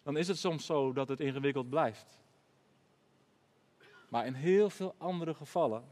Dan 0.03 0.17
is 0.17 0.27
het 0.27 0.37
soms 0.37 0.65
zo 0.65 0.93
dat 0.93 1.07
het 1.07 1.19
ingewikkeld 1.19 1.69
blijft. 1.69 2.18
Maar 4.09 4.25
in 4.25 4.33
heel 4.33 4.69
veel 4.69 4.95
andere 4.97 5.33
gevallen 5.33 5.83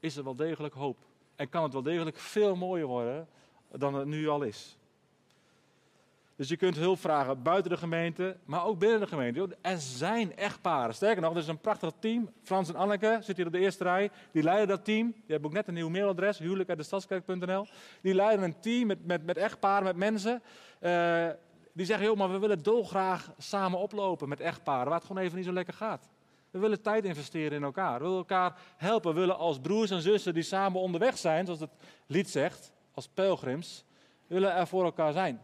is 0.00 0.16
er 0.16 0.24
wel 0.24 0.36
degelijk 0.36 0.74
hoop. 0.74 0.98
En 1.36 1.48
kan 1.48 1.62
het 1.62 1.72
wel 1.72 1.82
degelijk 1.82 2.16
veel 2.16 2.56
mooier 2.56 2.86
worden 2.86 3.28
dan 3.70 3.94
het 3.94 4.06
nu 4.06 4.28
al 4.28 4.42
is. 4.42 4.78
Dus 6.36 6.48
je 6.48 6.56
kunt 6.56 6.76
hulp 6.76 7.00
vragen 7.00 7.42
buiten 7.42 7.70
de 7.70 7.76
gemeente, 7.76 8.36
maar 8.44 8.64
ook 8.64 8.78
binnen 8.78 9.00
de 9.00 9.06
gemeente. 9.06 9.56
Er 9.60 9.78
zijn 9.78 10.36
echtparen. 10.36 10.94
Sterker 10.94 11.22
nog, 11.22 11.32
er 11.32 11.38
is 11.38 11.48
een 11.48 11.60
prachtig 11.60 11.92
team. 11.98 12.30
Frans 12.42 12.68
en 12.68 12.76
Anneke 12.76 13.12
zitten 13.12 13.36
hier 13.36 13.46
op 13.46 13.52
de 13.52 13.58
eerste 13.58 13.84
rij. 13.84 14.10
Die 14.32 14.42
leiden 14.42 14.68
dat 14.68 14.84
team. 14.84 15.06
Die 15.12 15.24
hebben 15.26 15.48
ook 15.48 15.56
net 15.56 15.68
een 15.68 15.74
nieuw 15.74 15.88
mailadres, 15.88 16.38
huwelijk.stadskerk.nl. 16.38 17.66
Die 18.00 18.14
leiden 18.14 18.44
een 18.44 18.60
team 18.60 18.86
met, 18.86 19.06
met, 19.06 19.26
met 19.26 19.36
echtparen, 19.36 19.84
met 19.84 19.96
mensen. 19.96 20.42
Uh, 20.80 21.28
die 21.72 21.86
zeggen, 21.86 22.06
joh, 22.06 22.16
maar 22.16 22.32
we 22.32 22.38
willen 22.38 22.62
dolgraag 22.62 23.32
samen 23.38 23.78
oplopen 23.78 24.28
met 24.28 24.40
echtparen, 24.40 24.84
waar 24.84 24.98
het 24.98 25.06
gewoon 25.06 25.22
even 25.22 25.36
niet 25.36 25.46
zo 25.46 25.52
lekker 25.52 25.74
gaat. 25.74 26.08
We 26.56 26.62
willen 26.62 26.82
tijd 26.82 27.04
investeren 27.04 27.52
in 27.52 27.62
elkaar. 27.62 27.98
We 27.98 28.04
willen 28.04 28.18
elkaar 28.18 28.58
helpen. 28.76 29.14
We 29.14 29.20
willen 29.20 29.36
als 29.36 29.58
broers 29.58 29.90
en 29.90 30.00
zussen 30.00 30.34
die 30.34 30.42
samen 30.42 30.80
onderweg 30.80 31.18
zijn, 31.18 31.44
zoals 31.44 31.60
het 31.60 31.70
lied 32.06 32.30
zegt, 32.30 32.72
als 32.94 33.08
pelgrims, 33.08 33.84
willen 34.26 34.54
er 34.54 34.66
voor 34.66 34.84
elkaar 34.84 35.12
zijn. 35.12 35.42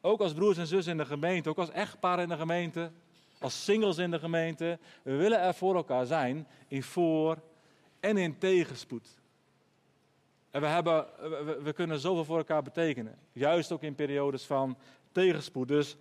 Ook 0.00 0.20
als 0.20 0.32
broers 0.32 0.58
en 0.58 0.66
zussen 0.66 0.92
in 0.92 0.98
de 0.98 1.04
gemeente, 1.04 1.48
ook 1.48 1.58
als 1.58 1.70
echtpaar 1.70 2.20
in 2.20 2.28
de 2.28 2.36
gemeente, 2.36 2.90
als 3.38 3.64
singles 3.64 3.98
in 3.98 4.10
de 4.10 4.18
gemeente. 4.18 4.78
We 5.02 5.16
willen 5.16 5.40
er 5.40 5.54
voor 5.54 5.74
elkaar 5.74 6.06
zijn 6.06 6.46
in 6.68 6.82
voor- 6.82 7.38
en 8.00 8.16
in 8.16 8.38
tegenspoed. 8.38 9.08
En 10.50 10.60
we, 10.60 10.66
hebben, 10.66 11.06
we 11.62 11.72
kunnen 11.72 11.98
zoveel 11.98 12.24
voor 12.24 12.38
elkaar 12.38 12.62
betekenen. 12.62 13.18
Juist 13.32 13.72
ook 13.72 13.82
in 13.82 13.94
periodes 13.94 14.44
van 14.44 14.78
tegenspoed. 15.12 15.68
Dus 15.68 15.96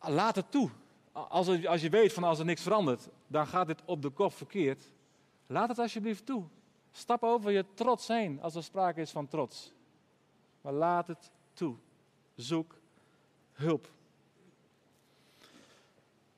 laat 0.00 0.36
het 0.36 0.50
toe. 0.50 0.70
Als, 1.12 1.66
als 1.66 1.80
je 1.80 1.88
weet 1.88 2.12
van 2.12 2.24
als 2.24 2.38
er 2.38 2.44
niks 2.44 2.62
verandert, 2.62 3.08
dan 3.26 3.46
gaat 3.46 3.66
dit 3.66 3.82
op 3.84 4.02
de 4.02 4.10
kop 4.10 4.32
verkeerd. 4.32 4.84
Laat 5.46 5.68
het 5.68 5.78
alsjeblieft 5.78 6.26
toe. 6.26 6.44
Stap 6.92 7.22
over 7.22 7.50
je 7.50 7.64
trots 7.74 8.08
heen 8.08 8.42
als 8.42 8.54
er 8.54 8.64
sprake 8.64 9.00
is 9.00 9.10
van 9.10 9.28
trots. 9.28 9.72
Maar 10.60 10.72
laat 10.72 11.06
het 11.06 11.30
toe. 11.52 11.74
Zoek 12.34 12.74
hulp. 13.52 13.88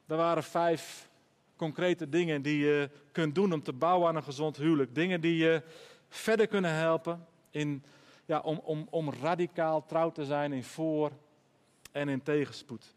er 0.06 0.16
waren 0.16 0.44
vijf 0.44 1.10
concrete 1.56 2.08
dingen 2.08 2.42
die 2.42 2.58
je 2.58 2.90
kunt 3.12 3.34
doen 3.34 3.52
om 3.52 3.62
te 3.62 3.72
bouwen 3.72 4.08
aan 4.08 4.16
een 4.16 4.22
gezond 4.22 4.56
huwelijk. 4.56 4.94
Dingen 4.94 5.20
die 5.20 5.36
je 5.36 5.62
verder 6.08 6.46
kunnen 6.46 6.74
helpen 6.74 7.26
in, 7.50 7.82
ja, 8.24 8.40
om, 8.40 8.60
om, 8.64 8.86
om 8.90 9.12
radicaal 9.12 9.84
trouw 9.84 10.12
te 10.12 10.24
zijn 10.24 10.52
in 10.52 10.64
voor- 10.64 11.12
en 11.92 12.08
in 12.08 12.22
tegenspoed. 12.22 12.94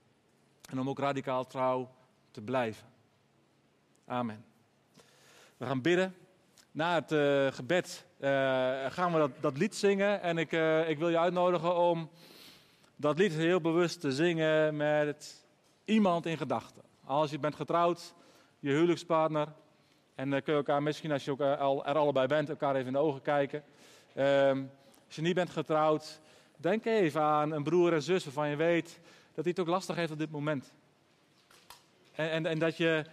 En 0.69 0.79
om 0.79 0.89
ook 0.89 0.99
radicaal 0.99 1.47
trouw 1.47 1.89
te 2.31 2.41
blijven. 2.41 2.87
Amen. 4.05 4.45
We 5.57 5.65
gaan 5.65 5.81
bidden. 5.81 6.15
Na 6.71 6.93
het 6.93 7.11
uh, 7.11 7.47
gebed 7.51 8.05
uh, 8.19 8.29
gaan 8.89 9.11
we 9.11 9.17
dat, 9.17 9.31
dat, 9.39 9.57
lied 9.57 9.75
zingen. 9.75 10.21
En 10.21 10.37
ik, 10.37 10.51
uh, 10.51 10.89
ik 10.89 10.97
wil 10.97 11.09
je 11.09 11.19
uitnodigen 11.19 11.75
om 11.75 12.09
dat 12.95 13.17
lied 13.17 13.33
heel 13.33 13.61
bewust 13.61 14.01
te 14.01 14.11
zingen 14.11 14.75
met 14.75 15.45
iemand 15.85 16.25
in 16.25 16.37
gedachten. 16.37 16.81
Als 17.03 17.31
je 17.31 17.39
bent 17.39 17.55
getrouwd, 17.55 18.13
je 18.59 18.69
huwelijkspartner. 18.69 19.47
En 20.15 20.29
dan 20.29 20.41
kun 20.41 20.53
je 20.53 20.59
elkaar 20.59 20.83
misschien, 20.83 21.11
als 21.11 21.25
je 21.25 21.31
ook 21.31 21.41
al, 21.41 21.85
er 21.85 21.97
allebei 21.97 22.27
bent, 22.27 22.49
elkaar 22.49 22.75
even 22.75 22.87
in 22.87 22.93
de 22.93 22.99
ogen 22.99 23.21
kijken. 23.21 23.63
Um, 24.17 24.71
als 25.05 25.15
je 25.15 25.21
niet 25.21 25.35
bent 25.35 25.49
getrouwd, 25.49 26.19
denk 26.57 26.85
even 26.85 27.21
aan 27.21 27.51
een 27.51 27.63
broer 27.63 27.93
en 27.93 28.01
zus 28.01 28.23
waarvan 28.23 28.49
je 28.49 28.55
weet 28.55 28.99
dat 29.35 29.43
hij 29.43 29.53
het 29.55 29.59
ook 29.59 29.67
lastig 29.67 29.95
heeft 29.95 30.11
op 30.11 30.17
dit 30.17 30.31
moment. 30.31 30.71
En, 32.15 32.31
en, 32.31 32.45
en 32.45 32.59
dat 32.59 32.77
je 32.77 33.05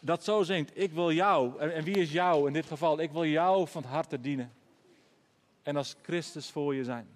dat 0.00 0.24
zo 0.24 0.42
zingt. 0.42 0.78
Ik 0.78 0.92
wil 0.92 1.12
jou. 1.12 1.58
En, 1.58 1.84
wie 1.84 1.96
is 1.96 2.12
jou 2.12 2.46
in 2.46 2.52
dit 2.52 2.66
geval? 2.66 3.00
Ik 3.00 3.10
wil 3.10 3.24
jou 3.24 3.68
van 3.68 3.82
het 3.82 3.90
harte 3.90 4.20
dienen. 4.20 4.52
En 5.62 5.76
als 5.76 5.96
Christus 6.02 6.50
voor 6.50 6.74
je 6.74 6.84
zijn. 6.84 7.08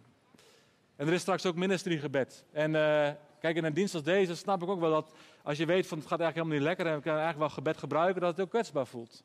En 0.96 1.06
er 1.06 1.12
is 1.12 1.20
straks 1.20 1.46
ook 1.46 1.56
ministriegebed. 1.56 2.44
En 2.52 2.70
uh, 2.74 3.08
kijk, 3.40 3.56
in 3.56 3.64
een 3.64 3.74
dienst 3.74 3.94
als 3.94 4.02
deze 4.02 4.36
snap 4.36 4.62
ik 4.62 4.68
ook 4.68 4.80
wel 4.80 4.90
dat 4.90 5.12
als 5.42 5.58
je 5.58 5.66
weet 5.66 5.86
van 5.86 5.98
het 5.98 6.06
gaat 6.06 6.20
eigenlijk 6.20 6.48
helemaal 6.48 6.68
niet 6.68 6.76
lekker 6.78 6.86
en 6.86 6.96
we 6.96 7.02
kunnen 7.02 7.22
eigenlijk 7.22 7.54
wel 7.54 7.64
gebed 7.64 7.80
gebruiken, 7.80 8.20
dat 8.20 8.30
het 8.30 8.40
ook 8.40 8.50
kwetsbaar 8.50 8.86
voelt. 8.86 9.22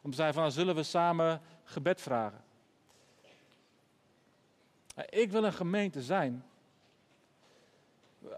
Om 0.00 0.10
te 0.10 0.16
zeggen 0.16 0.34
van, 0.34 0.52
zullen 0.52 0.74
we 0.74 0.82
samen 0.82 1.40
gebed 1.64 2.00
vragen? 2.00 2.44
Ik 5.08 5.30
wil 5.30 5.44
een 5.44 5.52
gemeente 5.52 6.02
zijn 6.02 6.44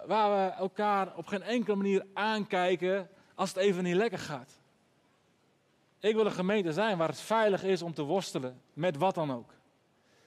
waar 0.07 0.31
we 0.31 0.55
elkaar 0.55 1.17
op 1.17 1.27
geen 1.27 1.43
enkele 1.43 1.77
manier 1.77 2.07
aankijken 2.13 3.09
als 3.35 3.49
het 3.49 3.59
even 3.59 3.83
niet 3.83 3.95
lekker 3.95 4.19
gaat. 4.19 4.59
Ik 6.01 6.15
wil 6.15 6.27
een 6.27 6.33
gemeente 6.33 6.73
zijn 6.73 6.99
waar 6.99 7.09
het 7.09 7.21
veilig 7.21 7.63
is 7.65 7.83
om 7.83 7.95
te 7.95 8.03
worstelen 8.03 8.61
met 8.73 8.97
wat 8.97 9.15
dan 9.15 9.33
ook. 9.33 9.53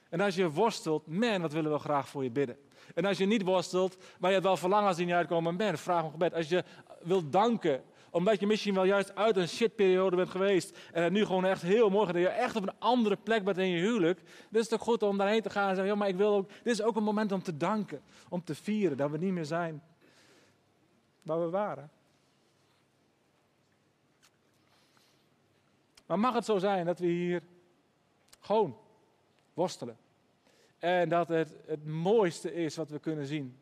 En 0.08 0.20
als 0.20 0.34
je 0.34 0.50
worstelt, 0.50 1.06
man, 1.06 1.40
wat 1.40 1.52
willen 1.52 1.72
we 1.72 1.78
graag 1.78 2.08
voor 2.08 2.22
je 2.22 2.30
bidden. 2.30 2.56
En 2.94 3.04
als 3.04 3.18
je 3.18 3.26
niet 3.26 3.42
worstelt, 3.42 3.96
maar 4.18 4.28
je 4.28 4.34
hebt 4.36 4.46
wel 4.46 4.56
verlangen 4.56 4.86
als 4.86 4.96
die 4.96 5.06
niet 5.06 5.14
uitkomen, 5.14 5.56
man, 5.56 5.78
vraag 5.78 6.04
om 6.04 6.10
gebed. 6.10 6.34
Als 6.34 6.48
je 6.48 6.64
wilt 7.02 7.32
danken, 7.32 7.82
omdat 8.14 8.40
je 8.40 8.46
misschien 8.46 8.74
wel 8.74 8.84
juist 8.84 9.14
uit 9.14 9.36
een 9.36 9.48
shitperiode 9.48 10.16
bent 10.16 10.28
geweest 10.28 10.78
en 10.92 11.12
nu 11.12 11.24
gewoon 11.24 11.44
echt 11.44 11.62
heel 11.62 11.90
mooi 11.90 12.06
dat 12.06 12.22
je 12.22 12.28
echt 12.28 12.56
op 12.56 12.62
een 12.62 12.78
andere 12.78 13.16
plek 13.16 13.44
bent 13.44 13.58
in 13.58 13.68
je 13.68 13.80
huwelijk, 13.80 14.18
dan 14.50 14.60
is 14.60 14.70
het 14.70 14.74
ook 14.74 14.86
goed 14.86 15.02
om 15.02 15.18
daarheen 15.18 15.42
te 15.42 15.50
gaan 15.50 15.68
en 15.68 15.74
zeggen, 15.74 15.92
ja, 15.92 15.98
maar 15.98 16.08
ik 16.08 16.16
wil 16.16 16.34
ook, 16.34 16.48
dit 16.48 16.72
is 16.72 16.82
ook 16.82 16.96
een 16.96 17.02
moment 17.02 17.32
om 17.32 17.42
te 17.42 17.56
danken, 17.56 18.02
om 18.28 18.44
te 18.44 18.54
vieren 18.54 18.96
dat 18.96 19.10
we 19.10 19.18
niet 19.18 19.32
meer 19.32 19.44
zijn 19.44 19.82
waar 21.22 21.40
we 21.40 21.50
waren. 21.50 21.90
Maar 26.06 26.18
mag 26.18 26.34
het 26.34 26.44
zo 26.44 26.58
zijn 26.58 26.86
dat 26.86 26.98
we 26.98 27.06
hier 27.06 27.42
gewoon 28.40 28.78
worstelen? 29.54 29.96
En 30.78 31.08
dat 31.08 31.28
het 31.28 31.54
het 31.66 31.86
mooiste 31.86 32.54
is 32.54 32.76
wat 32.76 32.90
we 32.90 32.98
kunnen 32.98 33.26
zien. 33.26 33.58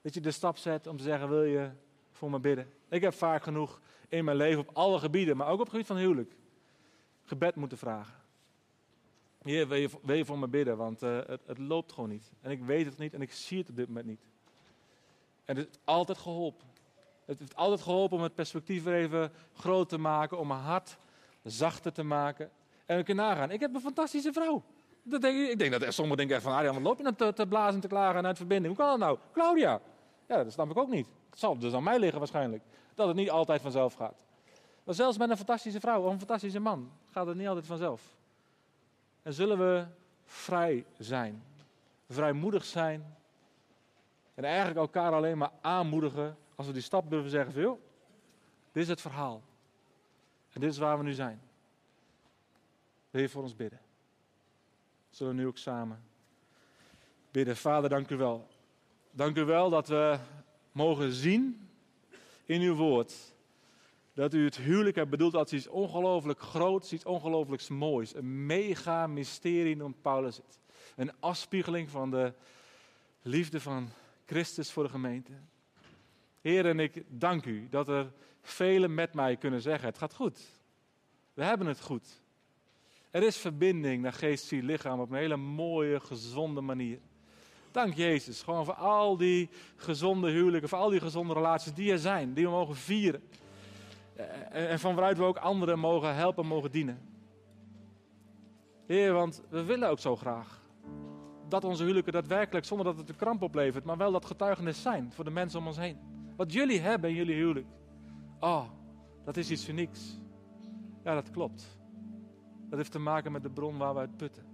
Dat 0.00 0.14
je 0.14 0.20
de 0.20 0.30
stap 0.30 0.56
zet 0.56 0.86
om 0.86 0.96
te 0.96 1.02
zeggen, 1.02 1.28
wil 1.28 1.44
je 1.44 1.70
voor 2.10 2.30
me 2.30 2.38
bidden? 2.38 2.77
Ik 2.88 3.00
heb 3.00 3.14
vaak 3.14 3.42
genoeg 3.42 3.80
in 4.08 4.24
mijn 4.24 4.36
leven 4.36 4.60
op 4.60 4.70
alle 4.72 4.98
gebieden, 4.98 5.36
maar 5.36 5.46
ook 5.46 5.52
op 5.52 5.60
het 5.60 5.68
gebied 5.68 5.86
van 5.86 5.96
huwelijk, 5.96 6.36
gebed 7.24 7.54
moeten 7.54 7.78
vragen. 7.78 8.14
Heer, 9.42 9.68
wil 10.02 10.16
je, 10.16 10.24
voor 10.24 10.38
me 10.38 10.48
bidden? 10.48 10.76
Want 10.76 11.02
uh, 11.02 11.18
het, 11.26 11.40
het, 11.46 11.58
loopt 11.58 11.92
gewoon 11.92 12.08
niet. 12.08 12.32
En 12.40 12.50
ik 12.50 12.62
weet 12.62 12.86
het 12.86 12.98
niet 12.98 13.14
en 13.14 13.22
ik 13.22 13.32
zie 13.32 13.58
het 13.58 13.68
op 13.68 13.76
dit 13.76 13.88
moment 13.88 14.06
niet. 14.06 14.20
En 15.44 15.56
het 15.56 15.66
heeft 15.66 15.78
altijd 15.84 16.18
geholpen. 16.18 16.66
Het 17.24 17.38
heeft 17.38 17.56
altijd 17.56 17.80
geholpen 17.80 18.16
om 18.16 18.22
het 18.22 18.34
perspectief 18.34 18.82
weer 18.82 18.94
even 18.94 19.32
groot 19.54 19.88
te 19.88 19.98
maken, 19.98 20.38
om 20.38 20.46
mijn 20.46 20.60
hart 20.60 20.96
zachter 21.42 21.92
te 21.92 22.02
maken. 22.02 22.50
En 22.86 22.96
we 22.96 23.02
kunnen 23.02 23.24
nagaan. 23.24 23.50
Ik 23.50 23.60
heb 23.60 23.74
een 23.74 23.80
fantastische 23.80 24.32
vrouw. 24.32 24.62
Dat 25.02 25.20
denk 25.20 25.38
ik, 25.38 25.50
ik 25.50 25.58
denk 25.58 25.80
dat 25.80 25.94
sommigen 25.94 26.16
denken 26.16 26.42
van, 26.42 26.52
Arjan, 26.52 26.74
wat 26.74 26.82
loop 26.82 26.96
je 26.96 27.02
nou 27.02 27.14
te, 27.14 27.32
te 27.32 27.46
blazen 27.46 27.74
en 27.74 27.80
te 27.80 27.88
klagen 27.88 28.18
en 28.18 28.26
uit 28.26 28.36
verbinding? 28.36 28.76
Hoe 28.76 28.84
kan 28.84 28.98
dat 28.98 29.08
nou? 29.08 29.18
Claudia. 29.32 29.80
Ja, 30.28 30.44
dat 30.44 30.52
snap 30.52 30.70
ik 30.70 30.76
ook 30.76 30.88
niet. 30.88 31.06
Het 31.30 31.38
zal 31.38 31.58
dus 31.58 31.72
aan 31.72 31.82
mij 31.82 31.98
liggen 31.98 32.18
waarschijnlijk. 32.18 32.62
Dat 32.94 33.06
het 33.06 33.16
niet 33.16 33.30
altijd 33.30 33.60
vanzelf 33.60 33.94
gaat. 33.94 34.24
Maar 34.84 34.94
zelfs 34.94 35.18
met 35.18 35.30
een 35.30 35.36
fantastische 35.36 35.80
vrouw 35.80 36.02
of 36.02 36.12
een 36.12 36.18
fantastische 36.18 36.58
man 36.58 36.90
gaat 37.10 37.26
het 37.26 37.36
niet 37.36 37.48
altijd 37.48 37.66
vanzelf. 37.66 38.02
En 39.22 39.32
zullen 39.32 39.58
we 39.58 39.86
vrij 40.24 40.84
zijn. 40.98 41.42
Vrijmoedig 42.08 42.64
zijn. 42.64 43.16
En 44.34 44.44
eigenlijk 44.44 44.78
elkaar 44.78 45.12
alleen 45.12 45.38
maar 45.38 45.50
aanmoedigen 45.60 46.36
als 46.54 46.66
we 46.66 46.72
die 46.72 46.82
stap 46.82 47.10
durven 47.10 47.30
zeggen 47.30 47.52
veel. 47.52 47.80
Dit 48.72 48.82
is 48.82 48.88
het 48.88 49.00
verhaal. 49.00 49.42
En 50.52 50.60
dit 50.60 50.70
is 50.70 50.78
waar 50.78 50.98
we 50.98 51.04
nu 51.04 51.12
zijn. 51.12 51.40
Wil 53.10 53.20
je 53.20 53.28
voor 53.28 53.42
ons 53.42 53.56
bidden? 53.56 53.80
Zullen 55.10 55.34
we 55.34 55.40
nu 55.40 55.46
ook 55.46 55.58
samen 55.58 56.02
bidden. 57.30 57.56
Vader, 57.56 57.90
dank 57.90 58.10
u 58.10 58.16
wel. 58.16 58.46
Dank 59.10 59.36
u 59.36 59.44
wel 59.44 59.70
dat 59.70 59.88
we 59.88 60.18
mogen 60.72 61.12
zien 61.12 61.68
in 62.44 62.60
uw 62.60 62.74
woord 62.74 63.14
dat 64.18 64.34
u 64.34 64.44
het 64.44 64.56
huwelijk 64.56 64.96
hebt 64.96 65.10
bedoeld 65.10 65.34
als 65.34 65.52
iets 65.52 65.68
ongelooflijk 65.68 66.40
groots, 66.40 66.92
iets 66.92 67.04
ongelooflijk 67.04 67.68
moois. 67.68 68.14
Een 68.14 68.46
mega 68.46 69.06
mysterie 69.06 69.76
noemt 69.76 70.02
Paulus 70.02 70.36
het. 70.36 70.58
Een 70.96 71.12
afspiegeling 71.20 71.90
van 71.90 72.10
de 72.10 72.32
liefde 73.22 73.60
van 73.60 73.88
Christus 74.26 74.72
voor 74.72 74.82
de 74.82 74.88
gemeente. 74.88 75.32
Heer, 76.40 76.66
en 76.66 76.80
ik 76.80 77.04
dank 77.08 77.44
u 77.44 77.68
dat 77.70 77.88
er 77.88 78.12
velen 78.42 78.94
met 78.94 79.14
mij 79.14 79.36
kunnen 79.36 79.60
zeggen: 79.60 79.88
het 79.88 79.98
gaat 79.98 80.14
goed. 80.14 80.40
We 81.34 81.44
hebben 81.44 81.66
het 81.66 81.80
goed. 81.80 82.20
Er 83.10 83.22
is 83.22 83.36
verbinding 83.36 84.02
naar 84.02 84.12
geest, 84.12 84.44
ziel, 84.44 84.62
lichaam 84.62 85.00
op 85.00 85.10
een 85.10 85.16
hele 85.16 85.36
mooie, 85.36 86.00
gezonde 86.00 86.60
manier. 86.60 86.98
Dank 87.78 87.94
Jezus, 87.94 88.42
gewoon 88.42 88.64
voor 88.64 88.74
al 88.74 89.16
die 89.16 89.50
gezonde 89.76 90.30
huwelijken, 90.30 90.68
voor 90.68 90.78
al 90.78 90.88
die 90.88 91.00
gezonde 91.00 91.34
relaties 91.34 91.74
die 91.74 91.92
er 91.92 91.98
zijn, 91.98 92.34
die 92.34 92.44
we 92.44 92.50
mogen 92.50 92.76
vieren. 92.76 93.22
Eh, 94.14 94.70
en 94.70 94.78
van 94.78 94.94
waaruit 94.94 95.18
we 95.18 95.24
ook 95.24 95.36
anderen 95.36 95.78
mogen 95.78 96.14
helpen, 96.14 96.46
mogen 96.46 96.70
dienen. 96.70 96.98
Heer, 98.86 99.12
want 99.12 99.42
we 99.48 99.64
willen 99.64 99.88
ook 99.88 99.98
zo 99.98 100.16
graag 100.16 100.62
dat 101.48 101.64
onze 101.64 101.82
huwelijken 101.82 102.12
daadwerkelijk, 102.12 102.66
zonder 102.66 102.86
dat 102.86 102.98
het 102.98 103.08
een 103.08 103.16
kramp 103.16 103.42
oplevert, 103.42 103.84
maar 103.84 103.96
wel 103.96 104.12
dat 104.12 104.24
getuigenis 104.24 104.82
zijn 104.82 105.12
voor 105.12 105.24
de 105.24 105.30
mensen 105.30 105.58
om 105.58 105.66
ons 105.66 105.76
heen. 105.76 105.98
Wat 106.36 106.52
jullie 106.52 106.80
hebben 106.80 107.10
in 107.10 107.16
jullie 107.16 107.34
huwelijk. 107.34 107.66
Oh, 108.40 108.64
dat 109.24 109.36
is 109.36 109.50
iets 109.50 109.68
unieks. 109.68 110.20
Ja, 111.04 111.14
dat 111.14 111.30
klopt. 111.30 111.78
Dat 112.68 112.78
heeft 112.78 112.92
te 112.92 112.98
maken 112.98 113.32
met 113.32 113.42
de 113.42 113.50
bron 113.50 113.78
waar 113.78 113.94
we 113.94 114.00
uit 114.00 114.16
putten. 114.16 114.44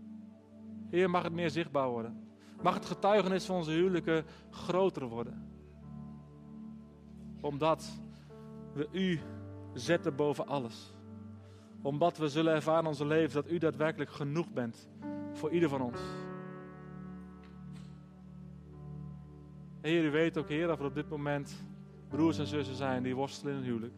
Heer, 0.91 1.11
mag 1.11 1.23
het 1.23 1.33
meer 1.33 1.51
zichtbaar 1.51 1.89
worden. 1.89 2.25
Mag 2.63 2.75
het 2.75 2.87
getuigenis 2.87 3.45
van 3.45 3.57
onze 3.57 3.71
huwelijken 3.71 4.25
groter 4.51 5.07
worden. 5.07 5.49
Omdat 7.41 8.01
we 8.73 8.89
u 8.93 9.21
zetten 9.73 10.17
boven 10.17 10.47
alles. 10.47 10.93
Omdat 11.83 12.17
we 12.17 12.29
zullen 12.29 12.55
ervaren 12.55 12.83
in 12.83 12.89
onze 12.89 13.07
leven 13.07 13.43
dat 13.43 13.53
u 13.53 13.59
daadwerkelijk 13.59 14.11
genoeg 14.11 14.53
bent 14.53 14.89
voor 15.33 15.51
ieder 15.51 15.69
van 15.69 15.81
ons. 15.81 16.01
Heer, 19.81 20.05
u 20.05 20.11
weet 20.11 20.39
ook, 20.39 20.49
Heer, 20.49 20.67
dat 20.67 20.79
er 20.79 20.85
op 20.85 20.95
dit 20.95 21.09
moment 21.09 21.57
broers 22.09 22.39
en 22.39 22.47
zussen 22.47 22.75
zijn 22.75 23.03
die 23.03 23.15
worstelen 23.15 23.53
in 23.53 23.59
een 23.59 23.65
huwelijk. 23.65 23.95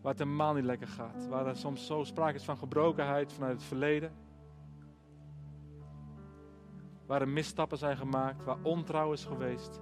Waar 0.00 0.12
het 0.12 0.22
helemaal 0.22 0.54
niet 0.54 0.64
lekker 0.64 0.88
gaat. 0.88 1.28
Waar 1.28 1.46
er 1.46 1.56
soms 1.56 1.86
zo 1.86 2.04
sprake 2.04 2.36
is 2.36 2.44
van 2.44 2.58
gebrokenheid 2.58 3.32
vanuit 3.32 3.52
het 3.52 3.62
verleden. 3.62 4.12
Waar 7.08 7.20
er 7.20 7.28
misstappen 7.28 7.78
zijn 7.78 7.96
gemaakt, 7.96 8.44
waar 8.44 8.58
ontrouw 8.62 9.12
is 9.12 9.24
geweest. 9.24 9.80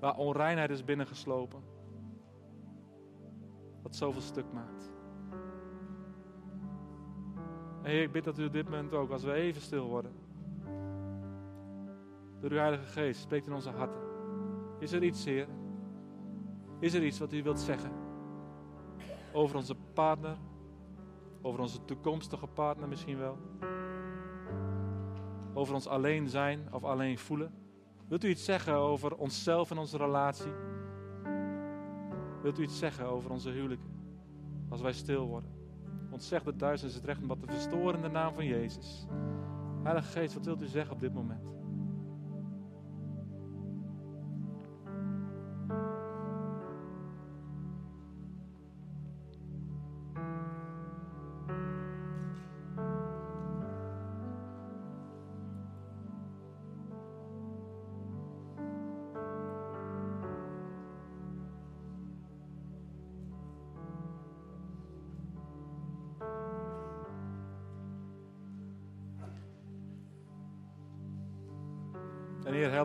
Waar 0.00 0.16
onreinheid 0.16 0.70
is 0.70 0.84
binnengeslopen. 0.84 1.62
Wat 3.82 3.96
zoveel 3.96 4.20
stuk 4.20 4.52
maakt. 4.52 4.92
Heer, 7.82 8.02
ik 8.02 8.12
bid 8.12 8.24
dat 8.24 8.38
u 8.38 8.44
op 8.44 8.52
dit 8.52 8.64
moment 8.64 8.92
ook, 8.92 9.10
als 9.10 9.24
we 9.24 9.32
even 9.32 9.62
stil 9.62 9.88
worden. 9.88 10.12
Door 12.40 12.50
uw 12.50 12.58
Heilige 12.58 12.86
Geest 12.86 13.20
spreekt 13.20 13.46
in 13.46 13.52
onze 13.52 13.70
harten. 13.70 14.02
Is 14.78 14.92
er 14.92 15.02
iets, 15.02 15.24
Heer? 15.24 15.48
Is 16.78 16.94
er 16.94 17.04
iets 17.04 17.18
wat 17.18 17.32
u 17.32 17.42
wilt 17.42 17.60
zeggen? 17.60 17.92
Over 19.32 19.56
onze 19.56 19.74
partner? 19.94 20.36
Over 21.42 21.60
onze 21.60 21.84
toekomstige 21.84 22.46
partner 22.46 22.88
misschien 22.88 23.18
wel? 23.18 23.38
Over 25.54 25.74
ons 25.74 25.86
alleen 25.86 26.28
zijn 26.28 26.72
of 26.72 26.84
alleen 26.84 27.18
voelen? 27.18 27.52
Wilt 28.08 28.24
u 28.24 28.28
iets 28.28 28.44
zeggen 28.44 28.74
over 28.74 29.16
onszelf 29.16 29.70
en 29.70 29.78
onze 29.78 29.96
relatie? 29.96 30.52
Wilt 32.42 32.58
u 32.58 32.62
iets 32.62 32.78
zeggen 32.78 33.06
over 33.06 33.30
onze 33.30 33.50
huwelijken? 33.50 33.92
Als 34.68 34.80
wij 34.80 34.92
stil 34.92 35.26
worden. 35.26 35.50
Ontzeg 36.10 36.42
de 36.42 36.56
duisternis 36.56 36.96
het 36.96 37.04
recht 37.04 37.22
om 37.22 37.28
wat 37.28 37.40
te 37.40 37.46
verstoren 37.46 37.94
in 37.94 38.02
de 38.02 38.08
naam 38.08 38.34
van 38.34 38.46
Jezus. 38.46 39.06
Heilige 39.82 40.08
Geest, 40.08 40.34
wat 40.34 40.44
wilt 40.44 40.62
u 40.62 40.66
zeggen 40.66 40.94
op 40.94 41.00
dit 41.00 41.14
moment? 41.14 41.53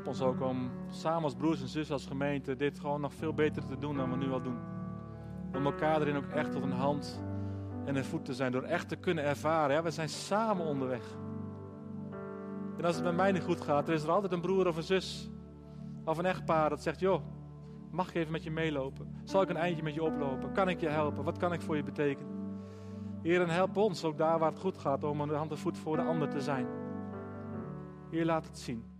Ons 0.09 0.21
ook 0.21 0.41
om 0.41 0.71
samen 0.89 1.23
als 1.23 1.35
broers 1.35 1.61
en 1.61 1.67
zussen, 1.67 1.95
als 1.95 2.05
gemeente, 2.05 2.55
dit 2.55 2.79
gewoon 2.79 3.01
nog 3.01 3.13
veel 3.13 3.33
beter 3.33 3.65
te 3.65 3.77
doen 3.77 3.97
dan 3.97 4.11
we 4.11 4.17
nu 4.17 4.31
al 4.31 4.41
doen. 4.41 4.57
Om 5.55 5.65
elkaar 5.65 6.01
erin 6.01 6.15
ook 6.15 6.27
echt 6.27 6.51
tot 6.51 6.63
een 6.63 6.71
hand 6.71 7.23
en 7.85 7.95
een 7.95 8.05
voet 8.05 8.25
te 8.25 8.33
zijn, 8.33 8.51
door 8.51 8.63
echt 8.63 8.89
te 8.89 8.95
kunnen 8.95 9.23
ervaren. 9.23 9.75
Ja, 9.75 9.83
we 9.83 9.91
zijn 9.91 10.09
samen 10.09 10.65
onderweg. 10.65 11.03
En 12.77 12.85
als 12.85 12.95
het 12.95 13.03
met 13.03 13.15
mij 13.15 13.31
niet 13.31 13.43
goed 13.43 13.61
gaat, 13.61 13.87
er 13.87 13.93
is 13.93 14.03
er 14.03 14.11
altijd 14.11 14.31
een 14.31 14.41
broer 14.41 14.67
of 14.67 14.77
een 14.77 14.83
zus 14.83 15.29
of 16.05 16.17
een 16.17 16.25
echtpaar 16.25 16.69
dat 16.69 16.81
zegt: 16.81 16.99
Joh, 16.99 17.21
mag 17.91 18.09
ik 18.09 18.15
even 18.15 18.31
met 18.31 18.43
je 18.43 18.51
meelopen? 18.51 19.15
Zal 19.23 19.41
ik 19.41 19.49
een 19.49 19.57
eindje 19.57 19.83
met 19.83 19.93
je 19.93 20.03
oplopen? 20.03 20.51
Kan 20.51 20.69
ik 20.69 20.79
je 20.79 20.89
helpen? 20.89 21.23
Wat 21.23 21.37
kan 21.37 21.53
ik 21.53 21.61
voor 21.61 21.75
je 21.75 21.83
betekenen? 21.83 22.37
Heer, 23.21 23.41
en 23.41 23.49
help 23.49 23.77
ons 23.77 24.03
ook 24.03 24.17
daar 24.17 24.39
waar 24.39 24.49
het 24.49 24.59
goed 24.59 24.77
gaat 24.77 25.03
om 25.03 25.21
een 25.21 25.29
hand 25.29 25.51
en 25.51 25.57
voet 25.57 25.77
voor 25.77 25.95
de 25.95 26.03
ander 26.03 26.29
te 26.29 26.41
zijn. 26.41 26.67
Heer, 28.11 28.25
laat 28.25 28.45
het 28.45 28.59
zien. 28.59 28.98